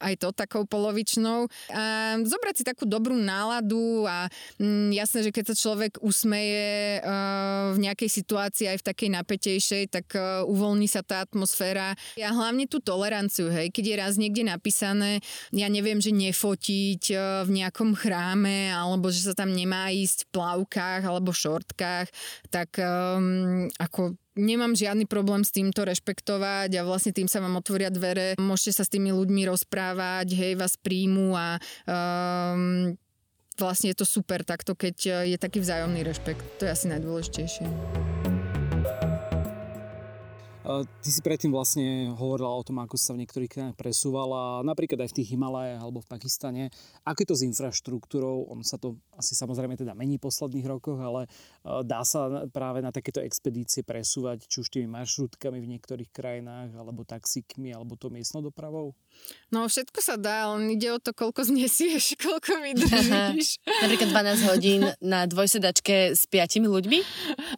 aj 0.00 0.14
to 0.20 0.32
takou 0.32 0.64
polovičnou. 0.64 1.48
A 1.72 2.16
zobrať 2.22 2.54
si 2.62 2.64
takú 2.64 2.84
dobrú 2.88 3.16
náladu 3.16 4.04
a 4.08 4.28
mm, 4.60 4.92
jasné, 4.96 5.28
že 5.28 5.34
keď 5.34 5.52
sa 5.52 5.56
človek 5.56 6.00
usmeje 6.00 7.00
v 7.72 7.78
nejakej 7.78 8.10
situácii 8.10 8.66
aj 8.72 8.78
v 8.80 8.86
takej 8.86 9.08
napätejšej, 9.12 9.92
tak 9.92 10.16
uh, 10.16 10.42
uvoľní 10.48 10.88
sa 10.88 11.04
tá 11.04 11.20
atmosféra. 11.20 11.92
A 12.16 12.30
hlavne 12.32 12.64
tú 12.64 12.80
toleranciu, 12.80 13.52
hej, 13.52 13.68
keď 13.68 13.84
je 13.84 13.96
raz 14.00 14.14
niekde 14.16 14.48
napísané, 14.48 15.20
ja 15.52 15.68
neviem, 15.68 16.00
že 16.00 16.16
nefotiť 16.16 17.02
uh, 17.12 17.20
v 17.44 17.50
nejakom 17.60 17.92
chráme, 17.92 18.72
alebo 18.72 19.12
že 19.12 19.28
sa 19.28 19.34
tam 19.36 19.52
nemá 19.52 19.92
ísť 19.92 20.28
v 20.28 20.30
plavkách 20.32 21.02
alebo 21.04 21.36
šortkách, 21.36 22.08
tak 22.48 22.80
um, 22.80 23.68
ako 23.76 24.16
nemám 24.32 24.72
žiadny 24.72 25.04
problém 25.04 25.44
s 25.44 25.52
týmto 25.52 25.84
rešpektovať 25.84 26.72
a 26.80 26.86
vlastne 26.86 27.12
tým 27.12 27.28
sa 27.28 27.44
vám 27.44 27.60
otvoria 27.60 27.92
dvere. 27.92 28.32
Môžete 28.40 28.80
sa 28.80 28.84
s 28.88 28.92
tými 28.92 29.12
ľuďmi 29.12 29.44
rozprávať, 29.44 30.32
hej, 30.32 30.52
vás 30.56 30.80
príjmu 30.80 31.36
a 31.36 31.60
um, 31.84 32.96
vlastne 33.60 33.92
je 33.92 34.00
to 34.00 34.06
super 34.08 34.40
takto, 34.40 34.72
keď 34.72 35.28
je 35.28 35.36
taký 35.36 35.60
vzájomný 35.60 36.00
rešpekt. 36.00 36.40
To 36.60 36.64
je 36.64 36.72
asi 36.72 36.86
najdôležitejšie. 36.88 38.11
Uh, 40.62 40.86
Ty 41.02 41.10
si 41.10 41.18
predtým 41.26 41.50
vlastne 41.50 42.14
hovorila 42.14 42.54
o 42.54 42.62
tom, 42.62 42.78
ako 42.78 42.94
sa 42.94 43.10
v 43.18 43.26
niektorých 43.26 43.50
krajinách 43.50 43.74
presúvala, 43.74 44.62
napríklad 44.62 45.02
aj 45.02 45.10
v 45.10 45.16
tých 45.18 45.34
Himalajách 45.34 45.82
alebo 45.82 45.98
v 45.98 46.10
Pakistane. 46.14 46.62
Ako 47.02 47.26
je 47.26 47.28
to 47.34 47.36
s 47.38 47.46
infraštruktúrou? 47.50 48.46
On 48.46 48.62
sa 48.62 48.78
to 48.78 48.94
asi 49.18 49.34
samozrejme 49.34 49.74
teda 49.74 49.98
mení 49.98 50.22
v 50.22 50.30
posledných 50.30 50.70
rokoch, 50.70 51.02
ale 51.02 51.26
uh, 51.26 51.82
dá 51.82 52.06
sa 52.06 52.30
na- 52.30 52.46
práve 52.46 52.78
na 52.78 52.94
takéto 52.94 53.18
expedície 53.18 53.82
presúvať, 53.82 54.46
či 54.46 54.62
už 54.62 54.70
tými 54.70 54.86
maršrutkami 54.86 55.58
v 55.58 55.70
niektorých 55.74 56.14
krajinách, 56.14 56.78
alebo 56.78 57.02
taxíkmi, 57.02 57.74
alebo 57.74 57.98
to 57.98 58.06
miestnou 58.14 58.46
dopravou? 58.46 58.94
No 59.50 59.66
všetko 59.66 59.98
sa 59.98 60.14
dá, 60.14 60.46
len 60.54 60.78
ide 60.78 60.94
o 60.94 61.02
to, 61.02 61.10
koľko 61.10 61.42
znesieš, 61.42 62.14
koľko 62.22 62.62
vydržíš. 62.62 63.58
Napríklad 63.82 64.08
12 64.14 64.50
hodín 64.54 64.80
na 65.02 65.26
dvojsedačke 65.26 66.14
s 66.14 66.30
piatimi 66.30 66.70
ľuďmi 66.70 66.98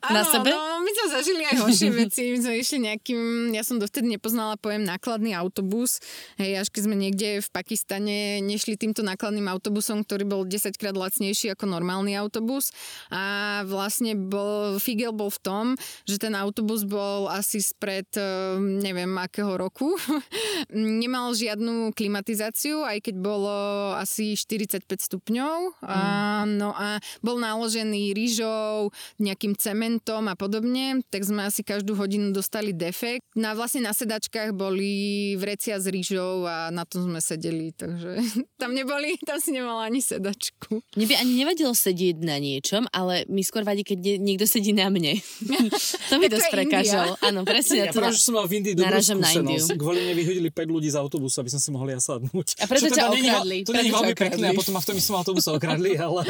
na 0.08 0.24
Áno, 0.24 0.32
sebe. 0.32 0.48
No, 0.50 0.80
my 0.80 0.90
sme 0.90 1.06
zažili 1.20 1.42
aj 1.44 1.56
horšie 1.60 1.90
veci. 1.92 2.22
My 2.32 2.38
sme 2.40 2.54
išli 2.58 2.78
nejakým, 2.94 3.50
ja 3.50 3.66
som 3.66 3.82
dovtedy 3.82 4.06
nepoznala 4.06 4.54
pojem 4.54 4.86
nákladný 4.86 5.34
autobus. 5.34 5.98
Hej, 6.38 6.62
až 6.62 6.68
keď 6.70 6.82
sme 6.86 6.94
niekde 6.94 7.42
v 7.42 7.48
Pakistane 7.50 8.38
nešli 8.38 8.78
týmto 8.78 9.02
nákladným 9.02 9.50
autobusom, 9.50 10.06
ktorý 10.06 10.22
bol 10.22 10.42
10 10.46 10.78
krát 10.78 10.94
lacnejší 10.94 11.50
ako 11.58 11.66
normálny 11.66 12.14
autobus. 12.14 12.70
A 13.10 13.66
vlastne 13.66 14.14
bol, 14.14 14.78
figel 14.78 15.10
bol 15.10 15.34
v 15.34 15.40
tom, 15.42 15.64
že 16.06 16.22
ten 16.22 16.38
autobus 16.38 16.86
bol 16.86 17.26
asi 17.26 17.58
spred 17.58 18.06
eh, 18.14 18.56
neviem 18.62 19.10
akého 19.18 19.58
roku. 19.58 19.98
Nemal 21.02 21.34
žiadnu 21.34 21.90
klimatizáciu, 21.98 22.86
aj 22.86 23.10
keď 23.10 23.14
bolo 23.18 23.56
asi 23.98 24.38
45 24.38 24.86
stupňov. 24.86 25.82
A, 25.82 25.98
no 26.46 26.70
a 26.70 27.02
bol 27.26 27.42
naložený 27.42 28.14
rýžou, 28.14 28.94
nejakým 29.18 29.58
cementom 29.58 30.30
a 30.30 30.38
podobne, 30.38 31.02
tak 31.10 31.26
sme 31.26 31.48
asi 31.48 31.66
každú 31.66 31.98
hodinu 31.98 32.30
dostali 32.30 32.76
defekt. 32.84 33.24
Na 33.34 33.52
vlastne 33.52 33.80
na 33.80 33.90
sedačkách 33.90 34.52
boli 34.52 34.92
vrecia 35.34 35.76
s 35.76 35.86
rýžou 35.86 36.44
a 36.44 36.68
na 36.68 36.84
tom 36.84 37.04
sme 37.04 37.18
sedeli, 37.18 37.72
takže 37.72 38.20
tam 38.60 38.72
neboli, 38.72 39.16
tam 39.22 39.38
si 39.38 39.50
nemala 39.50 39.86
ani 39.86 39.98
sedačku. 39.98 40.84
Mne 40.94 41.06
by 41.06 41.14
ani 41.16 41.32
nevadilo 41.34 41.72
sedieť 41.72 42.16
na 42.20 42.36
niečom, 42.36 42.84
ale 42.90 43.24
mi 43.26 43.40
skôr 43.40 43.62
vadí, 43.62 43.82
keď 43.82 43.98
nie- 43.98 44.20
niekto 44.24 44.44
sedí 44.44 44.70
na 44.70 44.88
mne. 44.88 45.16
to 46.10 46.14
mi 46.16 46.28
dosť 46.28 46.48
prekážalo. 46.50 47.16
Áno, 47.20 47.42
presne. 47.42 47.84
Ja 47.84 47.90
to- 47.90 47.98
práve, 47.98 48.14
že 48.14 48.22
som 48.22 48.36
mal 48.36 48.44
v 48.44 48.60
Indii 48.60 48.74
dobrú 48.74 48.92
na 48.92 49.00
skúsenosť. 49.00 49.34
Indiu. 49.34 49.64
Kvôli 49.74 50.00
mne 50.02 50.14
vyhodili 50.14 50.48
5 50.48 50.68
ľudí 50.70 50.88
z 50.88 50.96
autobusu, 50.96 51.36
aby 51.40 51.50
som 51.50 51.58
si 51.58 51.70
mohol 51.70 51.90
ja 51.90 51.98
sadnúť. 51.98 52.60
A 52.60 52.64
preto 52.66 52.86
Čo 52.86 52.96
ťa 52.96 53.04
není- 53.10 53.30
okradli, 53.30 53.56
To 53.64 53.72
nie 53.72 53.86
je 53.86 53.92
veľmi 53.92 54.14
pekné 54.14 54.44
a 54.48 54.54
potom 54.54 54.72
ma 54.72 54.82
v 54.82 54.88
tom 54.88 54.96
istom 54.96 55.14
autobuse 55.16 55.48
okradli, 55.48 55.96
ale 55.96 56.22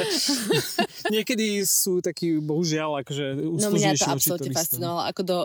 niekedy 1.15 1.65
sú 1.65 2.01
takí, 2.01 2.39
bohužiaľ, 2.39 3.03
akože 3.03 3.25
No 3.61 3.69
mňa 3.71 3.97
to 3.97 4.07
absolútne 4.09 4.53
fascinovalo, 4.53 5.03
ako 5.05 5.21
do 5.23 5.39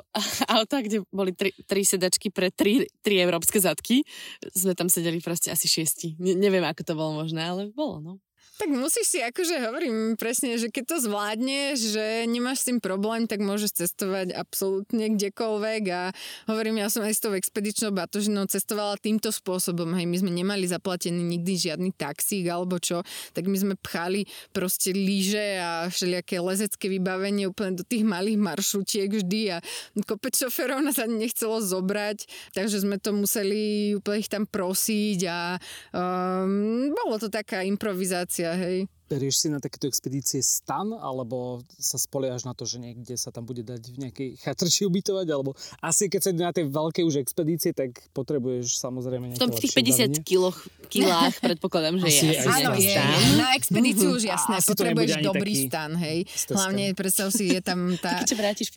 auta, 0.48 0.78
kde 0.80 0.99
boli 1.08 1.32
tri, 1.36 1.56
tri 1.66 1.82
sedačky 1.88 2.32
pre 2.32 2.52
tri, 2.52 2.88
tri 3.00 3.20
európske 3.24 3.60
zadky. 3.60 4.04
Sme 4.52 4.76
tam 4.76 4.92
sedeli 4.92 5.24
proste 5.24 5.52
asi 5.52 5.72
šiesti. 5.72 6.20
Ne, 6.20 6.36
neviem, 6.36 6.64
ako 6.64 6.82
to 6.84 6.94
bolo 6.96 7.12
možné, 7.24 7.48
ale 7.48 7.72
bolo, 7.72 8.04
no. 8.04 8.14
Tak 8.60 8.76
musíš 8.76 9.08
si, 9.08 9.20
akože 9.24 9.56
hovorím 9.72 10.20
presne, 10.20 10.60
že 10.60 10.68
keď 10.68 10.84
to 10.84 10.98
zvládneš, 11.08 11.96
že 11.96 12.28
nemáš 12.28 12.60
s 12.60 12.68
tým 12.68 12.84
problém, 12.84 13.24
tak 13.24 13.40
môžeš 13.40 13.88
cestovať 13.88 14.36
absolútne 14.36 15.16
kdekoľvek 15.16 15.84
a 15.96 16.12
hovorím, 16.52 16.84
ja 16.84 16.92
som 16.92 17.08
aj 17.08 17.16
s 17.16 17.24
tou 17.24 17.32
expedičnou 17.32 17.96
batožinou 17.96 18.44
cestovala 18.52 19.00
týmto 19.00 19.32
spôsobom, 19.32 19.96
hej, 19.96 20.04
my 20.04 20.18
sme 20.20 20.32
nemali 20.36 20.68
zaplatený 20.68 21.40
nikdy 21.40 21.56
žiadny 21.56 21.96
taxík 21.96 22.52
alebo 22.52 22.84
čo, 22.84 23.00
tak 23.32 23.48
my 23.48 23.56
sme 23.56 23.76
pchali 23.80 24.28
proste 24.52 24.92
lyže 24.92 25.56
a 25.56 25.88
všelijaké 25.88 26.44
lezecké 26.44 26.92
vybavenie 26.92 27.48
úplne 27.48 27.80
do 27.80 27.88
tých 27.88 28.04
malých 28.04 28.44
maršrutiek 28.44 29.08
vždy 29.08 29.56
a 29.56 29.64
kopec 30.04 30.36
šoferov 30.36 30.84
nás 30.84 31.00
ani 31.00 31.32
nechcelo 31.32 31.64
zobrať, 31.64 32.28
takže 32.52 32.84
sme 32.84 33.00
to 33.00 33.16
museli 33.16 33.96
úplne 33.96 34.20
ich 34.20 34.28
tam 34.28 34.44
prosiť 34.44 35.20
a 35.32 35.56
um, 35.96 36.92
bolo 36.92 37.16
to 37.24 37.32
taká 37.32 37.64
improvizácia, 37.64 38.49
hej. 38.56 38.88
Berieš 39.10 39.42
si 39.42 39.48
na 39.50 39.58
takéto 39.58 39.90
expedície 39.90 40.40
stan, 40.46 40.94
alebo 40.94 41.66
sa 41.82 41.98
spoliaš 41.98 42.46
na 42.46 42.54
to, 42.54 42.70
že 42.70 42.78
niekde 42.78 43.18
sa 43.18 43.34
tam 43.34 43.50
bude 43.50 43.66
dať 43.66 43.82
v 43.90 43.98
nejakej 44.06 44.30
chatrči 44.38 44.86
ubytovať, 44.86 45.28
alebo 45.34 45.58
asi 45.82 46.06
keď 46.06 46.22
sa 46.22 46.32
na 46.32 46.54
tej 46.54 46.70
veľkej 46.70 47.04
už 47.10 47.16
expedície, 47.18 47.74
tak 47.74 47.98
potrebuješ 48.14 48.78
samozrejme 48.78 49.26
V 49.26 49.30
nejaké 49.34 49.42
tom 49.42 49.50
v 49.50 49.58
tých 49.58 49.74
lepšie 49.74 49.82
50 49.82 50.14
vybavenie. 50.14 50.22
kiloch, 50.22 50.58
kilách 50.94 51.36
predpokladám, 51.42 51.98
že 51.98 52.06
Asi 52.06 52.26
je. 52.30 52.38
asi 52.38 52.50
Áno, 52.62 52.72
je. 52.78 52.96
Na 53.42 53.48
expedíciu 53.58 54.10
už 54.14 54.24
jasné, 54.30 54.56
Asi 54.62 54.70
potrebuješ 54.70 55.26
dobrý 55.26 55.54
taký 55.58 55.68
stan, 55.74 55.92
hej. 55.98 56.18
stezka. 56.30 56.54
Hlavne, 56.54 56.86
predstav 56.94 57.28
si, 57.34 57.50
je 57.50 57.62
tam 57.66 57.80
tá, 58.06 58.22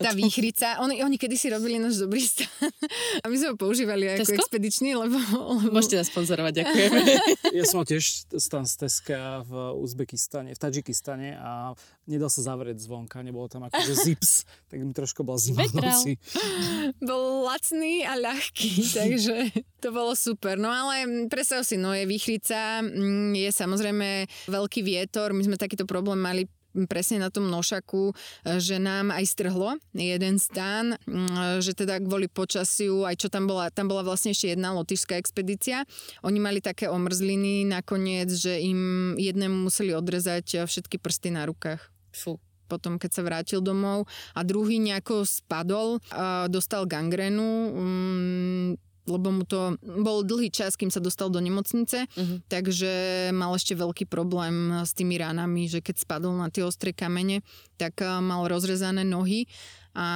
tá 0.01 0.11
výchrica. 0.16 0.80
Oni, 0.80 1.05
oni 1.05 1.20
kedysi 1.20 1.53
robili 1.53 1.76
náš 1.76 2.01
dobrý 2.01 2.24
stan 2.24 2.49
a 3.22 3.28
my 3.28 3.35
sme 3.37 3.49
ho 3.53 3.57
používali 3.61 4.09
ako 4.16 4.24
Tesco? 4.24 4.41
expedičný, 4.41 4.97
lebo... 4.97 5.20
lebo 5.68 5.76
Môžete 5.76 6.01
nás 6.01 6.09
sponzorovať, 6.09 6.64
ďakujeme. 6.64 7.01
Ja 7.59 7.68
som 7.68 7.85
tiež 7.85 8.33
stan 8.41 8.64
z 8.64 8.74
Teska 8.80 9.45
v 9.45 9.76
Uzbekistane, 9.76 10.22
v 10.31 10.59
Tadžikistane 10.59 11.35
a 11.39 11.73
nedal 12.07 12.29
sa 12.29 12.45
zavrieť 12.45 12.83
zvonka, 12.85 13.25
nebolo 13.25 13.49
tam 13.49 13.66
akože 13.66 13.95
zips, 13.95 14.45
tak 14.70 14.83
mi 14.83 14.93
trošku 14.93 15.25
bola 15.25 15.41
zima 15.41 15.64
v 15.66 15.75
noci. 15.81 16.12
bol 17.09 17.49
lacný 17.49 18.07
a 18.07 18.18
ľahký, 18.18 18.70
takže 18.99 19.37
to 19.83 19.89
bolo 19.91 20.12
super. 20.14 20.61
No 20.61 20.70
ale 20.70 21.07
mm, 21.07 21.27
predstav 21.33 21.64
si, 21.66 21.81
no 21.81 21.95
je 21.97 22.07
výchrica, 22.07 22.83
mm, 22.85 23.35
je 23.39 23.51
samozrejme 23.51 24.29
veľký 24.51 24.81
vietor, 24.85 25.33
my 25.33 25.43
sme 25.43 25.57
takýto 25.57 25.89
problém 25.89 26.20
mali 26.20 26.45
presne 26.89 27.20
na 27.20 27.29
tom 27.29 27.49
nošaku, 27.49 28.16
že 28.59 28.81
nám 28.81 29.12
aj 29.12 29.25
strhlo 29.29 29.77
jeden 29.93 30.37
stan, 30.41 30.97
mm, 31.05 31.61
že 31.61 31.77
teda 31.77 32.01
kvôli 32.01 32.27
počasiu, 32.27 33.05
aj 33.05 33.16
čo 33.20 33.29
tam 33.29 33.47
bola, 33.47 33.68
tam 33.68 33.93
bola 33.93 34.03
vlastne 34.03 34.33
ešte 34.33 34.53
jedna 34.53 34.73
lotyšská 34.73 35.16
expedícia. 35.20 35.85
Oni 36.25 36.41
mali 36.41 36.64
také 36.64 36.89
omrzliny 36.89 37.68
nakoniec, 37.68 38.33
že 38.33 38.59
im 38.61 39.12
jednému 39.20 39.68
museli 39.68 39.93
odrezať 39.93 40.64
všetky 40.64 40.97
prsty 40.97 41.35
na 41.35 41.45
rukách. 41.45 41.81
Fú 42.12 42.41
potom, 42.73 42.97
keď 42.97 43.11
sa 43.12 43.20
vrátil 43.20 43.61
domov 43.61 44.09
a 44.33 44.41
druhý 44.41 44.81
nejako 44.81 45.29
spadol, 45.29 46.01
dostal 46.49 46.89
gangrénu, 46.89 47.68
um, 47.68 48.66
lebo 49.07 49.35
mu 49.35 49.43
to 49.43 49.75
bol 49.83 50.23
dlhý 50.23 50.53
čas, 50.53 50.79
kým 50.79 50.91
sa 50.91 51.03
dostal 51.03 51.27
do 51.27 51.43
nemocnice, 51.43 52.07
uh-huh. 52.07 52.39
takže 52.47 52.93
mal 53.35 53.51
ešte 53.55 53.75
veľký 53.75 54.07
problém 54.07 54.71
s 54.83 54.95
tými 54.95 55.19
ránami, 55.19 55.67
že 55.67 55.83
keď 55.83 56.07
spadol 56.07 56.39
na 56.39 56.49
tie 56.49 56.63
ostré 56.63 56.95
kamene, 56.95 57.43
tak 57.77 57.99
mal 58.03 58.47
rozrezané 58.47 59.03
nohy 59.03 59.51
a, 59.93 60.07
a 60.07 60.09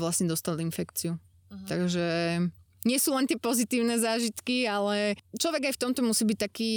vlastne 0.00 0.26
dostal 0.26 0.56
infekciu. 0.58 1.20
Uh-huh. 1.20 1.66
Takže 1.68 2.06
nie 2.88 2.98
sú 2.98 3.12
len 3.12 3.28
tie 3.28 3.36
pozitívne 3.36 4.00
zážitky, 4.00 4.64
ale 4.64 5.20
človek 5.36 5.68
aj 5.68 5.74
v 5.76 5.82
tomto 5.84 6.00
musí 6.00 6.24
byť 6.24 6.38
taký 6.40 6.70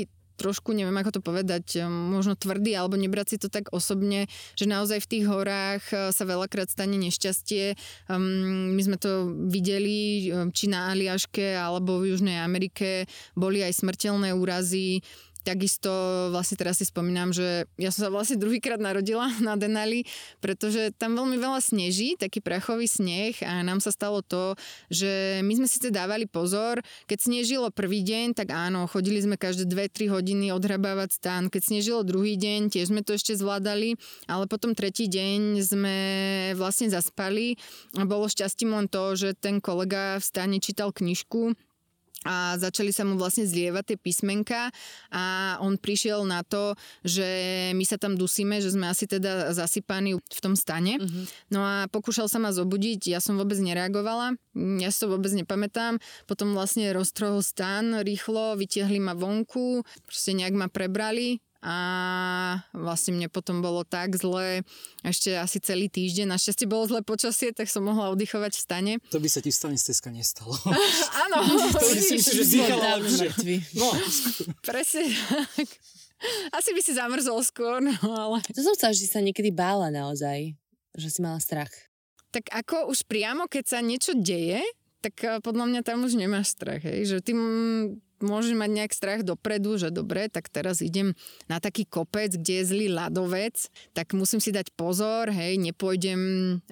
trošku, 0.44 0.76
neviem 0.76 1.00
ako 1.00 1.16
to 1.16 1.22
povedať, 1.24 1.80
um, 1.80 2.12
možno 2.12 2.36
tvrdý 2.36 2.76
alebo 2.76 3.00
nebrať 3.00 3.28
si 3.32 3.38
to 3.40 3.48
tak 3.48 3.72
osobne, 3.72 4.28
že 4.60 4.68
naozaj 4.68 5.00
v 5.00 5.10
tých 5.10 5.26
horách 5.32 5.84
uh, 5.96 6.12
sa 6.12 6.28
veľakrát 6.28 6.68
stane 6.68 7.00
nešťastie. 7.00 7.80
Um, 8.12 8.76
my 8.76 8.82
sme 8.84 8.98
to 9.00 9.32
videli, 9.48 10.28
um, 10.36 10.52
či 10.52 10.68
na 10.68 10.92
Aliaške 10.92 11.56
alebo 11.56 12.04
v 12.04 12.12
Južnej 12.12 12.44
Amerike 12.44 13.08
boli 13.40 13.64
aj 13.64 13.80
smrteľné 13.80 14.36
úrazy 14.36 15.00
Takisto 15.44 15.92
vlastne 16.32 16.56
teraz 16.56 16.80
si 16.80 16.88
spomínam, 16.88 17.36
že 17.36 17.68
ja 17.76 17.92
som 17.92 18.08
sa 18.08 18.10
vlastne 18.10 18.40
druhýkrát 18.40 18.80
narodila 18.80 19.28
na 19.46 19.60
Denali, 19.60 20.08
pretože 20.40 20.96
tam 20.96 21.20
veľmi 21.20 21.36
veľa 21.36 21.60
sneží, 21.60 22.16
taký 22.16 22.40
prachový 22.40 22.88
sneh 22.88 23.36
a 23.44 23.60
nám 23.60 23.84
sa 23.84 23.92
stalo 23.92 24.24
to, 24.24 24.56
že 24.88 25.44
my 25.44 25.54
sme 25.60 25.68
síce 25.68 25.92
dávali 25.92 26.26
pozor, 26.26 26.80
keď 27.06 27.20
snežilo 27.28 27.68
prvý 27.76 28.08
deň, 28.08 28.40
tak 28.40 28.56
áno, 28.56 28.88
chodili 28.88 29.20
sme 29.20 29.36
každé 29.36 29.68
2-3 29.68 30.16
hodiny 30.16 30.56
odhrabávať 30.56 31.20
stan. 31.20 31.52
Keď 31.52 31.62
snežilo 31.62 32.08
druhý 32.08 32.40
deň, 32.40 32.72
tiež 32.72 32.90
sme 32.90 33.04
to 33.04 33.20
ešte 33.20 33.36
zvládali, 33.36 34.00
ale 34.32 34.48
potom 34.48 34.72
tretí 34.72 35.12
deň 35.12 35.60
sme 35.60 35.98
vlastne 36.56 36.88
zaspali 36.88 37.60
a 38.00 38.08
bolo 38.08 38.32
šťastím 38.32 38.72
len 38.72 38.88
to, 38.88 39.20
že 39.20 39.36
ten 39.36 39.60
kolega 39.60 40.18
v 40.18 40.24
stane 40.24 40.58
čítal 40.64 40.96
knižku 40.96 41.56
a 42.24 42.60
začali 42.60 42.92
sa 42.92 43.04
mu 43.08 43.16
vlastne 43.16 43.48
zlievať 43.48 43.94
tie 43.94 43.98
písmenka 44.00 44.72
a 45.12 45.56
on 45.60 45.80
prišiel 45.80 46.24
na 46.24 46.44
to, 46.44 46.76
že 47.04 47.28
my 47.76 47.84
sa 47.88 48.00
tam 48.00 48.16
dusíme, 48.16 48.60
že 48.60 48.74
sme 48.74 48.90
asi 48.90 49.08
teda 49.08 49.52
zasypaní 49.56 50.18
v 50.18 50.40
tom 50.40 50.56
stane. 50.58 51.00
Uh-huh. 51.00 51.24
No 51.52 51.60
a 51.64 51.88
pokúšal 51.92 52.28
sa 52.28 52.40
ma 52.40 52.56
zobudiť, 52.56 53.14
ja 53.14 53.20
som 53.20 53.36
vôbec 53.40 53.60
nereagovala, 53.60 54.36
ja 54.56 54.90
si 54.90 54.98
to 55.04 55.12
vôbec 55.12 55.32
nepamätám. 55.32 56.00
Potom 56.26 56.56
vlastne 56.56 56.90
roztrohol 56.96 57.44
stan 57.44 58.02
rýchlo, 58.02 58.56
vytiahli 58.60 59.00
ma 59.00 59.14
vonku, 59.14 59.84
proste 60.08 60.32
nejak 60.36 60.56
ma 60.56 60.68
prebrali 60.68 61.44
a 61.64 61.78
vlastne 62.76 63.16
mne 63.16 63.32
potom 63.32 63.64
bolo 63.64 63.88
tak 63.88 64.20
zle 64.20 64.68
ešte 65.00 65.32
asi 65.32 65.64
celý 65.64 65.88
týždeň. 65.88 66.36
Našťastie 66.36 66.68
bolo 66.68 66.84
zle 66.92 67.00
počasie, 67.08 67.56
tak 67.56 67.72
som 67.72 67.88
mohla 67.88 68.12
oddychovať 68.12 68.52
v 68.52 68.62
stane. 68.62 68.94
To 69.16 69.24
by 69.24 69.30
sa 69.32 69.40
ti 69.40 69.48
v 69.48 69.56
stane 69.56 69.78
steska 69.80 70.12
nestalo. 70.12 70.52
Áno. 71.24 71.40
to 71.72 71.80
by 71.80 72.00
si 72.04 72.20
že 72.20 72.44
dýchala 72.44 73.00
No. 73.80 73.88
Presne 74.68 75.08
tak. 75.08 75.72
Asi 76.52 76.72
by 76.76 76.82
si 76.84 76.92
zamrzol 76.96 77.40
skôr, 77.44 77.80
no 77.84 77.96
ale... 78.12 78.44
To 78.52 78.60
som 78.64 78.76
chcela, 78.76 78.96
že 78.96 79.08
sa 79.08 79.20
niekedy 79.20 79.52
bála 79.52 79.92
naozaj, 79.92 80.56
že 80.96 81.08
si 81.12 81.20
mala 81.20 81.40
strach. 81.40 81.72
Tak 82.32 82.48
ako 82.52 82.92
už 82.92 83.08
priamo, 83.08 83.48
keď 83.48 83.64
sa 83.76 83.80
niečo 83.84 84.16
deje, 84.16 84.64
tak 85.04 85.16
eh, 85.20 85.40
podľa 85.44 85.66
mňa 85.68 85.82
tam 85.84 86.08
už 86.08 86.16
nemáš 86.16 86.56
strach, 86.56 86.84
hej? 86.88 87.04
že 87.04 87.20
ty 87.20 87.36
môžeš 88.24 88.56
mať 88.56 88.70
nejak 88.72 88.94
strach 88.96 89.22
dopredu, 89.22 89.76
že 89.76 89.92
dobre, 89.92 90.32
tak 90.32 90.48
teraz 90.48 90.80
idem 90.80 91.14
na 91.52 91.60
taký 91.60 91.84
kopec, 91.84 92.34
kde 92.34 92.64
je 92.64 92.70
zlý 92.72 92.88
ľadovec, 92.90 93.68
tak 93.92 94.16
musím 94.16 94.40
si 94.40 94.56
dať 94.56 94.72
pozor, 94.74 95.30
hej, 95.30 95.60
nepôjdem 95.60 96.20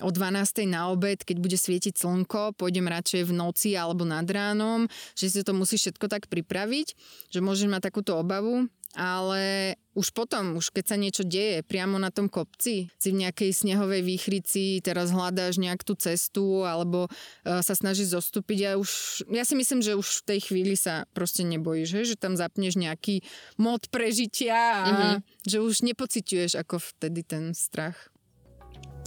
o 0.01 0.09
12. 0.09 0.65
na 0.65 0.89
obed, 0.89 1.21
keď 1.21 1.37
bude 1.37 1.57
svietiť 1.59 1.99
slnko, 1.99 2.55
pôjdem 2.55 2.87
radšej 2.87 3.27
v 3.27 3.33
noci 3.35 3.69
alebo 3.75 4.07
nad 4.07 4.25
ránom, 4.25 4.87
že 5.13 5.29
si 5.29 5.43
to 5.43 5.51
musíš 5.51 5.91
všetko 5.91 6.07
tak 6.07 6.31
pripraviť, 6.31 6.87
že 7.29 7.39
môžeš 7.43 7.67
mať 7.67 7.91
takúto 7.91 8.15
obavu 8.15 8.71
ale 8.95 9.75
už 9.91 10.11
potom, 10.15 10.59
už 10.59 10.71
keď 10.71 10.85
sa 10.87 10.97
niečo 10.99 11.23
deje 11.27 11.63
priamo 11.63 11.99
na 11.99 12.11
tom 12.11 12.31
kopci, 12.31 12.87
si 12.95 13.09
v 13.11 13.19
nejakej 13.27 13.51
snehovej 13.51 14.03
výchrici, 14.03 14.79
teraz 14.79 15.11
hľadáš 15.11 15.59
nejak 15.59 15.83
tú 15.83 15.95
cestu 15.95 16.63
alebo 16.63 17.07
uh, 17.07 17.59
sa 17.59 17.75
snažíš 17.75 18.15
zostúpiť 18.15 18.59
a 18.67 18.79
už, 18.79 19.23
ja 19.31 19.43
si 19.43 19.55
myslím, 19.55 19.83
že 19.83 19.99
už 19.99 20.23
v 20.23 20.27
tej 20.35 20.39
chvíli 20.47 20.75
sa 20.79 21.07
proste 21.11 21.43
nebojíš, 21.43 21.87
že, 21.87 22.01
že 22.13 22.15
tam 22.19 22.39
zapneš 22.39 22.79
nejaký 22.79 23.23
mod 23.59 23.87
prežitia 23.91 24.59
a 24.59 24.87
mm-hmm. 24.87 25.17
že 25.47 25.57
už 25.59 25.83
nepociťuješ 25.91 26.59
ako 26.59 26.79
vtedy 26.79 27.23
ten 27.23 27.51
strach. 27.51 28.11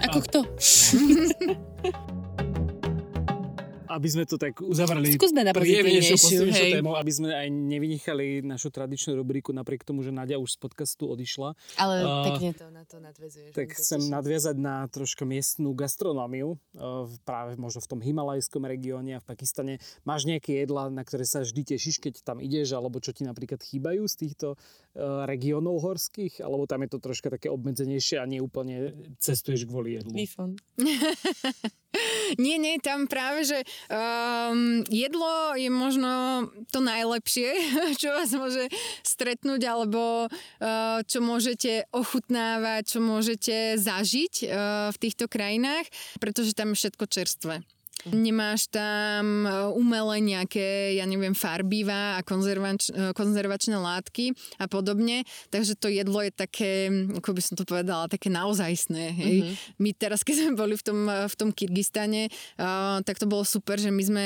Ako 0.00 0.20
kto? 0.24 0.38
aby 3.94 4.08
sme 4.10 4.24
to 4.26 4.36
tak 4.36 4.58
uzavreli 4.58 5.14
Skúsme 5.14 5.46
na 5.46 5.54
pozitívnejšiu, 5.54 6.50
tému, 6.50 6.98
aby 6.98 7.12
sme 7.14 7.30
aj 7.30 7.48
nevynechali 7.48 8.42
našu 8.42 8.74
tradičnú 8.74 9.14
rubriku, 9.14 9.54
napriek 9.54 9.86
tomu, 9.86 10.02
že 10.02 10.10
Nadia 10.10 10.42
už 10.42 10.54
z 10.54 10.58
podcastu 10.58 11.06
odišla. 11.06 11.54
Ale 11.78 11.94
uh, 12.02 12.26
pekne 12.26 12.50
to 12.52 12.66
na 12.74 12.82
to 12.82 12.98
nadvezuješ. 12.98 13.54
Tak 13.54 13.68
chcem 13.78 14.00
teším. 14.02 14.12
nadviazať 14.12 14.56
na 14.58 14.84
troška 14.90 15.22
miestnú 15.22 15.70
gastronómiu, 15.72 16.58
uh, 16.74 17.06
práve 17.22 17.54
možno 17.54 17.80
v 17.80 17.88
tom 17.94 18.00
himalajskom 18.02 18.66
regióne 18.66 19.16
a 19.16 19.22
v 19.22 19.26
Pakistane. 19.26 19.72
Máš 20.02 20.26
nejaké 20.26 20.66
jedla, 20.66 20.90
na 20.90 21.06
ktoré 21.06 21.22
sa 21.22 21.46
vždy 21.46 21.76
tešíš, 21.76 22.02
keď 22.02 22.26
tam 22.26 22.42
ideš, 22.42 22.74
alebo 22.74 22.98
čo 22.98 23.14
ti 23.14 23.22
napríklad 23.22 23.62
chýbajú 23.62 24.04
z 24.10 24.14
týchto 24.18 24.48
uh, 24.58 25.22
regiónov 25.24 25.78
horských, 25.78 26.42
alebo 26.42 26.66
tam 26.66 26.82
je 26.82 26.88
to 26.90 26.98
troška 26.98 27.30
také 27.30 27.46
obmedzenejšie 27.48 28.18
a 28.18 28.26
nie 28.26 28.42
úplne 28.42 28.92
cestuješ 29.22 29.70
kvôli 29.70 30.02
jedlu? 30.02 30.18
nie, 32.44 32.56
nie, 32.58 32.78
tam 32.82 33.06
práve, 33.06 33.46
že 33.46 33.58
um, 33.90 34.82
jedlo 34.88 35.54
je 35.58 35.70
možno 35.70 36.10
to 36.70 36.82
najlepšie, 36.82 37.50
čo 38.00 38.14
vás 38.14 38.30
môže 38.34 38.70
stretnúť, 39.02 39.62
alebo 39.66 40.26
uh, 40.26 41.00
čo 41.06 41.22
môžete 41.22 41.88
ochutnávať, 41.94 42.96
čo 42.96 42.98
môžete 43.02 43.78
zažiť 43.78 44.34
uh, 44.44 44.48
v 44.90 44.96
týchto 45.00 45.26
krajinách, 45.30 45.88
pretože 46.18 46.54
tam 46.54 46.72
je 46.72 46.80
všetko 46.84 47.04
čerstvé. 47.10 47.73
Nemáš 48.04 48.68
tam 48.68 49.48
e, 49.48 49.72
umelé 49.72 50.20
nejaké, 50.20 50.92
ja 50.92 51.08
neviem, 51.08 51.32
farbiva 51.32 52.18
a 52.18 52.20
konzervač, 52.20 52.92
e, 52.92 53.16
konzervačné 53.16 53.80
látky 53.80 54.36
a 54.60 54.68
podobne. 54.68 55.24
Takže 55.48 55.72
to 55.80 55.88
jedlo 55.88 56.20
je 56.20 56.28
také, 56.28 56.92
ako 56.92 57.32
by 57.32 57.40
som 57.40 57.54
to 57.56 57.64
povedala, 57.64 58.12
také 58.12 58.28
naozajstné. 58.28 59.04
Hej. 59.16 59.36
Mm-hmm. 59.40 59.54
My 59.80 59.90
teraz, 59.96 60.20
keď 60.20 60.34
sme 60.36 60.52
boli 60.52 60.74
v 60.76 60.84
tom, 60.84 60.98
e, 61.08 61.24
v 61.24 61.34
tom 61.34 61.50
Kyrgyzstane, 61.54 62.28
uh, 62.60 63.00
tak 63.06 63.16
to 63.16 63.30
bolo 63.30 63.46
super, 63.46 63.80
že 63.80 63.88
my 63.88 64.02
sme 64.02 64.24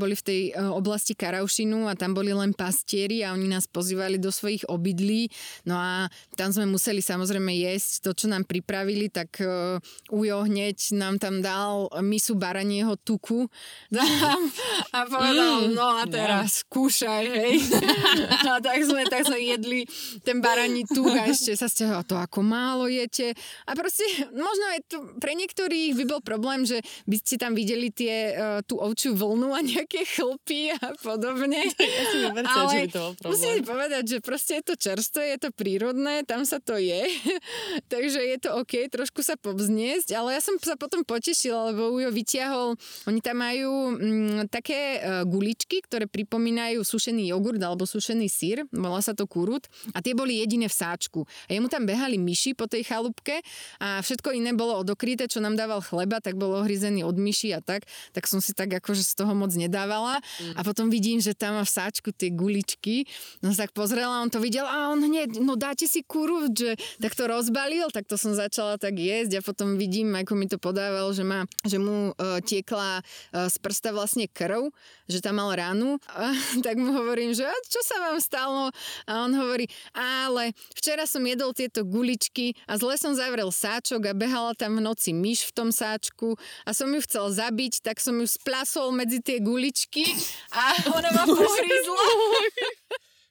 boli 0.00 0.16
v 0.16 0.24
tej 0.24 0.40
oblasti 0.56 1.12
Karaušinu 1.14 1.86
a 1.86 1.94
tam 1.94 2.16
boli 2.16 2.32
len 2.32 2.56
pastieri 2.56 3.22
a 3.22 3.36
oni 3.36 3.46
nás 3.46 3.68
pozývali 3.70 4.16
do 4.18 4.32
svojich 4.32 4.66
obydlí. 4.66 5.30
No 5.68 5.78
a 5.78 6.08
tam 6.34 6.50
sme 6.50 6.66
museli 6.66 7.04
samozrejme 7.04 7.52
jesť 7.52 8.10
to, 8.10 8.10
čo 8.16 8.26
nám 8.26 8.48
pripravili, 8.48 9.12
tak 9.12 9.38
uh, 9.44 9.78
Ujo 10.10 10.48
hneď 10.48 10.96
nám 10.96 11.22
tam 11.22 11.44
dal 11.44 11.86
misu 12.02 12.34
baranieho 12.34 12.96
tuku 13.10 13.20
ruku 13.20 13.46
a 14.96 14.98
povedal, 15.06 15.68
mm, 15.68 15.74
no 15.74 15.86
a 15.98 16.04
teraz 16.06 16.62
no. 16.62 16.66
kúšaj, 16.72 17.24
hej. 17.26 17.54
a 18.50 18.62
tak 18.62 18.80
sme, 18.86 19.02
tak 19.10 19.26
sme 19.26 19.38
jedli 19.38 19.84
ten 20.22 20.38
baraní 20.38 20.86
tuk 20.86 21.10
a 21.12 21.26
ešte 21.26 21.58
sa 21.58 21.66
stiahol 21.66 22.06
to, 22.06 22.14
ako 22.16 22.40
málo 22.40 22.86
jete. 22.86 23.34
A 23.66 23.74
proste, 23.74 24.06
možno 24.30 24.64
je 24.78 24.80
to, 24.86 24.96
pre 25.18 25.34
niektorých 25.34 25.98
by 25.98 26.04
bol 26.06 26.20
problém, 26.22 26.62
že 26.62 26.80
by 27.04 27.16
ste 27.18 27.34
tam 27.36 27.52
videli 27.58 27.90
tie, 27.90 28.34
uh, 28.34 28.60
tú 28.62 28.78
ovčiu 28.78 29.18
vlnu 29.18 29.52
a 29.52 29.60
nejaké 29.60 30.06
chlpy 30.06 30.70
a 30.78 30.94
podobne. 31.02 31.66
Ja 31.66 32.04
si 32.14 32.18
Ale 32.24 32.70
že 32.70 32.78
by 32.86 32.90
to 32.94 33.00
bol 33.02 33.14
problém. 33.18 33.32
musím 33.34 33.58
povedať, 33.66 34.02
že 34.06 34.18
proste 34.22 34.52
je 34.62 34.64
to 34.70 34.74
čerstvé, 34.78 35.22
je 35.36 35.38
to 35.42 35.50
prírodné, 35.50 36.22
tam 36.22 36.46
sa 36.46 36.62
to 36.62 36.78
je. 36.78 37.10
Takže 37.92 38.20
je 38.22 38.38
to 38.38 38.62
OK, 38.62 38.86
trošku 38.86 39.26
sa 39.26 39.34
povzniesť, 39.34 40.14
ale 40.14 40.38
ja 40.38 40.40
som 40.40 40.54
sa 40.62 40.78
potom 40.78 41.02
potešila, 41.02 41.74
lebo 41.74 41.90
Ujo 41.90 42.14
vyťahol 42.14 42.78
Oni 43.08 43.24
tam 43.24 43.40
majú 43.40 43.96
mm, 43.96 44.52
také 44.52 45.00
uh, 45.00 45.24
guličky, 45.24 45.80
ktoré 45.80 46.04
pripomínajú 46.04 46.84
sušený 46.84 47.32
jogurt 47.32 47.56
alebo 47.56 47.88
sušený 47.88 48.28
sír, 48.28 48.68
volá 48.68 49.00
sa 49.00 49.16
to 49.16 49.24
kurut 49.24 49.64
a 49.96 50.04
tie 50.04 50.12
boli 50.12 50.36
jediné 50.36 50.68
v 50.68 50.76
sáčku. 50.76 51.24
A 51.48 51.56
jemu 51.56 51.72
tam 51.72 51.88
behali 51.88 52.20
myši 52.20 52.52
po 52.52 52.68
tej 52.68 52.84
chalúbke 52.84 53.40
a 53.80 54.04
všetko 54.04 54.36
iné 54.36 54.52
bolo 54.52 54.76
odokryté, 54.84 55.24
čo 55.32 55.40
nám 55.40 55.56
dával 55.56 55.80
chleba, 55.80 56.20
tak 56.20 56.36
bolo 56.36 56.60
ohryzený 56.60 57.00
od 57.00 57.16
myši 57.16 57.56
a 57.56 57.64
tak, 57.64 57.88
tak 58.12 58.28
som 58.28 58.44
si 58.44 58.52
tak 58.52 58.68
akože 58.68 59.00
z 59.00 59.12
toho 59.16 59.32
moc 59.32 59.48
nedávala. 59.56 60.20
Mm. 60.20 60.54
A 60.56 60.60
potom 60.60 60.92
vidím, 60.92 61.24
že 61.24 61.32
tam 61.32 61.56
má 61.56 61.64
v 61.64 61.72
sáčku 61.72 62.12
tie 62.12 62.28
guličky, 62.28 63.08
no 63.40 63.56
tak 63.56 63.72
pozrela, 63.72 64.20
on 64.20 64.28
to 64.28 64.44
videl 64.44 64.68
a 64.68 64.92
on 64.92 65.00
hneď, 65.00 65.40
no 65.40 65.56
dáte 65.56 65.88
si 65.88 66.04
kurut, 66.04 66.52
že 66.52 66.76
tak 67.00 67.16
to 67.16 67.24
rozbalil, 67.24 67.88
tak 67.88 68.04
to 68.04 68.20
som 68.20 68.36
začala 68.36 68.76
tak 68.76 69.00
jesť 69.00 69.40
a 69.40 69.44
potom 69.44 69.80
vidím, 69.80 70.12
ako 70.12 70.32
mi 70.36 70.44
to 70.50 70.60
podával, 70.60 71.16
že, 71.16 71.24
má, 71.24 71.48
že 71.64 71.80
mu 71.80 72.12
uh, 72.12 72.40
tiekla 72.44 72.89
uh, 72.98 73.46
z 73.46 73.56
prsta 73.62 73.94
vlastne 73.94 74.26
krv, 74.26 74.74
že 75.06 75.22
tam 75.22 75.38
mal 75.38 75.54
ranu. 75.54 76.02
A, 76.10 76.34
tak 76.66 76.74
mu 76.74 76.90
hovorím, 76.90 77.30
že 77.30 77.46
čo 77.70 77.78
sa 77.86 78.02
vám 78.02 78.18
stalo? 78.18 78.74
A 79.06 79.12
on 79.22 79.32
hovorí, 79.38 79.70
ale 79.94 80.50
včera 80.74 81.06
som 81.06 81.22
jedol 81.22 81.54
tieto 81.54 81.86
guličky 81.86 82.58
a 82.66 82.74
zle 82.74 82.98
som 82.98 83.14
zavrel 83.14 83.54
sáčok 83.54 84.10
a 84.10 84.12
behala 84.16 84.52
tam 84.58 84.78
v 84.78 84.84
noci 84.84 85.14
myš 85.14 85.50
v 85.50 85.52
tom 85.54 85.68
sáčku 85.70 86.34
a 86.66 86.74
som 86.74 86.90
ju 86.90 87.00
chcel 87.06 87.30
zabiť, 87.30 87.86
tak 87.86 88.02
som 88.02 88.18
ju 88.18 88.26
splasol 88.26 88.90
medzi 88.90 89.22
tie 89.22 89.38
guličky 89.38 90.02
a 90.50 90.74
ona 90.96 91.10
ma 91.14 91.24
pohryzla. 91.28 92.06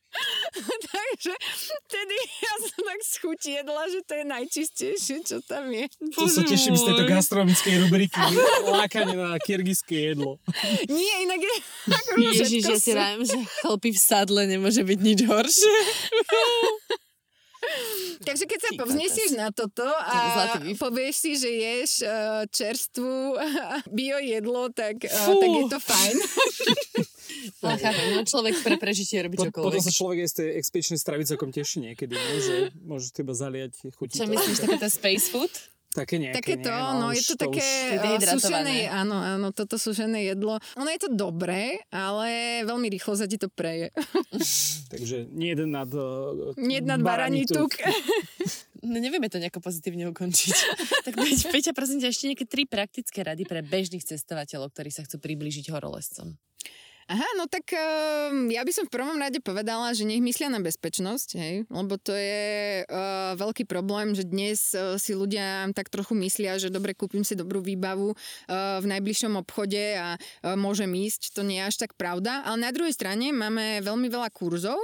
Takže 0.90 1.34
vtedy 1.86 2.16
ja 2.42 2.54
som 2.66 2.82
tak 2.82 3.00
schutiedla, 3.06 3.84
že 3.94 4.00
to 4.06 4.14
je 4.18 4.26
najčistejšie, 4.26 5.18
čo 5.22 5.38
tam 5.46 5.70
je. 5.70 5.86
To 6.18 6.26
sa 6.26 6.42
teším 6.42 6.74
z 6.74 6.84
tejto 6.90 7.06
gastronomickej 7.06 7.76
rubriky. 7.86 8.18
Lákanie 8.74 9.16
na 9.16 9.38
kyrgyzské 9.38 10.14
jedlo. 10.14 10.42
Nie, 10.90 11.30
inak 11.30 11.40
je... 11.40 11.56
Ježiš, 12.42 12.64
ja 12.66 12.78
si 12.82 12.92
rájem, 12.98 13.24
že 13.26 13.38
chlpy 13.62 13.94
v 13.94 14.00
sadle 14.00 14.42
nemôže 14.50 14.82
byť 14.82 15.00
nič 15.00 15.20
horšie. 15.30 15.78
Takže 18.20 18.46
keď 18.48 18.60
sa 18.60 18.72
povznesieš 18.80 19.32
na 19.36 19.52
toto 19.52 19.84
a 19.84 20.56
povieš 20.80 21.16
si, 21.16 21.32
že 21.36 21.50
ješ 21.52 21.92
uh, 22.08 22.44
čerstvú 22.48 23.36
bio 23.92 24.18
jedlo, 24.20 24.72
tak, 24.72 25.04
uh, 25.06 25.36
tak 25.38 25.50
je 25.54 25.66
to 25.68 25.80
fajn. 25.80 26.16
Ale 27.64 27.78
chápem, 27.80 28.06
no 28.16 28.22
človek 28.26 28.56
pre 28.62 28.76
prežitie 28.76 29.24
robí 29.24 29.40
čokoľvek. 29.40 29.66
Potom 29.66 29.84
sa 29.84 29.94
človek 29.94 30.26
aj 30.26 30.30
z 30.30 30.36
tej 30.40 30.48
expedičnej 30.60 31.00
stravy 31.00 31.24
celkom 31.28 31.50
teší 31.54 31.78
niekedy, 31.92 32.16
no, 32.16 32.36
že 32.40 32.56
môže 32.84 33.08
teba 33.12 33.32
zaliať 33.36 33.94
chutí. 33.96 34.20
Čo 34.20 34.28
myslíš, 34.28 34.58
takéto 34.64 34.88
space 34.90 35.28
food? 35.32 35.54
Také 35.90 36.22
nejaké, 36.22 36.38
Také 36.38 36.56
to, 36.62 36.70
nie, 36.70 37.00
no, 37.02 37.08
je 37.10 37.24
to 37.26 37.34
také 37.34 37.66
uh, 37.98 38.22
sušené, 38.22 38.94
áno, 38.94 39.18
áno, 39.18 39.50
toto 39.50 39.74
sušené 39.82 40.22
jedlo. 40.22 40.62
Ono 40.78 40.86
je 40.86 41.02
to 41.02 41.10
dobré, 41.10 41.82
ale 41.90 42.62
veľmi 42.62 42.94
rýchlo 42.94 43.18
sa 43.18 43.26
ti 43.26 43.42
to 43.42 43.50
preje. 43.50 43.90
Takže 44.94 45.34
nie 45.34 45.50
jeden 45.50 45.74
nad 45.74 45.90
uh, 45.90 46.54
Nie 46.62 46.86
nad 46.86 47.02
baraní 47.02 47.50
tuk. 47.50 47.74
No 48.86 49.02
nevieme 49.02 49.34
to 49.34 49.42
nejako 49.42 49.66
pozitívne 49.66 50.06
ukončiť. 50.14 50.56
tak 51.10 51.14
Peťa, 51.50 51.74
prosím 51.74 52.06
ťa, 52.06 52.14
ešte 52.14 52.30
nejaké 52.30 52.46
tri 52.46 52.64
praktické 52.70 53.26
rady 53.26 53.50
pre 53.50 53.66
bežných 53.66 54.06
cestovateľov, 54.06 54.70
ktorí 54.70 54.94
sa 54.94 55.02
chcú 55.10 55.18
priblížiť 55.18 55.74
horolescom. 55.74 56.38
Aha, 57.10 57.26
no 57.42 57.50
tak 57.50 57.74
uh, 57.74 58.30
ja 58.54 58.62
by 58.62 58.70
som 58.70 58.86
v 58.86 58.94
prvom 58.94 59.18
rade 59.18 59.42
povedala, 59.42 59.98
že 59.98 60.06
nech 60.06 60.22
myslia 60.22 60.46
na 60.46 60.62
bezpečnosť, 60.62 61.30
hej, 61.42 61.56
lebo 61.66 61.98
to 61.98 62.14
je 62.14 62.86
uh, 62.86 63.34
veľký 63.34 63.66
problém, 63.66 64.14
že 64.14 64.30
dnes 64.30 64.78
uh, 64.78 64.94
si 65.02 65.18
ľudia 65.18 65.74
tak 65.74 65.90
trochu 65.90 66.14
myslia, 66.14 66.62
že 66.62 66.70
dobre, 66.70 66.94
kúpim 66.94 67.26
si 67.26 67.34
dobrú 67.34 67.66
výbavu 67.66 68.14
uh, 68.14 68.78
v 68.78 68.86
najbližšom 68.94 69.42
obchode 69.42 69.98
a 69.98 70.22
uh, 70.22 70.54
môžem 70.54 70.94
ísť. 70.94 71.34
To 71.34 71.42
nie 71.42 71.58
je 71.58 71.66
až 71.66 71.76
tak 71.82 71.98
pravda, 71.98 72.46
ale 72.46 72.62
na 72.62 72.70
druhej 72.70 72.94
strane 72.94 73.34
máme 73.34 73.82
veľmi 73.82 74.06
veľa 74.06 74.30
kurzov, 74.30 74.78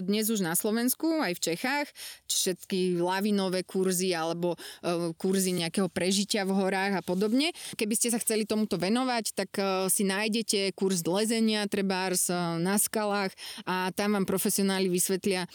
dnes 0.00 0.32
už 0.32 0.40
na 0.40 0.56
Slovensku, 0.56 1.20
aj 1.20 1.36
v 1.36 1.44
Čechách, 1.52 1.92
všetky 2.24 3.04
lavinové 3.04 3.68
kurzy 3.68 4.16
alebo 4.16 4.56
uh, 4.56 5.12
kurzy 5.20 5.52
nejakého 5.52 5.92
prežitia 5.92 6.48
v 6.48 6.56
horách 6.56 6.96
a 6.96 7.02
podobne. 7.04 7.52
Keby 7.76 8.00
ste 8.00 8.08
sa 8.08 8.16
chceli 8.16 8.48
tomuto 8.48 8.80
venovať, 8.80 9.24
tak 9.36 9.50
uh, 9.60 9.92
si 9.92 10.08
nájdete 10.08 10.72
kurz 10.72 11.04
lezenia, 11.04 11.65
trebárs 11.68 12.30
na 12.58 12.80
skalách 12.80 13.34
a 13.66 13.90
tam 13.94 14.18
vám 14.18 14.26
profesionáli 14.26 14.90
vysvetlia, 14.90 15.46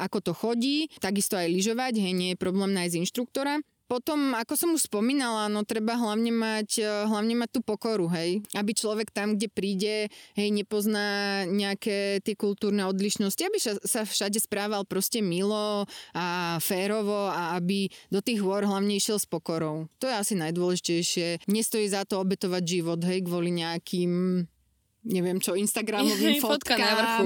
ako 0.00 0.18
to 0.20 0.32
chodí. 0.32 0.88
Takisto 0.98 1.38
aj 1.38 1.48
lyžovať, 1.48 2.00
hej, 2.00 2.12
nie 2.12 2.28
je 2.34 2.40
problém 2.40 2.72
nájsť 2.74 3.00
inštruktora. 3.04 3.60
Potom, 3.84 4.32
ako 4.32 4.56
som 4.56 4.72
už 4.72 4.88
spomínala, 4.88 5.44
no 5.52 5.60
treba 5.60 5.92
hlavne 6.00 6.32
mať, 6.32 6.80
hlavne 7.04 7.36
mať 7.36 7.50
tú 7.52 7.60
pokoru, 7.60 8.08
hej. 8.16 8.40
Aby 8.56 8.72
človek 8.72 9.12
tam, 9.12 9.36
kde 9.36 9.52
príde, 9.52 10.08
hej, 10.40 10.48
nepozná 10.56 11.44
nejaké 11.44 12.24
tie 12.24 12.32
kultúrne 12.32 12.88
odlišnosti, 12.88 13.44
aby 13.44 13.58
sa 13.60 14.08
všade 14.08 14.40
správal 14.40 14.88
proste 14.88 15.20
milo 15.20 15.84
a 16.16 16.56
férovo 16.64 17.28
a 17.28 17.60
aby 17.60 17.92
do 18.08 18.24
tých 18.24 18.40
hôr 18.40 18.64
hlavne 18.64 18.96
išiel 18.96 19.20
s 19.20 19.28
pokorou. 19.28 19.92
To 20.00 20.08
je 20.08 20.16
asi 20.16 20.32
najdôležitejšie. 20.40 21.44
Nestojí 21.44 21.84
za 21.84 22.08
to 22.08 22.24
obetovať 22.24 22.64
život, 22.64 23.04
hej, 23.04 23.20
kvôli 23.20 23.52
nejakým 23.52 24.48
neviem 25.04 25.38
čo, 25.38 25.52
Instagramovým 25.54 26.40
fotkám 26.44 26.80
na 26.80 26.92
vrchu, 26.96 27.24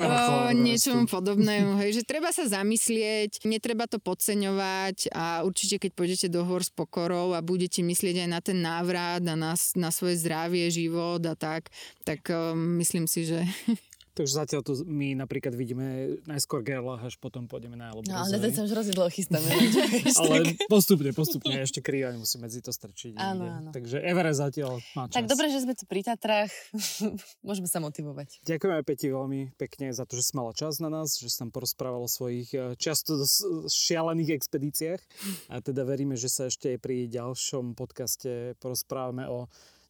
a 0.00 0.06
o, 0.48 0.54
niečomu 0.54 1.10
podobnému. 1.10 1.74
Hej, 1.82 2.00
že 2.00 2.02
treba 2.06 2.30
sa 2.30 2.46
zamyslieť, 2.46 3.42
netreba 3.44 3.90
to 3.90 3.98
podceňovať 3.98 5.10
a 5.12 5.42
určite 5.42 5.82
keď 5.82 5.90
pôjdete 5.98 6.26
do 6.30 6.46
hôr 6.46 6.62
s 6.62 6.70
pokorou 6.70 7.34
a 7.34 7.42
budete 7.42 7.82
myslieť 7.82 8.24
aj 8.24 8.28
na 8.30 8.40
ten 8.40 8.58
návrat 8.62 9.22
a 9.26 9.34
na, 9.34 9.52
na 9.54 9.90
svoje 9.90 10.22
zdravie, 10.22 10.70
život 10.70 11.20
a 11.26 11.34
tak, 11.34 11.68
tak 12.06 12.22
um, 12.30 12.78
myslím 12.78 13.10
si, 13.10 13.26
že 13.26 13.42
Takže 14.18 14.34
zatiaľ 14.34 14.66
tu 14.66 14.74
my 14.82 15.14
napríklad 15.14 15.54
vidíme 15.54 16.18
najskôr 16.26 16.66
Gerlach, 16.66 17.06
až 17.06 17.14
potom 17.22 17.46
pôjdeme 17.46 17.78
na 17.78 17.94
Elbrus. 17.94 18.10
No, 18.10 18.26
ale 18.26 18.42
to 18.42 18.50
sa 18.50 18.66
už 18.66 18.74
hrozne 18.74 18.90
dlho 18.90 19.06
chystáme. 19.14 19.46
ale 20.18 20.58
postupne, 20.66 21.14
postupne, 21.14 21.54
ešte 21.62 21.78
krývanie 21.78 22.18
musíme 22.18 22.50
medzi 22.50 22.58
to 22.58 22.74
strčiť. 22.74 23.14
Áno, 23.14 23.46
áno. 23.46 23.70
Takže 23.70 24.02
Everest 24.02 24.42
zatiaľ 24.42 24.82
má 24.98 25.06
čas. 25.06 25.22
Tak 25.22 25.30
dobre, 25.30 25.54
že 25.54 25.62
sme 25.62 25.78
tu 25.78 25.86
pri 25.86 26.02
Tatrách. 26.02 26.50
Môžeme 27.46 27.70
sa 27.70 27.78
motivovať. 27.78 28.42
Ďakujem 28.42 28.72
aj 28.74 28.84
Peti 28.90 29.06
veľmi 29.06 29.40
pekne 29.54 29.94
za 29.94 30.02
to, 30.02 30.18
že 30.18 30.26
si 30.26 30.32
mala 30.34 30.50
čas 30.50 30.82
na 30.82 30.90
nás, 30.90 31.14
že 31.14 31.30
si 31.30 31.38
nám 31.38 31.54
porozprával 31.54 32.02
o 32.02 32.10
svojich 32.10 32.50
eh, 32.58 32.74
často 32.74 33.22
šialených 33.70 34.34
expedíciách. 34.34 35.00
A 35.54 35.62
teda 35.62 35.86
veríme, 35.86 36.18
že 36.18 36.26
sa 36.26 36.50
ešte 36.50 36.74
aj 36.74 36.78
pri 36.82 37.06
ďalšom 37.06 37.78
podcaste 37.78 38.58
porozprávame 38.58 39.30
o 39.30 39.46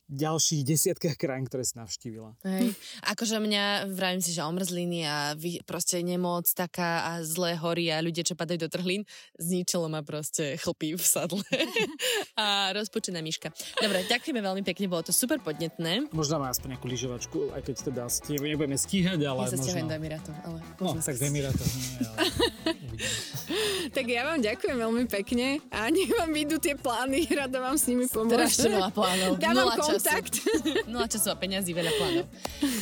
ďalších 0.09 0.65
desiatkách 0.65 1.17
krajín, 1.21 1.45
ktoré 1.45 1.63
si 1.69 1.77
navštívila. 1.77 2.33
Hej. 2.49 2.73
Akože 3.05 3.37
mňa, 3.39 3.93
vravím 3.93 4.25
si, 4.25 4.33
že 4.33 4.41
omrzliny 4.41 5.05
a 5.05 5.37
vy, 5.37 5.61
proste 5.69 6.01
nemoc 6.01 6.49
taká 6.57 7.05
a 7.05 7.13
zlé 7.21 7.55
hory 7.61 7.93
a 7.93 8.01
ľudia, 8.01 8.25
čo 8.25 8.33
padajú 8.33 8.65
do 8.65 8.69
trhlín, 8.73 9.05
zničilo 9.37 9.93
ma 9.93 10.01
proste 10.01 10.57
chlpy 10.57 10.97
v 10.97 11.05
sadle 11.05 11.45
a 12.41 12.73
rozpočená 12.73 13.21
myška. 13.21 13.53
Dobre, 13.79 14.09
ďakujeme 14.09 14.41
veľmi 14.41 14.63
pekne, 14.65 14.89
bolo 14.89 15.05
to 15.05 15.13
super 15.13 15.37
podnetné. 15.45 16.09
Možno 16.11 16.41
máme 16.41 16.51
aspoň 16.57 16.77
nejakú 16.77 16.89
lyžovačku, 16.89 17.39
aj 17.53 17.63
keď 17.69 17.77
teda 17.93 18.03
nebudeme 18.33 18.81
stíhať, 18.81 19.21
ale 19.29 19.45
ja 19.45 19.55
sa 19.55 19.61
možno... 19.61 19.93
do 19.93 19.97
Emirátov, 19.97 20.35
ale... 20.41 20.59
No, 20.81 20.97
tak 20.97 21.17
do 21.21 21.25
Emirátov 21.29 21.67
nie, 21.69 21.89
ale... 22.03 22.19
tak 23.97 24.05
ja 24.09 24.23
vám 24.25 24.41
ďakujem 24.41 24.77
veľmi 24.77 25.05
pekne 25.09 25.61
a 25.69 25.89
nech 25.93 26.11
vám 26.13 26.31
vyjdú 26.33 26.57
tie 26.61 26.75
plány, 26.77 27.29
rada 27.41 27.59
vám 27.61 27.77
s 27.77 27.85
nimi 27.89 28.09
pomôžem. 28.09 28.49
Strašne 28.49 28.69
veľa 28.81 28.91
plánov. 28.93 29.31
Dávam 29.37 29.69
kontakt. 29.99 30.35
Nula 30.91 31.11
času 31.11 31.35
a 31.35 31.37
peňazí, 31.37 31.75
veľa 31.75 31.93
plánov. 31.99 32.27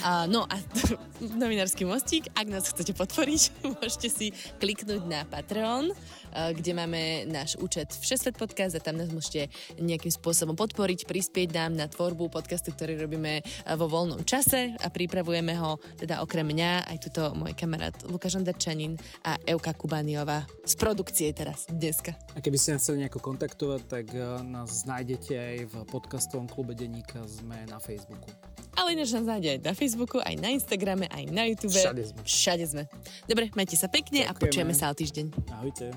A, 0.04 0.10
no 0.28 0.44
a 0.44 0.56
novinársky 1.42 1.88
mostík, 1.88 2.28
ak 2.36 2.46
nás 2.46 2.68
chcete 2.68 2.92
podporiť, 2.92 3.42
môžete 3.80 4.08
si 4.12 4.26
kliknúť 4.60 5.02
na 5.08 5.24
Patreon, 5.24 5.90
kde 6.36 6.72
máme 6.76 7.24
náš 7.32 7.56
účet 7.56 7.88
Všesvet 7.96 8.36
podcast 8.36 8.76
a 8.76 8.84
tam 8.84 9.00
nás 9.00 9.08
môžete 9.08 9.48
nejakým 9.80 10.12
spôsobom 10.12 10.52
podporiť, 10.52 11.08
prispieť 11.08 11.48
nám 11.56 11.72
na 11.72 11.86
tvorbu 11.88 12.28
podcastu, 12.28 12.76
ktorý 12.76 13.00
robíme 13.08 13.40
vo 13.80 13.86
voľnom 13.88 14.20
čase 14.28 14.76
a 14.76 14.86
pripravujeme 14.92 15.56
ho 15.56 15.80
teda 15.96 16.20
okrem 16.20 16.44
mňa 16.52 16.92
aj 16.92 16.98
tuto 17.08 17.32
môj 17.32 17.56
kamarát 17.56 17.96
Lukáš 18.04 18.36
Onderčanin 18.36 19.00
a 19.24 19.40
Euka 19.48 19.72
Kubaniová 19.72 20.44
z 20.68 20.74
produkcie 20.76 21.32
teraz 21.32 21.64
dneska. 21.72 22.12
A 22.36 22.44
keby 22.44 22.60
ste 22.60 22.76
nás 22.76 22.84
chceli 22.84 23.08
nejako 23.08 23.24
kontaktovať, 23.24 23.80
tak 23.88 24.06
nás 24.44 24.84
nájdete 24.84 25.32
aj 25.32 25.56
v 25.72 25.74
podcastovom 25.88 26.46
klube 26.52 26.76
Deníka, 27.06 27.22
sme 27.30 27.54
na 27.70 27.78
Facebooku. 27.78 28.26
Ale 28.74 28.98
ináč 28.98 29.14
nás 29.14 29.22
nájde 29.22 29.48
aj 29.54 29.60
na 29.62 29.74
Facebooku, 29.78 30.18
aj 30.18 30.34
na 30.42 30.50
Instagrame, 30.50 31.06
aj 31.06 31.24
na 31.30 31.46
YouTube. 31.46 31.70
Všade 31.70 32.02
sme. 32.02 32.20
Všade 32.26 32.64
sme. 32.66 32.82
Dobre, 33.30 33.46
majte 33.54 33.78
sa 33.78 33.86
pekne 33.86 34.26
Ďakujeme. 34.26 34.34
a 34.34 34.42
počujeme 34.42 34.74
sa 34.74 34.90
o 34.90 34.94
týždeň. 34.98 35.26
Ahojte. 35.54 35.94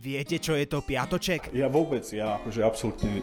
Viete, 0.00 0.42
čo 0.42 0.58
je 0.58 0.66
to 0.66 0.82
piatoček? 0.82 1.54
Ja 1.54 1.70
vôbec, 1.70 2.02
ja 2.10 2.42
akože 2.42 2.66
absolútne 2.66 3.22